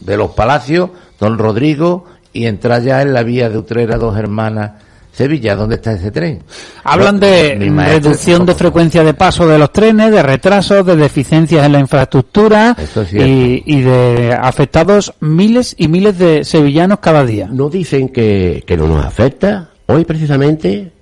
de, 0.03 0.17
los 0.19 0.33
palacios, 0.33 0.91
don 1.19 1.39
Rodrigo, 1.39 2.05
y 2.31 2.45
entrar 2.45 2.83
ya 2.83 3.01
en 3.01 3.15
la 3.15 3.23
vía 3.23 3.49
de 3.49 3.57
Utrera 3.57 3.97
Dos 3.97 4.19
Hermanas. 4.19 4.73
Sevilla, 5.15 5.57
¿dónde 5.57 5.77
está 5.77 5.93
ese 5.93 6.11
tren? 6.11 6.43
Hablan 6.85 7.19
de 7.19 7.55
reducción 7.55 8.45
de 8.45 8.55
frecuencia 8.55 9.03
de 9.03 9.15
paso 9.15 9.49
de 9.49 9.59
los 9.59 9.73
trenes, 9.73 10.13
de 10.13 10.23
retrasos, 10.23 10.85
de 10.85 10.95
deficiencias 10.95 11.65
en 11.65 11.73
la 11.73 11.81
infraestructura 11.81 12.77
y, 13.13 13.63
y, 13.65 13.81
de 13.81 14.37
afectados 14.39 15.15
miles 15.21 15.75
y 15.79 15.89
miles 15.89 16.19
de 16.19 16.45
sevillanos 16.45 16.99
cada 16.99 17.25
día. 17.25 17.49
No 17.51 17.71
dicen 17.71 18.11
que, 18.11 18.63
que 18.67 18.77
no 18.77 18.87
nos 18.89 19.07
afecta. 19.07 19.71
Hoy 19.87 20.05
precisamente 20.05 20.93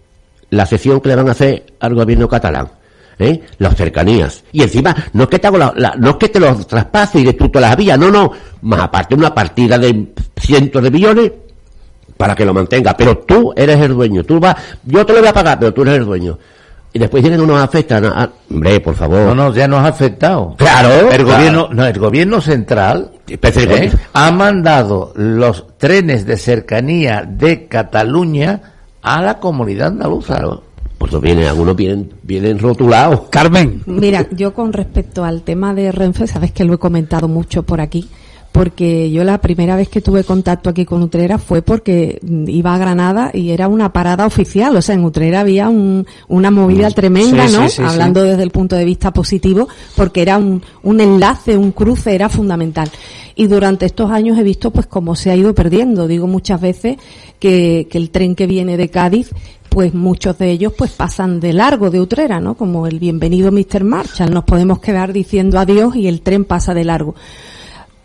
la 0.51 0.65
sesión 0.65 1.01
que 1.01 1.09
le 1.09 1.17
van 1.17 1.27
a 1.29 1.33
hacer 1.33 1.75
al 1.81 1.95
gobierno 1.95 2.29
catalán 2.29 2.69
¿eh? 3.21 3.43
las 3.59 3.77
cercanías. 3.77 4.45
Y 4.53 4.63
encima, 4.63 4.95
no 5.13 5.25
es 5.25 5.29
que 5.29 5.39
te 5.39 5.47
hago 5.47 5.59
la, 5.59 5.73
la, 5.77 5.95
no 5.97 6.11
es 6.11 6.17
que 6.17 6.29
te 6.29 6.41
los 6.41 6.67
traspase 6.67 7.21
y 7.21 7.25
de 7.25 7.35
tú 7.35 7.49
todas 7.49 7.71
las 7.71 7.77
vías, 7.77 7.99
no, 7.99 8.11
no, 8.11 8.31
más 8.63 8.81
aparte 8.81 9.15
una 9.15 9.35
partida 9.35 9.79
de 9.79 10.13
cientos 10.37 10.83
de 10.83 10.91
millones 10.91 11.33
para 12.17 12.35
que 12.35 12.45
lo 12.45 12.53
mantenga, 12.53 12.95
pero 12.97 13.19
tú 13.19 13.53
eres 13.57 13.81
el 13.81 13.95
dueño, 13.95 14.25
tú 14.25 14.39
vas, 14.39 14.57
yo 14.85 15.07
te 15.07 15.13
lo 15.13 15.21
voy 15.21 15.29
a 15.29 15.33
pagar, 15.33 15.59
pero 15.59 15.73
tú 15.73 15.83
eres 15.83 15.95
el 15.95 16.05
dueño. 16.05 16.39
Y 16.93 16.99
después 16.99 17.23
dicen 17.23 17.39
que 17.39 17.47
no 17.47 17.55
nos 17.55 17.63
afecta, 17.63 18.01
no, 18.01 18.09
ah, 18.09 18.29
hombre, 18.51 18.81
por 18.81 18.97
favor. 18.97 19.21
No, 19.21 19.35
no, 19.35 19.55
ya 19.55 19.69
nos 19.69 19.79
ha 19.81 19.89
afectado. 19.89 20.57
Claro. 20.59 21.09
El 21.11 21.25
claro. 21.25 21.25
gobierno, 21.25 21.69
no, 21.73 21.87
el 21.87 21.99
gobierno 21.99 22.41
central 22.41 23.13
¿eh? 23.29 23.93
ha 24.13 24.31
mandado 24.33 25.13
los 25.15 25.79
trenes 25.79 26.27
de 26.27 26.37
cercanía 26.37 27.25
de 27.27 27.69
Cataluña 27.69 28.61
a 29.03 29.23
la 29.23 29.39
comunidad 29.39 29.89
andaluza. 29.89 30.43
Pues 31.01 31.19
vienen, 31.19 31.47
algunos 31.47 31.77
vienen, 31.77 32.13
vienen 32.23 32.59
rotulados. 32.59 33.31
Carmen. 33.31 33.83
Mira, 33.87 34.29
yo 34.33 34.53
con 34.53 34.75
respecto 34.75 35.25
al 35.25 35.41
tema 35.41 35.73
de 35.73 35.93
Renfe, 35.93 36.27
sabes 36.27 36.53
que 36.53 36.63
lo 36.67 36.75
he 36.75 36.79
comentado 36.79 37.27
mucho 37.27 37.63
por 37.63 37.81
aquí, 37.81 38.07
porque 38.53 39.11
yo 39.11 39.23
la 39.25 39.41
primera 39.41 39.77
vez 39.77 39.89
que 39.89 40.01
tuve 40.01 40.25
contacto 40.25 40.71
aquí 40.71 40.85
con 40.85 41.03
Utrera 41.03 41.39
fue 41.39 41.63
porque 41.63 42.19
iba 42.47 42.75
a 42.75 42.79
Granada 42.79 43.31
y 43.33 43.51
era 43.51 43.69
una 43.69 43.93
parada 43.93 44.27
oficial, 44.27 44.77
o 44.77 44.83
sea, 44.83 44.95
en 44.97 45.05
Utrera 45.05 45.41
había 45.41 45.69
un, 45.69 46.07
una 46.29 46.51
movida 46.51 46.91
tremenda, 46.91 47.47
Sí, 47.47 47.57
¿no? 47.57 47.69
sí, 47.69 47.77
sí, 47.77 47.83
Hablando 47.85 48.23
desde 48.23 48.43
el 48.43 48.51
punto 48.51 48.77
de 48.77 48.85
vista 48.85 49.13
positivo, 49.13 49.69
porque 49.97 50.23
era 50.23 50.37
un, 50.39 50.63
un 50.83 51.01
enlace, 51.01 51.57
un 51.57 51.73
cruce, 51.73 52.15
era 52.15 52.29
fundamental. 52.29 52.91
Y 53.37 53.47
durante 53.47 53.87
estos 53.87 54.11
años 54.11 54.37
he 54.39 54.43
visto 54.43 54.71
pues 54.71 54.87
cómo 54.87 55.15
se 55.15 55.31
ha 55.31 55.37
ido 55.37 55.55
perdiendo. 55.55 56.07
Digo 56.09 56.27
muchas 56.27 56.61
veces 56.61 56.99
que, 57.39 57.87
que 57.91 57.97
el 57.99 58.11
tren 58.11 58.35
que 58.35 58.47
viene 58.47 58.77
de 58.77 58.89
Cádiz 58.89 59.31
pues 59.71 59.95
muchos 59.95 60.37
de 60.37 60.51
ellos 60.51 60.73
pues 60.77 60.91
pasan 60.91 61.39
de 61.39 61.53
largo 61.53 61.91
de 61.91 62.01
Utrera, 62.01 62.41
¿no? 62.41 62.57
Como 62.57 62.89
el 62.89 62.99
bienvenido 62.99 63.53
Mr. 63.53 63.85
Marshall. 63.85 64.35
Nos 64.35 64.43
podemos 64.45 64.81
quedar 64.81 65.13
diciendo 65.13 65.59
adiós 65.61 65.95
y 65.95 66.09
el 66.09 66.23
tren 66.23 66.45
pasa 66.45 66.75
de 66.75 66.85
largo. 66.85 67.15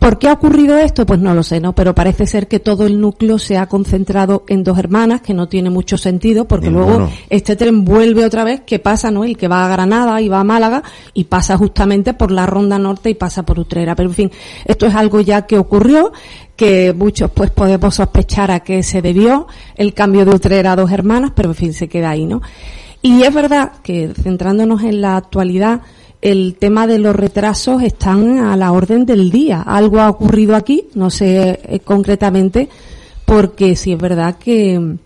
¿Por 0.06 0.20
qué 0.20 0.28
ha 0.28 0.34
ocurrido 0.34 0.78
esto? 0.78 1.04
Pues 1.04 1.18
no 1.18 1.34
lo 1.34 1.42
sé, 1.42 1.58
¿no? 1.58 1.74
Pero 1.74 1.92
parece 1.92 2.28
ser 2.28 2.46
que 2.46 2.60
todo 2.60 2.86
el 2.86 3.00
núcleo 3.00 3.40
se 3.40 3.58
ha 3.58 3.66
concentrado 3.66 4.44
en 4.46 4.62
dos 4.62 4.78
hermanas, 4.78 5.20
que 5.20 5.34
no 5.34 5.48
tiene 5.48 5.68
mucho 5.68 5.98
sentido, 5.98 6.44
porque 6.44 6.70
luego 6.70 7.08
este 7.28 7.56
tren 7.56 7.84
vuelve 7.84 8.24
otra 8.24 8.44
vez, 8.44 8.60
que 8.60 8.78
pasa, 8.78 9.10
¿no? 9.10 9.24
El 9.24 9.36
que 9.36 9.48
va 9.48 9.66
a 9.66 9.68
Granada 9.68 10.20
y 10.20 10.28
va 10.28 10.38
a 10.38 10.44
Málaga, 10.44 10.84
y 11.12 11.24
pasa 11.24 11.56
justamente 11.56 12.14
por 12.14 12.30
la 12.30 12.46
Ronda 12.46 12.78
Norte 12.78 13.10
y 13.10 13.14
pasa 13.14 13.42
por 13.44 13.58
Utrera. 13.58 13.96
Pero 13.96 14.10
en 14.10 14.14
fin, 14.14 14.30
esto 14.64 14.86
es 14.86 14.94
algo 14.94 15.20
ya 15.22 15.44
que 15.44 15.58
ocurrió, 15.58 16.12
que 16.54 16.94
muchos 16.96 17.28
pues 17.32 17.50
podemos 17.50 17.96
sospechar 17.96 18.52
a 18.52 18.60
qué 18.60 18.84
se 18.84 19.02
debió 19.02 19.48
el 19.74 19.92
cambio 19.92 20.24
de 20.24 20.36
Utrera 20.36 20.70
a 20.70 20.76
dos 20.76 20.92
hermanas, 20.92 21.32
pero 21.34 21.48
en 21.48 21.56
fin, 21.56 21.72
se 21.72 21.88
queda 21.88 22.10
ahí, 22.10 22.26
¿no? 22.26 22.42
Y 23.02 23.24
es 23.24 23.34
verdad 23.34 23.72
que 23.82 24.12
centrándonos 24.14 24.84
en 24.84 25.00
la 25.00 25.16
actualidad, 25.16 25.80
el 26.22 26.56
tema 26.58 26.86
de 26.86 26.98
los 26.98 27.14
retrasos 27.14 27.82
están 27.82 28.38
a 28.38 28.56
la 28.56 28.72
orden 28.72 29.06
del 29.06 29.30
día. 29.30 29.62
Algo 29.62 30.00
ha 30.00 30.08
ocurrido 30.10 30.56
aquí, 30.56 30.84
no 30.94 31.10
sé 31.10 31.60
eh, 31.64 31.80
concretamente, 31.80 32.68
porque 33.24 33.76
sí 33.76 33.92
es 33.92 33.98
verdad 33.98 34.36
que 34.38 34.78
mm, 34.78 34.98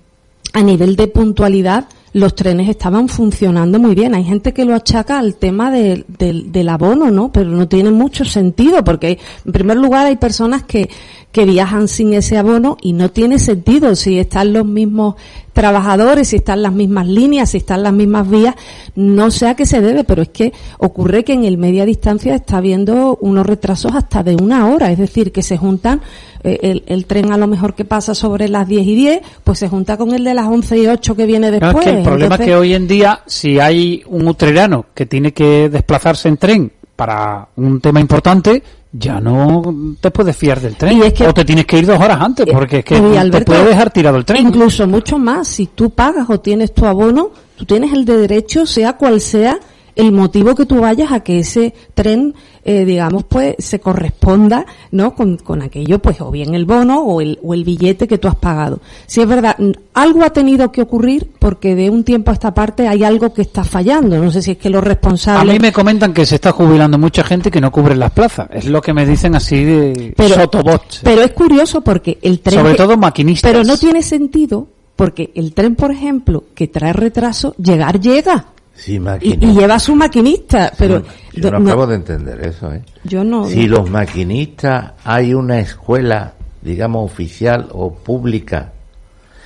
a 0.55 0.63
nivel 0.63 0.97
de 0.97 1.09
puntualidad 1.09 1.87
los 2.13 2.35
trenes 2.35 2.69
estaban 2.69 3.09
funcionando 3.09 3.79
muy 3.79 3.95
bien. 3.95 4.15
Hay 4.17 4.25
gente 4.25 4.53
que 4.53 4.65
lo 4.65 4.75
achaca 4.75 5.19
al 5.21 5.37
tema 5.37 5.71
de- 5.71 6.05
del- 6.19 6.51
del 6.51 6.69
abono, 6.69 7.11
¿no? 7.11 7.31
Pero 7.31 7.51
no 7.51 7.69
tiene 7.69 7.93
mucho 7.93 8.25
sentido 8.25 8.83
porque, 8.83 9.19
en 9.47 9.53
primer 9.53 9.77
lugar, 9.77 10.07
hay 10.07 10.17
personas 10.17 10.65
que, 10.65 10.91
que 11.31 11.45
viajan 11.45 11.87
sin 11.87 12.13
ese 12.15 12.37
abono 12.37 12.77
y 12.83 12.95
no 12.95 13.11
tiene 13.13 13.39
sentido 13.39 13.95
si 13.95 14.19
están 14.19 14.53
los 14.53 14.67
mismos 14.67 15.15
trabajadores, 15.53 16.29
si 16.29 16.37
están 16.37 16.63
las 16.63 16.73
mismas 16.73 17.07
líneas, 17.07 17.51
si 17.51 17.59
están 17.59 17.83
las 17.83 17.93
mismas 17.93 18.29
vías, 18.29 18.55
no 18.95 19.31
sé 19.31 19.49
a 19.49 19.55
qué 19.55 19.67
se 19.67 19.81
debe, 19.81 20.05
pero 20.05 20.23
es 20.23 20.29
que 20.29 20.53
ocurre 20.79 21.25
que 21.25 21.33
en 21.33 21.45
el 21.45 21.59
media 21.59 21.85
distancia 21.85 22.35
está 22.35 22.59
habiendo 22.59 23.19
unos 23.21 23.47
retrasos 23.47 23.95
hasta 23.95 24.23
de 24.23 24.37
una 24.37 24.69
hora, 24.69 24.91
es 24.91 24.99
decir, 24.99 25.33
que 25.33 25.43
se 25.43 25.57
juntan 25.57 26.01
eh, 26.45 26.59
el, 26.63 26.85
el 26.87 27.05
tren 27.07 27.33
a 27.33 27.37
lo 27.37 27.47
mejor 27.47 27.75
que 27.75 27.85
pasa 27.85 28.15
sobre 28.15 28.49
las 28.49 28.67
10 28.67 28.87
y 28.87 28.95
10, 28.95 29.21
pues 29.45 29.59
se 29.59 29.69
junta 29.69 29.97
con 29.97 30.15
el 30.15 30.25
de 30.25 30.35
las 30.35 30.47
11 30.47 30.79
y 30.79 30.87
8 30.87 31.17
que 31.17 31.27
viene 31.27 31.51
No, 31.51 31.59
después. 31.61 31.87
es 31.87 31.93
que 31.93 31.99
el 31.99 32.03
problema 32.05 32.35
Entonces- 32.37 32.47
es 32.47 32.53
que 32.53 32.57
hoy 32.57 32.75
en 32.75 32.89
día, 32.89 33.21
si 33.27 33.59
hay 33.61 34.03
un 34.07 34.27
utrerano 34.29 34.87
que 34.95 35.07
tiene 35.07 35.33
que 35.33 35.69
desplazarse 35.69 36.29
en 36.29 36.37
tren 36.37 36.73
para 36.97 37.49
un 37.57 37.81
tema 37.81 38.01
importante, 38.01 38.63
ya 38.93 39.21
no 39.21 39.95
te 40.01 40.11
puedes 40.11 40.37
fiar 40.37 40.61
del 40.61 40.77
tren. 40.77 40.99
Y 40.99 41.03
es 41.03 41.13
que- 41.13 41.27
o 41.27 41.33
te 41.35 41.45
tienes 41.45 41.67
que 41.67 41.79
ir 41.79 41.87
dos 41.87 42.01
horas 42.01 42.19
antes, 42.21 42.47
porque 42.53 42.79
es 42.79 42.85
que 42.85 42.97
te 43.31 43.41
puede 43.45 43.65
dejar 43.67 43.91
tirado 43.91 44.17
el 44.17 44.25
tren. 44.25 44.49
Incluso 44.49 44.87
mucho 44.87 45.19
más, 45.19 45.47
si 45.49 45.67
tú 45.67 45.91
pagas 45.91 46.29
o 46.29 46.41
tienes 46.41 46.73
tu 46.75 46.85
abono, 46.87 47.31
tú 47.57 47.65
tienes 47.65 47.93
el 47.93 48.05
de 48.05 48.17
derecho, 48.17 48.67
sea 48.67 48.95
cual 48.95 49.21
sea 49.21 49.59
el 49.97 50.13
motivo 50.13 50.55
que 50.55 50.67
tú 50.67 50.81
vayas 50.81 51.13
a 51.13 51.21
que 51.21 51.39
ese 51.41 51.75
tren, 51.95 52.35
eh, 52.65 52.85
digamos, 52.85 53.25
pues 53.25 53.57
se 53.59 53.81
corresponda, 53.81 54.67
¿no? 54.91 55.15
Con, 55.15 55.37
con 55.39 55.63
aquello, 55.63 55.99
pues, 55.99 56.21
o 56.21 56.31
bien 56.31 56.55
el 56.55 56.65
bono 56.65 57.01
o 57.03 57.21
el, 57.21 57.39
o 57.43 57.55
el 57.55 57.65
billete 57.65 58.07
que 58.09 58.19
tú 58.19 58.29
has 58.29 58.35
pagado. 58.37 58.81
Si 59.07 59.21
es 59.21 59.27
verdad, 59.27 59.57
algo 59.95 60.23
ha 60.25 60.31
tenido 60.31 60.71
que 60.73 60.83
ocurrir 60.83 61.31
porque 61.39 61.75
de 61.75 61.91
un 61.91 62.05
tiempo 62.05 62.31
a 62.31 62.35
esta 62.35 62.53
parte 62.55 62.87
hay 62.89 63.03
algo 63.05 63.33
que 63.33 63.43
está 63.43 63.65
fallando. 63.65 64.19
No 64.23 64.31
sé 64.31 64.43
si 64.43 64.53
es 64.53 64.59
que 64.59 64.71
los 64.71 64.83
A 64.83 64.85
responsables... 64.85 65.53
mí 65.55 65.59
me 65.61 65.73
comentan 65.73 66.13
que 66.13 66.25
se 66.27 66.37
está 66.37 66.53
jubilando 66.53 66.99
mucha 66.99 67.25
gente 67.25 67.51
que 67.51 67.61
no 67.61 67.71
cubre 67.71 67.95
las 67.97 68.11
plazas. 68.13 68.49
Es 68.53 68.67
lo 68.67 68.81
que 68.81 68.93
me 68.93 69.07
dicen 69.07 69.35
así 69.35 69.65
de 69.65 70.15
Pero- 70.17 70.35
sotobots. 70.35 71.01
Pero 71.03 71.23
es 71.23 71.33
curioso 71.33 71.81
porque 71.81 72.19
el 72.23 72.41
tren... 72.41 72.59
Sobre 72.61 72.73
que- 72.73 72.79
todo 72.79 72.97
maquinistas. 72.97 73.51
Pero 73.51 73.65
no 73.65 73.77
tiene 73.77 74.03
sentido 74.03 74.69
porque 74.97 75.31
el 75.35 75.55
tren, 75.55 75.77
por 75.77 75.91
ejemplo, 75.91 76.45
que 76.55 76.69
trae 76.69 76.93
retraso, 76.93 77.55
llegar 77.57 78.01
llega. 78.01 78.47
Sí, 78.81 78.99
Y, 79.21 79.37
lleva 79.53 79.79
su 79.79 79.95
maquinista. 79.95 80.73
Pero 80.79 81.03
Yo 81.35 81.51
no, 81.51 81.59
no- 81.59 81.69
acabo 81.71 81.87
de 81.87 81.97
entender 81.97 82.41
eso, 82.47 82.73
¿eh? 82.73 82.83
yo 83.05 83.23
no. 83.23 83.47
Si 83.47 83.69
los 83.69 83.91
maquinistas 83.91 84.93
hay 85.05 85.35
una 85.35 85.59
escuela, 85.61 86.33
digamos, 86.63 87.05
oficial 87.05 87.69
o 87.73 87.93
pública 87.93 88.73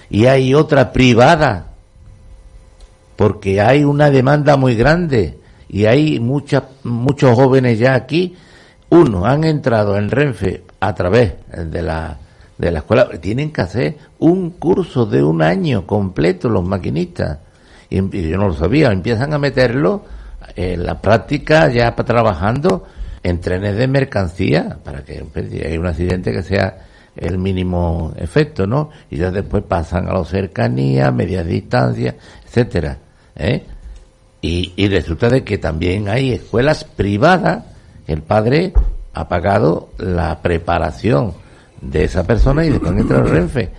y 0.08 0.26
hay 0.26 0.54
otra 0.54 0.92
privada, 0.92 1.66
porque 3.16 3.60
hay 3.60 3.82
una 3.82 4.10
demanda 4.10 4.56
muy 4.56 4.76
grande 4.76 5.38
y 5.68 5.86
hay 5.86 6.20
muchas 6.20 6.62
muchos 6.84 7.34
jóvenes 7.34 7.80
ya 7.80 7.94
aquí, 7.94 8.36
uno, 8.90 9.24
han 9.26 9.42
entrado 9.42 9.96
en 9.96 10.10
Renfe 10.10 10.62
a 10.78 10.94
través 10.94 11.34
de 11.56 11.82
la, 11.82 12.18
de 12.56 12.70
la 12.70 12.78
escuela, 12.80 13.08
tienen 13.20 13.52
que 13.52 13.60
hacer 13.62 13.96
un 14.20 14.50
curso 14.50 15.06
de 15.06 15.24
un 15.24 15.42
año 15.42 15.84
completo 15.86 16.48
los 16.48 16.64
maquinistas. 16.64 17.38
Y, 17.94 17.98
em- 17.98 18.10
y 18.12 18.28
yo 18.28 18.38
no 18.38 18.48
lo 18.48 18.54
sabía, 18.54 18.90
empiezan 18.90 19.32
a 19.34 19.38
meterlo 19.38 20.04
en 20.56 20.84
la 20.84 21.00
práctica 21.00 21.70
ya 21.70 21.94
trabajando 21.94 22.84
en 23.22 23.40
trenes 23.40 23.76
de 23.76 23.86
mercancía 23.86 24.78
para 24.82 25.04
que 25.04 25.24
hay 25.64 25.78
un 25.78 25.86
accidente 25.86 26.32
que 26.32 26.42
sea 26.42 26.78
el 27.14 27.38
mínimo 27.38 28.12
efecto, 28.16 28.66
¿no? 28.66 28.90
Y 29.10 29.18
ya 29.18 29.30
después 29.30 29.62
pasan 29.62 30.08
a 30.08 30.12
la 30.12 30.24
cercanía, 30.24 31.12
medias 31.12 31.46
distancias, 31.46 32.16
etcétera, 32.44 32.98
¿eh? 33.36 33.62
Y, 34.40 34.72
y 34.74 34.88
resulta 34.88 35.28
de 35.28 35.44
que 35.44 35.58
también 35.58 36.08
hay 36.08 36.32
escuelas 36.32 36.82
privadas, 36.82 37.62
el 38.08 38.22
padre 38.22 38.72
ha 39.12 39.28
pagado 39.28 39.90
la 39.98 40.42
preparación 40.42 41.32
de 41.80 42.04
esa 42.04 42.26
persona 42.26 42.66
y 42.66 42.70
después 42.70 42.92
entra 42.92 43.18
el 43.18 43.30
Renfe. 43.30 43.70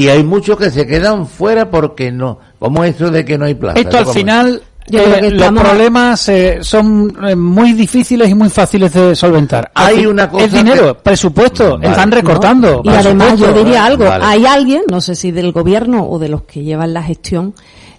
Y 0.00 0.08
hay 0.08 0.24
muchos 0.24 0.56
que 0.56 0.70
se 0.70 0.86
quedan 0.86 1.26
fuera 1.26 1.70
porque 1.70 2.10
no, 2.10 2.38
¿cómo 2.58 2.84
es 2.84 2.94
eso 2.96 3.10
de 3.10 3.24
que 3.24 3.36
no 3.36 3.44
hay 3.44 3.54
plaza? 3.54 3.78
Esto 3.78 3.98
al 3.98 4.06
final, 4.06 4.62
eh, 4.86 5.18
los 5.22 5.32
estamos- 5.32 5.62
problemas 5.62 6.28
eh, 6.30 6.58
son 6.62 7.14
eh, 7.28 7.36
muy 7.36 7.74
difíciles 7.74 8.30
y 8.30 8.34
muy 8.34 8.48
fáciles 8.48 8.92
de 8.94 9.14
solventar. 9.14 9.70
Hay 9.74 10.06
una 10.06 10.28
cosa 10.30 10.44
Es 10.46 10.52
dinero, 10.52 10.96
que- 10.96 11.02
presupuesto, 11.02 11.76
Vale. 11.76 11.88
están 11.90 12.10
recortando. 12.10 12.80
Y 12.84 12.88
además 12.88 13.38
yo 13.38 13.52
diría 13.52 13.84
algo, 13.84 14.04
Vale. 14.06 14.24
hay 14.24 14.46
alguien, 14.46 14.82
no 14.90 15.00
sé 15.00 15.14
si 15.14 15.30
del 15.32 15.52
gobierno 15.52 16.08
o 16.08 16.18
de 16.18 16.28
los 16.30 16.42
que 16.44 16.62
llevan 16.62 16.94
la 16.94 17.02
gestión 17.02 17.54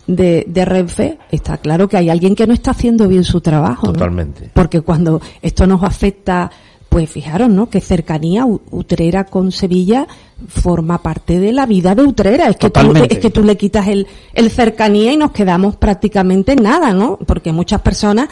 de, 0.07 0.43
de 0.47 0.65
Renfe, 0.65 1.19
está 1.31 1.57
claro 1.57 1.87
que 1.87 1.97
hay 1.97 2.09
alguien 2.09 2.35
que 2.35 2.47
no 2.47 2.53
está 2.53 2.71
haciendo 2.71 3.07
bien 3.07 3.23
su 3.23 3.39
trabajo. 3.41 3.87
¿no? 3.87 3.93
Totalmente. 3.93 4.49
Porque 4.53 4.81
cuando 4.81 5.21
esto 5.41 5.67
nos 5.67 5.83
afecta, 5.83 6.49
pues 6.91 7.09
fijaros, 7.09 7.47
¿no? 7.47 7.69
Que 7.69 7.79
cercanía 7.79 8.45
Utrera 8.45 9.23
con 9.23 9.53
Sevilla 9.53 10.09
forma 10.49 11.01
parte 11.01 11.39
de 11.39 11.53
la 11.53 11.65
vida 11.65 11.95
de 11.95 12.03
Utrera. 12.03 12.49
Es 12.49 12.57
que, 12.57 12.69
tú, 12.69 12.91
es 13.09 13.17
que 13.17 13.29
tú 13.29 13.45
le 13.45 13.55
quitas 13.55 13.87
el, 13.87 14.07
el 14.33 14.51
cercanía 14.51 15.13
y 15.13 15.15
nos 15.15 15.31
quedamos 15.31 15.77
prácticamente 15.77 16.51
en 16.51 16.63
nada, 16.63 16.91
¿no? 16.91 17.17
Porque 17.25 17.53
muchas 17.53 17.79
personas, 17.79 18.27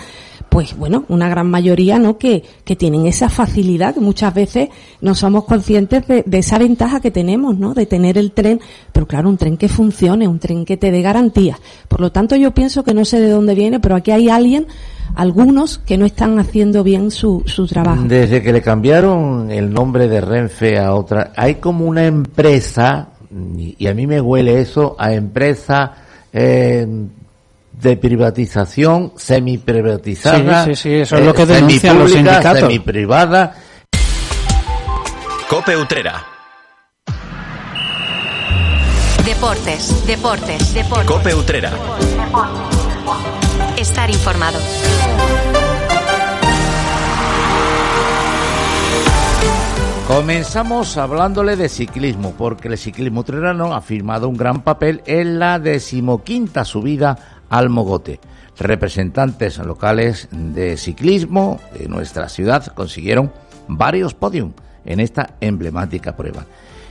pues 0.50 0.76
bueno, 0.76 1.06
una 1.08 1.30
gran 1.30 1.50
mayoría, 1.50 2.00
¿no? 2.00 2.18
Que, 2.18 2.44
que 2.66 2.76
tienen 2.76 3.06
esa 3.06 3.30
facilidad, 3.30 3.94
que 3.94 4.02
muchas 4.02 4.34
veces 4.34 4.68
no 5.00 5.16
somos 5.16 5.46
conscientes 5.46 6.06
de, 6.06 6.24
de 6.26 6.38
esa 6.40 6.58
ventaja 6.58 7.00
que 7.00 7.12
tenemos, 7.12 7.58
¿no? 7.58 7.74
De 7.74 7.86
tener 7.86 8.18
el 8.18 8.34
tren, 8.34 8.60
pero 8.92 9.08
claro, 9.08 9.30
un 9.30 9.38
tren 9.38 9.56
que 9.56 9.70
funcione, 9.70 10.28
un 10.28 10.40
tren 10.40 10.66
que 10.66 10.76
te 10.76 10.92
dé 10.92 11.02
garantías. 11.02 11.58
Por 11.88 12.02
lo 12.02 12.12
tanto, 12.12 12.36
yo 12.36 12.54
pienso 12.54 12.84
que 12.84 12.94
no 12.94 13.06
sé 13.06 13.22
de 13.22 13.30
dónde 13.30 13.56
viene, 13.56 13.80
pero 13.80 13.96
aquí 13.96 14.12
hay 14.12 14.28
alguien, 14.28 14.68
algunos 15.16 15.78
que 15.80 15.98
no 15.98 16.06
están 16.06 16.40
haciendo 16.40 16.84
bien 16.84 17.12
su, 17.12 17.44
su 17.46 17.68
trabajo. 17.68 18.04
Desde 18.06 18.42
que 18.42 18.54
le 18.54 18.62
cambiaron 18.62 19.52
el 19.52 19.72
nombre 19.74 20.08
de 20.08 20.22
Renfe 20.22 20.80
a 20.80 20.94
otra, 20.94 21.32
hay 21.36 21.56
como 21.56 21.86
una 21.86 22.06
empresa, 22.06 23.10
y 23.58 23.88
a 23.88 23.94
mí 23.94 24.08
me 24.08 24.22
huele 24.22 24.60
eso, 24.62 24.96
a 24.98 25.14
empresa 25.14 25.94
eh, 26.34 26.88
de 27.82 27.98
privatización, 27.98 29.14
semi-privatizada, 29.16 30.66
Sí, 30.66 30.76
sí, 30.76 30.82
sí, 30.82 30.94
eso 30.96 31.18
es 31.18 31.26
lo 31.26 31.34
que 31.34 31.46
denuncian 31.46 32.00
los 32.00 32.12
sindicatos. 32.12 32.60
semi-privada. 32.62 33.56
Cope 35.50 35.76
Utrera. 35.76 36.24
Deportes, 39.26 40.06
deportes, 40.08 40.74
deportes. 40.74 41.06
Cope 41.06 41.34
Utrera. 41.36 41.72
Estar 43.78 44.10
informado. 44.10 44.60
Comenzamos 50.10 50.98
hablándole 50.98 51.56
de 51.56 51.70
ciclismo, 51.70 52.34
porque 52.36 52.68
el 52.68 52.80
ciclismo 52.80 53.20
utrerano 53.20 53.76
ha 53.76 53.82
firmado 53.82 54.28
un 54.28 54.36
gran 54.36 54.64
papel 54.64 55.04
en 55.06 55.38
la 55.38 55.60
decimoquinta 55.60 56.66
subida 56.66 57.44
al 57.48 57.70
Mogote. 57.70 58.20
Representantes 58.58 59.60
locales 59.60 60.28
de 60.32 60.78
ciclismo 60.78 61.60
de 61.78 61.88
nuestra 61.88 62.28
ciudad 62.28 62.66
consiguieron 62.74 63.32
varios 63.68 64.16
podiums 64.16 64.56
en 64.84 65.00
esta 65.00 65.36
emblemática 65.42 66.18
prueba. 66.18 66.44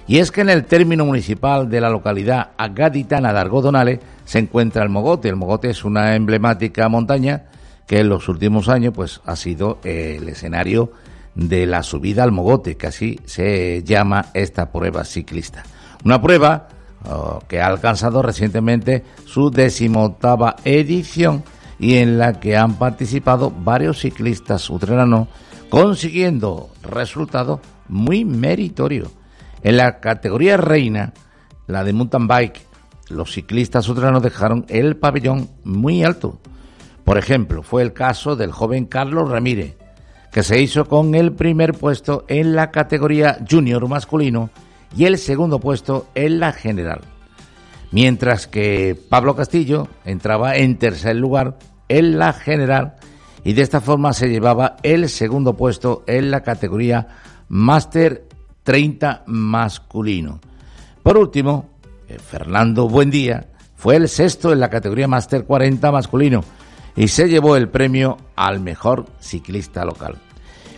Y 0.07 0.19
es 0.19 0.31
que 0.31 0.43
en 0.43 0.51
el 0.51 0.65
término 0.65 1.05
municipal 1.05 1.69
de 1.69 1.81
la 1.81 1.91
localidad 1.91 2.51
agaditana 2.57 3.33
de 3.33 3.41
Argodonale 3.41 4.01
se 4.27 4.39
encuentra 4.39 4.85
el 4.85 4.91
Mogote. 4.91 5.29
El 5.29 5.35
Mogote 5.35 5.71
es 5.71 5.85
una 5.85 6.15
emblemática 6.15 6.89
montaña 6.89 7.47
que 7.85 7.99
en 7.99 8.11
los 8.11 8.29
últimos 8.29 8.69
años 8.69 8.93
pues 8.95 9.21
ha 9.27 9.35
sido 9.35 9.81
el 9.83 10.29
escenario 10.29 10.93
de 11.39 11.67
la 11.67 11.85
subida 11.85 12.25
al 12.25 12.33
Mogote, 12.33 12.77
que 12.77 12.89
así 12.89 13.21
se 13.25 13.83
llama 13.85 14.27
esta 14.35 14.73
prueba 14.73 15.05
ciclista. 15.05 15.63
Una 16.05 16.21
prueba 16.21 16.69
oh, 17.09 17.39
que 17.49 17.61
ha 17.61 17.67
alcanzado 17.67 18.23
recientemente 18.23 19.05
su 19.25 19.51
decimoctava 19.51 20.57
edición 20.65 21.45
y 21.79 21.99
en 21.99 22.19
la 22.19 22.41
que 22.41 22.57
han 22.57 22.75
participado 22.75 23.53
varios 23.53 24.01
ciclistas 24.01 24.69
utreranos 24.69 25.29
consiguiendo 25.71 26.71
resultados 26.83 27.61
muy 27.89 28.25
meritorios. 28.25 29.09
En 29.63 29.77
la 29.77 30.01
categoría 30.01 30.57
reina, 30.57 31.13
la 31.69 31.85
de 31.85 31.93
mountain 31.93 32.27
bike, 32.27 32.67
los 33.11 33.33
ciclistas 33.33 33.89
utreranos 33.89 34.25
dejaron 34.25 34.67
el 34.69 34.97
pabellón 34.97 35.49
muy 35.63 36.03
alto. 36.03 36.41
Por 37.05 37.17
ejemplo, 37.17 37.63
fue 37.63 37.83
el 37.83 37.93
caso 37.93 38.35
del 38.35 38.51
joven 38.51 38.87
Carlos 38.87 39.31
Ramírez, 39.31 39.77
que 40.33 40.43
se 40.43 40.61
hizo 40.61 40.87
con 40.87 41.15
el 41.15 41.33
primer 41.33 41.75
puesto 41.75 42.25
en 42.29 42.55
la 42.55 42.71
categoría 42.71 43.39
junior 43.49 43.89
masculino 43.89 44.51
y 44.97 45.05
el 45.05 45.19
segundo 45.19 45.61
puesto 45.61 46.09
en 46.15 46.41
la 46.41 46.53
general. 46.53 47.01
Mientras 47.91 48.47
que 48.47 48.99
Pablo 49.09 49.35
Castillo 49.35 49.89
entraba 50.05 50.57
en 50.57 50.77
tercer 50.77 51.17
lugar 51.17 51.59
en 51.89 52.19
la 52.19 52.33
general 52.33 52.97
y 53.45 53.55
de 53.55 53.63
esta 53.63 53.81
forma 53.81 54.13
se 54.13 54.29
llevaba 54.29 54.77
el 54.83 55.09
segundo 55.09 55.57
puesto 55.57 56.05
en 56.07 56.31
la 56.31 56.43
categoría 56.43 57.09
Master 57.49 58.27
30 58.63 59.23
masculino. 59.27 60.41
Por 61.03 61.17
último, 61.17 61.71
eh, 62.09 62.19
Fernando 62.19 62.89
Buendía 62.89 63.47
fue 63.77 63.97
el 63.97 64.09
sexto 64.09 64.53
en 64.53 64.61
la 64.61 64.69
categoría 64.69 65.09
Master 65.09 65.45
40 65.45 65.91
masculino 65.91 66.45
y 66.99 67.09
se 67.09 67.29
llevó 67.29 67.57
el 67.57 67.71
premio 67.71 68.19
al 68.37 68.61
mejor 68.61 69.07
ciclista 69.21 69.87
local. 69.87 70.17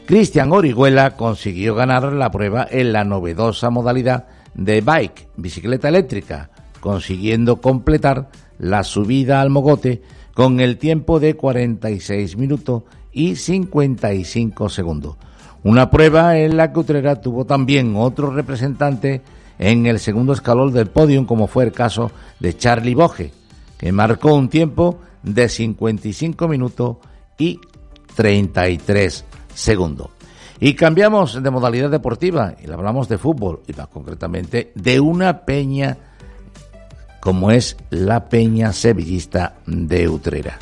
Cristian 0.07 0.53
Orihuela 0.53 1.17
consiguió 1.17 1.75
ganar 1.75 2.13
la 2.13 2.31
prueba 2.31 2.67
en 2.71 2.93
la 2.93 3.03
novedosa 3.03 3.71
modalidad 3.71 4.29
de 4.55 4.81
bike, 4.81 5.29
bicicleta 5.37 5.89
eléctrica, 5.89 6.51
consiguiendo 6.81 7.61
completar 7.61 8.31
la 8.59 8.85
subida 8.85 9.41
al 9.41 9.51
mogote 9.51 10.03
con 10.35 10.61
el 10.61 10.79
tiempo 10.79 11.19
de 11.19 11.35
46 11.35 12.37
minutos 12.37 12.85
y 13.11 13.35
55 13.35 14.69
segundos 14.69 15.17
una 15.63 15.91
prueba 15.91 16.39
en 16.39 16.57
la 16.57 16.73
que 16.73 16.81
Utrera 16.81 17.21
tuvo 17.21 17.45
también 17.45 17.95
otro 17.97 18.31
representante 18.31 19.21
en 19.59 19.87
el 19.87 19.99
segundo 19.99 20.33
escalón 20.33 20.73
del 20.73 20.87
podio, 20.87 21.27
como 21.27 21.47
fue 21.47 21.65
el 21.65 21.73
caso 21.73 22.11
de 22.39 22.57
Charlie 22.57 22.95
Boge, 22.95 23.33
que 23.77 23.93
marcó 23.93 24.35
un 24.35 24.49
tiempo 24.49 25.01
de 25.23 25.49
55 25.49 26.49
minutos 26.49 26.97
y 27.39 27.61
33 28.15 29.25
segundos. 29.55 30.09
Y 30.61 30.75
cambiamos 30.75 31.43
de 31.43 31.51
modalidad 31.51 31.91
deportiva 31.91 32.55
y 32.63 32.71
hablamos 32.71 33.09
de 33.09 33.17
fútbol 33.19 33.63
y 33.67 33.73
más 33.73 33.89
concretamente 33.89 34.73
de 34.75 35.01
una 35.01 35.45
peña 35.45 35.97
como 37.21 37.51
es 37.51 37.77
la 37.91 38.29
Peña 38.29 38.73
Sevillista 38.73 39.57
de 39.67 40.09
Utrera. 40.09 40.59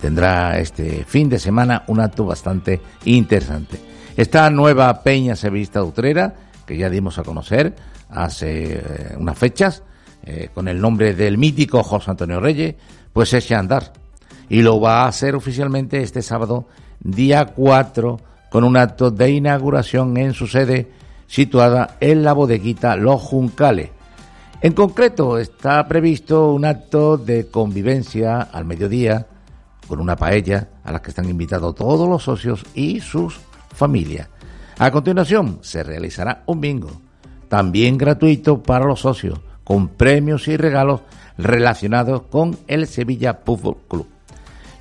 Tendrá 0.00 0.58
este 0.58 1.04
fin 1.04 1.28
de 1.28 1.38
semana 1.38 1.82
un 1.88 2.00
acto 2.00 2.24
bastante 2.24 2.80
interesante. 3.04 3.78
Esta 4.16 4.48
nueva 4.50 5.02
Peña 5.02 5.36
Sevillista 5.36 5.82
Utrera, 5.82 6.34
que 6.64 6.78
ya 6.78 6.88
dimos 6.88 7.18
a 7.18 7.24
conocer 7.24 7.74
hace 8.08 8.74
eh, 8.74 9.16
unas 9.18 9.36
fechas, 9.36 9.82
eh, 10.22 10.48
con 10.54 10.68
el 10.68 10.80
nombre 10.80 11.14
del 11.14 11.38
mítico 11.38 11.82
José 11.82 12.12
Antonio 12.12 12.40
Reyes, 12.40 12.76
pues 13.12 13.32
echa 13.34 13.56
a 13.56 13.60
andar. 13.60 13.92
Y 14.48 14.62
lo 14.62 14.80
va 14.80 15.02
a 15.02 15.08
hacer 15.08 15.34
oficialmente 15.34 16.02
este 16.02 16.22
sábado, 16.22 16.66
día 17.00 17.46
4, 17.46 18.20
con 18.50 18.64
un 18.64 18.76
acto 18.76 19.10
de 19.10 19.30
inauguración 19.30 20.16
en 20.16 20.34
su 20.34 20.46
sede, 20.46 20.90
situada 21.26 21.96
en 22.00 22.24
la 22.24 22.32
bodeguita 22.32 22.96
Los 22.96 23.20
Juncales. 23.20 23.90
En 24.60 24.72
concreto, 24.72 25.38
está 25.38 25.86
previsto 25.86 26.52
un 26.52 26.64
acto 26.64 27.16
de 27.16 27.46
convivencia 27.48 28.40
al 28.40 28.64
mediodía, 28.64 29.26
con 29.86 30.00
una 30.00 30.16
paella 30.16 30.68
a 30.84 30.92
la 30.92 31.00
que 31.00 31.10
están 31.10 31.28
invitados 31.28 31.74
todos 31.74 32.08
los 32.08 32.22
socios 32.22 32.64
y 32.74 33.00
sus 33.00 33.40
familia. 33.74 34.28
A 34.78 34.90
continuación, 34.90 35.58
se 35.62 35.82
realizará 35.82 36.42
un 36.46 36.60
bingo, 36.60 37.00
también 37.48 37.96
gratuito 37.96 38.62
para 38.62 38.84
los 38.84 39.00
socios, 39.00 39.40
con 39.64 39.88
premios 39.88 40.48
y 40.48 40.56
regalos 40.56 41.02
relacionados 41.42 42.22
con 42.22 42.56
el 42.66 42.86
Sevilla 42.86 43.40
Fútbol 43.44 43.76
Club. 43.88 44.06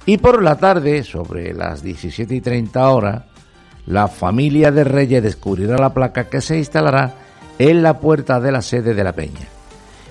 Y 0.05 0.17
por 0.17 0.41
la 0.41 0.57
tarde, 0.57 1.03
sobre 1.03 1.53
las 1.53 1.83
17 1.83 2.35
y 2.35 2.41
30 2.41 2.89
horas, 2.89 3.23
la 3.85 4.07
familia 4.07 4.71
de 4.71 4.83
Reyes 4.83 5.23
descubrirá 5.23 5.77
la 5.77 5.93
placa 5.93 6.25
que 6.25 6.41
se 6.41 6.57
instalará 6.57 7.13
en 7.57 7.83
la 7.83 7.99
puerta 7.99 8.39
de 8.39 8.51
la 8.51 8.61
sede 8.61 8.93
de 8.93 9.03
la 9.03 9.13
Peña. 9.13 9.47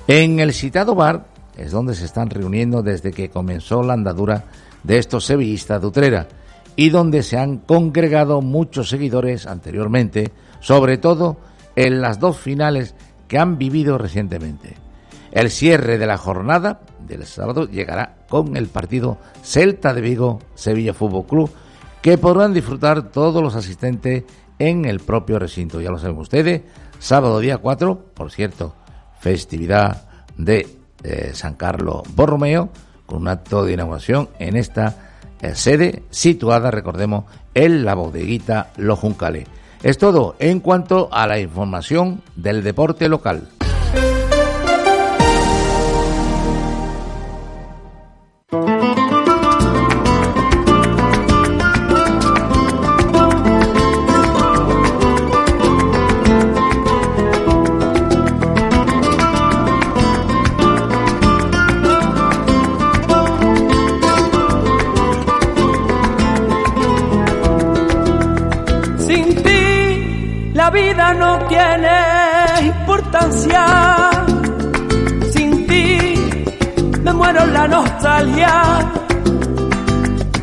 En 0.07 0.41
el 0.41 0.53
citado 0.53 0.95
bar 0.95 1.27
es 1.57 1.73
donde 1.73 1.95
se 1.95 2.05
están 2.05 2.31
reuniendo 2.31 2.83
desde 2.83 3.11
que 3.11 3.31
comenzó 3.31 3.83
la 3.83 3.95
andadura 3.95 4.45
de 4.83 4.99
estos 4.99 5.25
sevillistas 5.25 5.81
de 5.81 5.87
Utrera, 5.87 6.29
y 6.77 6.91
donde 6.91 7.25
se 7.25 7.37
han 7.37 7.59
congregado 7.59 8.41
muchos 8.41 8.89
seguidores 8.89 9.49
anteriormente, 9.49 10.31
sobre 10.61 10.97
todo 10.97 11.39
en 11.75 12.01
las 12.01 12.21
dos 12.21 12.39
finales 12.39 12.95
que 13.27 13.37
han 13.37 13.59
vivido 13.59 13.99
recientemente. 13.99 14.77
El 15.31 15.51
cierre 15.51 15.99
de 15.99 16.07
la 16.07 16.17
jornada 16.17 16.81
del 17.07 17.27
sábado 17.27 17.69
llegará 17.69 18.17
con 18.29 18.57
el 18.57 18.69
partido 18.69 19.19
Celta 19.43 19.93
de 19.93 20.01
Vigo 20.01 20.41
Sevilla 20.55 20.95
Fútbol 20.95 21.27
Club, 21.27 21.51
que 22.01 22.19
podrán 22.19 22.55
disfrutar 22.55 23.11
todos 23.11 23.43
los 23.43 23.55
asistentes 23.55 24.25
en 24.59 24.85
el 24.85 25.01
propio 25.01 25.39
recinto. 25.39 25.81
Ya 25.81 25.91
lo 25.91 25.99
saben 25.99 26.19
ustedes, 26.19 26.63
sábado 26.99 27.41
día 27.41 27.59
4, 27.59 28.13
por 28.15 28.31
cierto, 28.31 28.75
festividad 29.21 30.09
de 30.37 30.67
eh, 31.03 31.31
San 31.35 31.55
Carlos 31.55 32.03
Borromeo, 32.15 32.71
con 33.07 33.23
un 33.23 33.29
acto 33.29 33.65
de 33.65 33.73
inauguración 33.73 34.29
en 34.39 34.57
esta 34.57 34.97
eh, 35.41 35.55
sede 35.55 36.03
situada, 36.11 36.71
recordemos, 36.71 37.25
en 37.55 37.85
la 37.85 37.95
bodeguita 37.95 38.71
Los 38.77 38.99
Juncales. 38.99 39.47
Es 39.83 39.99
todo 39.99 40.35
en 40.41 40.61
cuanto 40.61 41.09
a 41.13 41.27
la 41.27 41.39
información 41.39 42.23
del 42.35 42.65
deporte 42.65 43.09
local. 43.09 43.49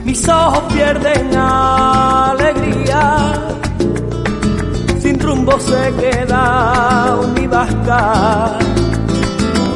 Mis 0.03 0.29
ojos 0.29 0.73
pierden 0.73 1.35
alegría, 1.35 3.33
sin 4.99 5.19
rumbo 5.19 5.59
se 5.59 5.93
queda 5.99 7.17
mi. 7.35 7.45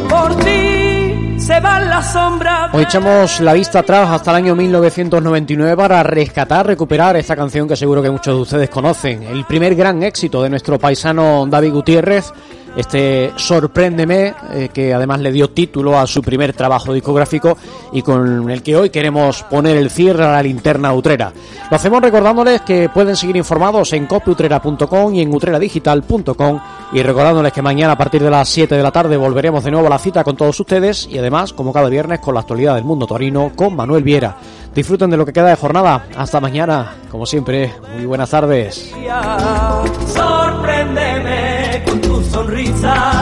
Por 0.10 0.36
ti 0.38 1.36
se 1.39 1.60
van 1.60 1.89
las 1.89 2.14
sombras. 2.14 2.74
Hoy 2.74 2.84
echamos 2.84 3.39
la 3.41 3.54
vista 3.54 3.80
atrás 3.80 4.10
hasta 4.10 4.32
el 4.32 4.38
año 4.38 4.56
1999 4.56 5.76
para 5.76 6.04
rescatar, 6.04 6.68
recuperar 6.68 7.16
esta 7.18 7.36
canción 7.36 7.68
que 7.68 7.76
seguro 7.76 8.02
que 8.02 8.10
muchos 8.10 8.36
de 8.36 8.41
ustedes 8.41 8.70
conocen. 8.70 9.24
El 9.24 9.45
primer 9.45 9.76
gran 9.76 10.04
éxito 10.04 10.41
de 10.43 10.50
nuestro 10.50 10.80
paisano 10.80 11.45
David 11.47 11.74
Gutiérrez 11.74 12.32
este 12.76 13.32
Sorpréndeme, 13.36 14.34
eh, 14.51 14.70
que 14.74 14.93
además 14.93 15.20
le 15.20 15.32
dio 15.32 15.49
título 15.49 15.97
a 15.97 16.07
su 16.07 16.22
primer 16.22 16.53
trabajo 16.53 16.93
discográfico 16.93 17.57
y 17.91 18.01
con 18.01 18.49
el 18.49 18.63
que 18.63 18.76
hoy 18.76 18.89
queremos 18.89 19.43
poner 19.43 19.78
el 19.78 19.89
cierre 19.89 20.26
a 20.26 20.32
la 20.34 20.43
linterna 20.43 20.93
utrera. 20.93 21.32
Lo 21.70 21.76
hacemos 21.76 22.01
recordándoles 22.01 22.61
que 22.61 22.89
pueden 22.89 23.15
seguir 23.15 23.36
informados 23.38 23.93
en 23.93 24.05
copiutrera.com 24.05 25.13
y 25.13 25.22
en 25.22 25.34
utreradigital.com 25.34 26.59
y 26.93 27.03
recordándoles 27.03 27.53
que 27.53 27.61
mañana 27.61 27.93
a 27.93 27.97
partir 27.97 28.24
de 28.24 28.30
las 28.30 28.49
7 28.49 28.76
de 28.76 28.84
la 28.84 28.91
tarde 28.91 29.17
volveremos 29.17 29.63
de 29.63 29.72
nuevo 29.72 29.88
a 29.88 29.91
la 29.91 29.99
cita 29.99 30.24
con 30.24 30.36
todos 30.36 30.59
ustedes 30.59 31.07
y 31.09 31.17
además, 31.17 31.53
como 31.53 31.74
cada 31.74 31.89
viernes, 31.89 32.20
con 32.20 32.34
la 32.34 32.41
actualidad 32.41 32.76
del 32.76 32.84
mundo 32.84 33.05
torino 33.05 33.51
con 33.55 33.76
Manuel 33.76 34.03
Viera. 34.03 34.36
Disfruten 34.74 35.09
de 35.09 35.17
lo 35.17 35.26
que 35.26 35.34
queda 35.34 35.49
de 35.49 35.55
jornada. 35.55 36.05
Hasta 36.15 36.39
mañana. 36.39 36.93
Como 37.09 37.26
siempre, 37.26 37.74
muy 37.95 38.05
buenas 38.05 38.30
tardes. 38.30 38.93
Sorpréndeme 40.13 41.29
tu 42.82 43.18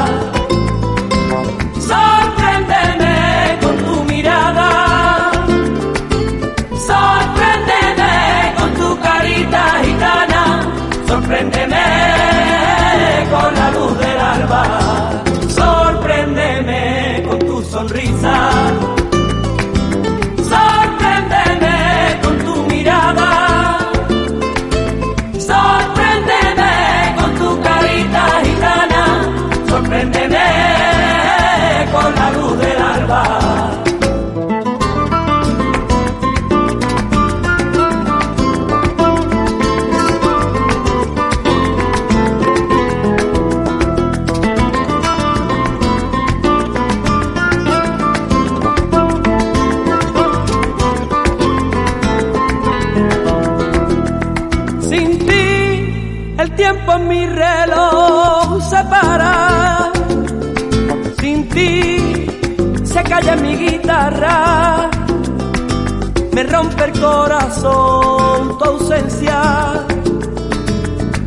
el 66.86 67.00
corazón 67.00 68.58
tu 68.58 68.64
ausencia. 68.66 69.86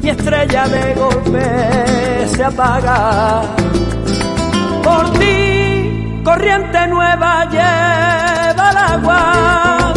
Mi 0.03 0.11
estrella 0.11 0.69
de 0.69 0.95
golpe 0.95 2.27
se 2.29 2.45
apaga. 2.45 3.43
Por 4.83 5.11
ti, 5.19 6.23
corriente 6.25 6.87
nueva 6.89 7.45
lleva 7.51 8.71
el 8.71 8.77
agua. 8.77 9.93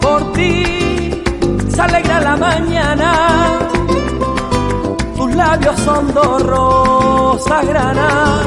Por 0.00 0.32
ti, 0.32 1.22
se 1.68 1.80
alegra 1.80 2.20
la 2.20 2.36
mañana. 2.36 3.12
Tus 5.16 5.34
labios 5.34 5.78
son 5.80 6.12
dos 6.14 6.42
rosas 6.42 7.66
granas 7.66 8.46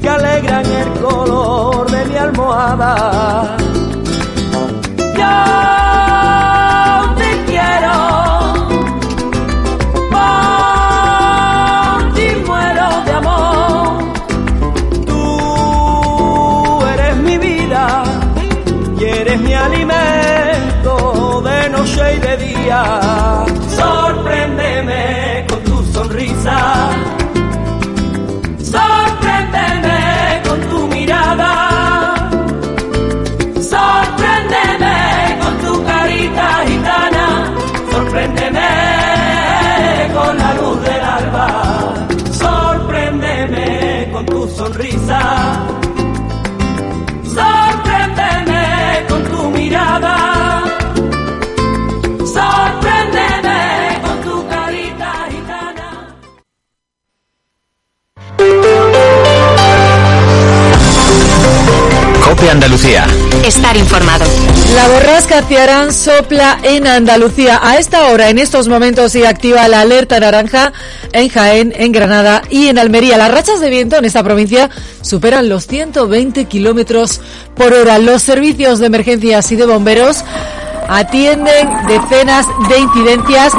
que 0.00 0.08
alegran 0.08 0.66
el 0.66 0.92
color 1.00 1.90
de 1.90 2.04
mi 2.06 2.16
almohada. 2.16 3.56
Cope 62.38 62.50
Andalucía. 62.50 63.06
Estar 63.44 63.76
informado. 63.76 64.24
La 64.74 64.88
borrasca 64.88 65.42
Ciarán 65.42 65.92
sopla 65.92 66.58
en 66.62 66.86
Andalucía. 66.86 67.58
A 67.62 67.78
esta 67.78 68.06
hora, 68.06 68.28
en 68.28 68.38
estos 68.38 68.68
momentos, 68.68 69.12
se 69.12 69.26
activa 69.26 69.66
la 69.66 69.80
alerta 69.80 70.20
naranja 70.20 70.72
en 71.12 71.28
Jaén, 71.30 71.72
en 71.76 71.90
Granada 71.90 72.42
y 72.48 72.68
en 72.68 72.78
Almería. 72.78 73.16
Las 73.18 73.32
rachas 73.32 73.60
de 73.60 73.70
viento 73.70 73.96
en 73.96 74.04
esta 74.04 74.22
provincia 74.22 74.70
superan 75.00 75.48
los 75.48 75.66
120 75.66 76.44
kilómetros 76.44 77.20
por 77.56 77.72
hora. 77.72 77.98
Los 77.98 78.22
servicios 78.22 78.78
de 78.78 78.86
emergencias 78.86 79.50
y 79.50 79.56
de 79.56 79.66
bomberos 79.66 80.18
atienden 80.88 81.68
decenas 81.88 82.46
de 82.68 82.78
incidencias 82.78 83.52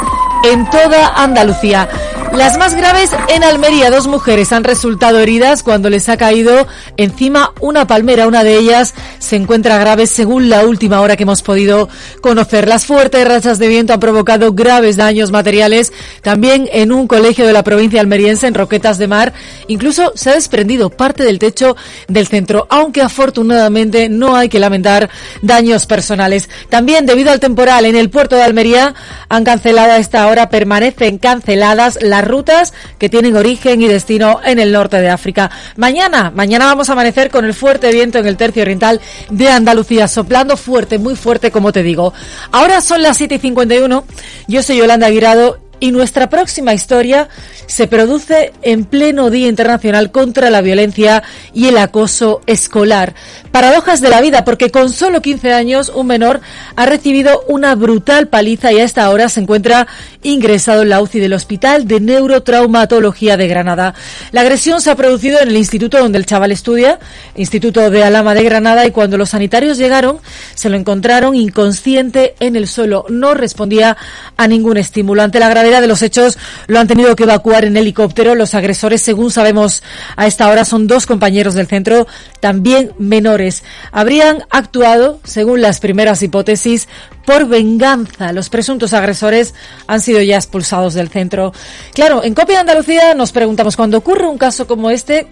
en 0.43 0.69
toda 0.69 1.21
Andalucía. 1.21 1.89
Las 2.33 2.57
más 2.57 2.75
graves 2.75 3.09
en 3.27 3.43
Almería, 3.43 3.89
dos 3.89 4.07
mujeres 4.07 4.53
han 4.53 4.63
resultado 4.63 5.19
heridas 5.19 5.61
cuando 5.61 5.89
les 5.89 6.07
ha 6.09 6.15
caído 6.15 6.67
encima 6.95 7.53
una 7.59 7.85
palmera. 7.85 8.27
Una 8.27 8.43
de 8.43 8.55
ellas 8.55 8.93
se 9.19 9.35
encuentra 9.35 9.77
grave 9.77 10.07
según 10.07 10.47
la 10.47 10.65
última 10.65 11.01
hora 11.01 11.17
que 11.17 11.23
hemos 11.23 11.41
podido 11.41 11.89
conocer. 12.21 12.67
Las 12.67 12.85
fuertes 12.85 13.27
rachas 13.27 13.59
de 13.59 13.67
viento 13.67 13.93
han 13.93 13.99
provocado 13.99 14.53
graves 14.53 14.95
daños 14.95 15.31
materiales 15.31 15.91
también 16.21 16.69
en 16.71 16.91
un 16.91 17.07
colegio 17.07 17.45
de 17.45 17.53
la 17.53 17.63
provincia 17.63 17.99
almeriense 17.99 18.47
en 18.47 18.53
Roquetas 18.53 18.97
de 18.97 19.07
Mar. 19.07 19.33
Incluso 19.67 20.13
se 20.15 20.29
ha 20.29 20.33
desprendido 20.33 20.89
parte 20.89 21.23
del 21.23 21.39
techo 21.39 21.75
del 22.07 22.27
centro, 22.27 22.67
aunque 22.69 23.01
afortunadamente 23.01 24.07
no 24.07 24.35
hay 24.35 24.49
que 24.49 24.59
lamentar 24.59 25.09
daños 25.41 25.85
personales. 25.85 26.49
También 26.69 27.05
debido 27.05 27.31
al 27.31 27.39
temporal 27.39 27.85
en 27.85 27.95
el 27.95 28.09
puerto 28.09 28.35
de 28.35 28.43
Almería 28.43 28.93
han 29.27 29.43
cancelado 29.43 29.91
a 29.91 29.97
esta 29.97 30.27
hora, 30.27 30.49
permanecen 30.49 31.17
canceladas 31.17 31.97
las 32.09 32.27
rutas 32.27 32.73
que 32.97 33.09
tienen 33.09 33.35
origen 33.35 33.81
y 33.81 33.87
destino 33.87 34.39
en 34.43 34.59
el 34.59 34.71
norte 34.71 34.97
de 34.97 35.09
África. 35.09 35.49
Mañana, 35.75 36.31
mañana 36.33 36.65
vamos 36.65 36.89
a 36.89 36.93
amanecer 36.93 37.29
con 37.29 37.45
el 37.45 37.53
fuerte 37.53 37.91
viento 37.91 38.17
en 38.17 38.27
el 38.27 38.37
tercio 38.37 38.61
oriental 38.61 39.01
de 39.29 39.49
Andalucía, 39.49 40.07
soplando 40.07 40.57
fuerte, 40.57 40.97
muy 40.97 41.15
fuerte, 41.15 41.51
como 41.51 41.71
te 41.71 41.83
digo. 41.83 42.13
Ahora 42.51 42.81
son 42.81 43.01
las 43.01 43.17
7 43.17 43.35
y 43.35 43.39
51. 43.39 44.03
Yo 44.47 44.63
soy 44.63 44.77
Yolanda 44.77 45.07
Aguirado 45.07 45.68
y 45.79 45.91
nuestra 45.91 46.29
próxima 46.29 46.73
historia 46.73 47.29
se 47.67 47.87
produce 47.87 48.53
en 48.61 48.85
pleno 48.85 49.29
Día 49.29 49.47
Internacional 49.47 50.11
contra 50.11 50.49
la 50.49 50.61
Violencia 50.61 51.23
y 51.53 51.67
el 51.67 51.77
Acoso 51.77 52.41
Escolar. 52.45 53.13
Paradojas 53.51 54.01
de 54.01 54.09
la 54.09 54.21
vida, 54.21 54.45
porque 54.45 54.71
con 54.71 54.89
solo 54.89 55.21
15 55.21 55.53
años 55.53 55.91
un 55.93 56.07
menor 56.07 56.41
ha 56.75 56.85
recibido 56.85 57.43
una 57.47 57.75
brutal 57.75 58.27
paliza 58.27 58.71
y 58.71 58.79
a 58.79 58.83
esta 58.83 59.09
hora 59.09 59.29
se 59.29 59.41
encuentra 59.41 59.87
ingresado 60.23 60.81
en 60.83 60.89
la 60.89 61.01
UCI 61.01 61.19
del 61.19 61.33
Hospital 61.33 61.87
de 61.87 61.99
Neurotraumatología 61.99 63.37
de 63.37 63.47
Granada. 63.47 63.93
La 64.31 64.41
agresión 64.41 64.81
se 64.81 64.91
ha 64.91 64.95
producido 64.95 65.39
en 65.39 65.49
el 65.49 65.57
instituto 65.57 65.97
donde 65.99 66.17
el 66.17 66.25
chaval 66.25 66.51
estudia, 66.51 66.99
Instituto 67.35 67.89
de 67.89 68.03
Alama 68.03 68.33
de 68.33 68.43
Granada, 68.43 68.85
y 68.85 68.91
cuando 68.91 69.17
los 69.17 69.29
sanitarios 69.29 69.77
llegaron 69.77 70.19
se 70.55 70.69
lo 70.69 70.75
encontraron 70.75 71.35
inconsciente 71.35 72.35
en 72.39 72.55
el 72.55 72.67
suelo. 72.67 73.05
No 73.09 73.33
respondía 73.33 73.97
a 74.37 74.47
ningún 74.47 74.77
estímulo. 74.77 75.21
Ante 75.21 75.39
la 75.39 75.49
de 75.69 75.87
los 75.87 76.01
hechos 76.01 76.37
lo 76.67 76.79
han 76.79 76.87
tenido 76.87 77.15
que 77.15 77.23
evacuar 77.23 77.65
en 77.65 77.77
helicóptero. 77.77 78.35
Los 78.35 78.55
agresores, 78.55 79.01
según 79.01 79.31
sabemos 79.31 79.83
a 80.15 80.27
esta 80.27 80.49
hora, 80.49 80.65
son 80.65 80.87
dos 80.87 81.05
compañeros 81.05 81.53
del 81.53 81.67
centro, 81.67 82.07
también 82.39 82.91
menores. 82.97 83.63
Habrían 83.91 84.43
actuado, 84.49 85.19
según 85.23 85.61
las 85.61 85.79
primeras 85.79 86.21
hipótesis, 86.23 86.87
por 87.25 87.47
venganza. 87.47 88.33
Los 88.33 88.49
presuntos 88.49 88.93
agresores 88.93 89.53
han 89.87 90.01
sido 90.01 90.21
ya 90.21 90.35
expulsados 90.35 90.95
del 90.95 91.09
centro. 91.09 91.53
Claro, 91.93 92.23
en 92.23 92.33
Copia 92.33 92.55
de 92.55 92.61
Andalucía 92.61 93.13
nos 93.13 93.31
preguntamos, 93.31 93.75
cuando 93.75 93.97
ocurre 93.97 94.27
un 94.27 94.37
caso 94.37 94.65
como 94.65 94.89
este, 94.89 95.27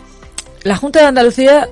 la 0.64 0.76
Junta 0.76 1.00
de 1.00 1.06
Andalucía 1.06 1.70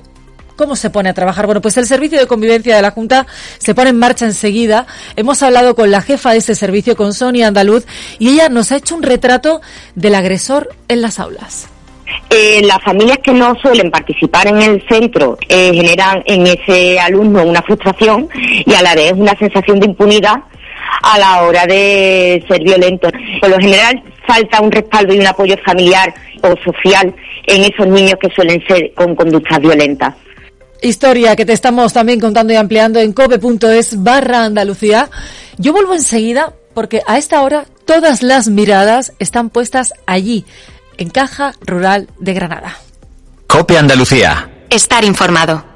¿Cómo 0.56 0.74
se 0.74 0.88
pone 0.88 1.10
a 1.10 1.14
trabajar? 1.14 1.44
Bueno, 1.44 1.60
pues 1.60 1.76
el 1.76 1.86
servicio 1.86 2.18
de 2.18 2.26
convivencia 2.26 2.76
de 2.76 2.82
la 2.82 2.90
Junta 2.90 3.26
se 3.58 3.74
pone 3.74 3.90
en 3.90 3.98
marcha 3.98 4.24
enseguida. 4.24 4.86
Hemos 5.14 5.42
hablado 5.42 5.74
con 5.74 5.90
la 5.90 6.00
jefa 6.00 6.32
de 6.32 6.38
este 6.38 6.54
servicio, 6.54 6.96
con 6.96 7.12
Sonia 7.12 7.48
Andaluz, 7.48 7.84
y 8.18 8.30
ella 8.30 8.48
nos 8.48 8.72
ha 8.72 8.76
hecho 8.76 8.96
un 8.96 9.02
retrato 9.02 9.60
del 9.94 10.14
agresor 10.14 10.70
en 10.88 11.02
las 11.02 11.20
aulas. 11.20 11.68
Eh, 12.30 12.62
las 12.64 12.82
familias 12.82 13.18
que 13.22 13.32
no 13.32 13.54
suelen 13.56 13.90
participar 13.90 14.46
en 14.48 14.62
el 14.62 14.82
centro 14.88 15.36
eh, 15.48 15.72
generan 15.74 16.22
en 16.24 16.46
ese 16.46 16.98
alumno 16.98 17.44
una 17.44 17.62
frustración 17.62 18.28
y 18.34 18.72
a 18.72 18.82
la 18.82 18.94
vez 18.94 19.12
una 19.12 19.36
sensación 19.36 19.78
de 19.78 19.86
impunidad 19.86 20.36
a 21.02 21.18
la 21.18 21.42
hora 21.42 21.66
de 21.66 22.42
ser 22.48 22.62
violento. 22.62 23.10
Por 23.40 23.50
lo 23.50 23.58
general 23.58 24.02
falta 24.26 24.60
un 24.60 24.72
respaldo 24.72 25.14
y 25.14 25.20
un 25.20 25.26
apoyo 25.26 25.54
familiar 25.64 26.14
o 26.42 26.54
social 26.64 27.14
en 27.46 27.62
esos 27.64 27.86
niños 27.86 28.14
que 28.20 28.30
suelen 28.30 28.62
ser 28.66 28.92
con 28.94 29.14
conductas 29.14 29.60
violentas. 29.60 30.14
Historia 30.86 31.34
que 31.34 31.44
te 31.44 31.52
estamos 31.52 31.92
también 31.92 32.20
contando 32.20 32.52
y 32.52 32.56
ampliando 32.56 33.00
en 33.00 33.12
cope.es 33.12 34.04
barra 34.04 34.44
Andalucía. 34.44 35.10
Yo 35.58 35.72
vuelvo 35.72 35.94
enseguida 35.94 36.54
porque 36.74 37.02
a 37.08 37.18
esta 37.18 37.42
hora 37.42 37.66
todas 37.84 38.22
las 38.22 38.46
miradas 38.48 39.12
están 39.18 39.50
puestas 39.50 39.94
allí, 40.06 40.44
en 40.96 41.10
Caja 41.10 41.54
Rural 41.60 42.08
de 42.20 42.34
Granada. 42.34 42.78
Cope 43.48 43.76
Andalucía. 43.76 44.48
Estar 44.70 45.04
informado. 45.04 45.75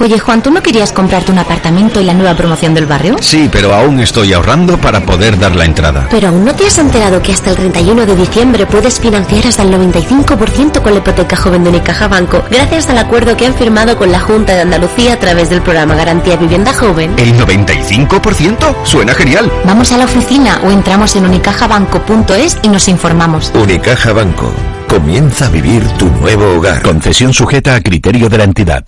Oye, 0.00 0.18
Juan, 0.18 0.42
¿tú 0.42 0.50
no 0.50 0.62
querías 0.62 0.92
comprarte 0.92 1.30
un 1.30 1.38
apartamento 1.38 2.00
en 2.00 2.06
la 2.06 2.14
nueva 2.14 2.34
promoción 2.34 2.72
del 2.72 2.86
barrio? 2.86 3.16
Sí, 3.20 3.50
pero 3.52 3.74
aún 3.74 4.00
estoy 4.00 4.32
ahorrando 4.32 4.78
para 4.78 5.04
poder 5.04 5.38
dar 5.38 5.54
la 5.54 5.66
entrada. 5.66 6.08
Pero 6.10 6.28
aún 6.28 6.42
no 6.42 6.54
te 6.54 6.66
has 6.66 6.78
enterado 6.78 7.20
que 7.20 7.34
hasta 7.34 7.50
el 7.50 7.56
31 7.56 8.06
de 8.06 8.16
diciembre 8.16 8.64
puedes 8.64 8.98
financiar 8.98 9.46
hasta 9.46 9.62
el 9.62 9.70
95% 9.74 10.80
con 10.80 10.94
la 10.94 11.00
hipoteca 11.00 11.36
joven 11.36 11.64
de 11.64 11.68
Unicaja 11.68 12.08
Banco, 12.08 12.42
gracias 12.50 12.88
al 12.88 12.96
acuerdo 12.96 13.36
que 13.36 13.44
han 13.44 13.52
firmado 13.52 13.98
con 13.98 14.10
la 14.10 14.20
Junta 14.20 14.54
de 14.54 14.62
Andalucía 14.62 15.12
a 15.12 15.18
través 15.18 15.50
del 15.50 15.60
programa 15.60 15.94
Garantía 15.94 16.36
Vivienda 16.36 16.72
Joven. 16.72 17.12
¿El 17.18 17.38
95%? 17.38 18.74
Suena 18.84 19.12
genial. 19.12 19.52
Vamos 19.66 19.92
a 19.92 19.98
la 19.98 20.06
oficina 20.06 20.62
o 20.64 20.70
entramos 20.70 21.14
en 21.16 21.26
unicajabanco.es 21.26 22.58
y 22.62 22.68
nos 22.68 22.88
informamos. 22.88 23.52
Unicaja 23.54 24.14
Banco. 24.14 24.50
Comienza 24.88 25.44
a 25.44 25.50
vivir 25.50 25.86
tu 25.98 26.06
nuevo 26.06 26.56
hogar. 26.56 26.80
Concesión 26.80 27.34
sujeta 27.34 27.74
a 27.74 27.82
criterio 27.82 28.30
de 28.30 28.38
la 28.38 28.44
entidad. 28.44 28.84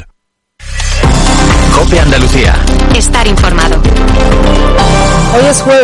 Cope 1.75 1.99
Andalucía. 1.99 2.55
Estar 2.95 3.27
informado. 3.27 3.77
Hoy 5.35 5.47
es 5.51 5.61
jueves. 5.63 5.83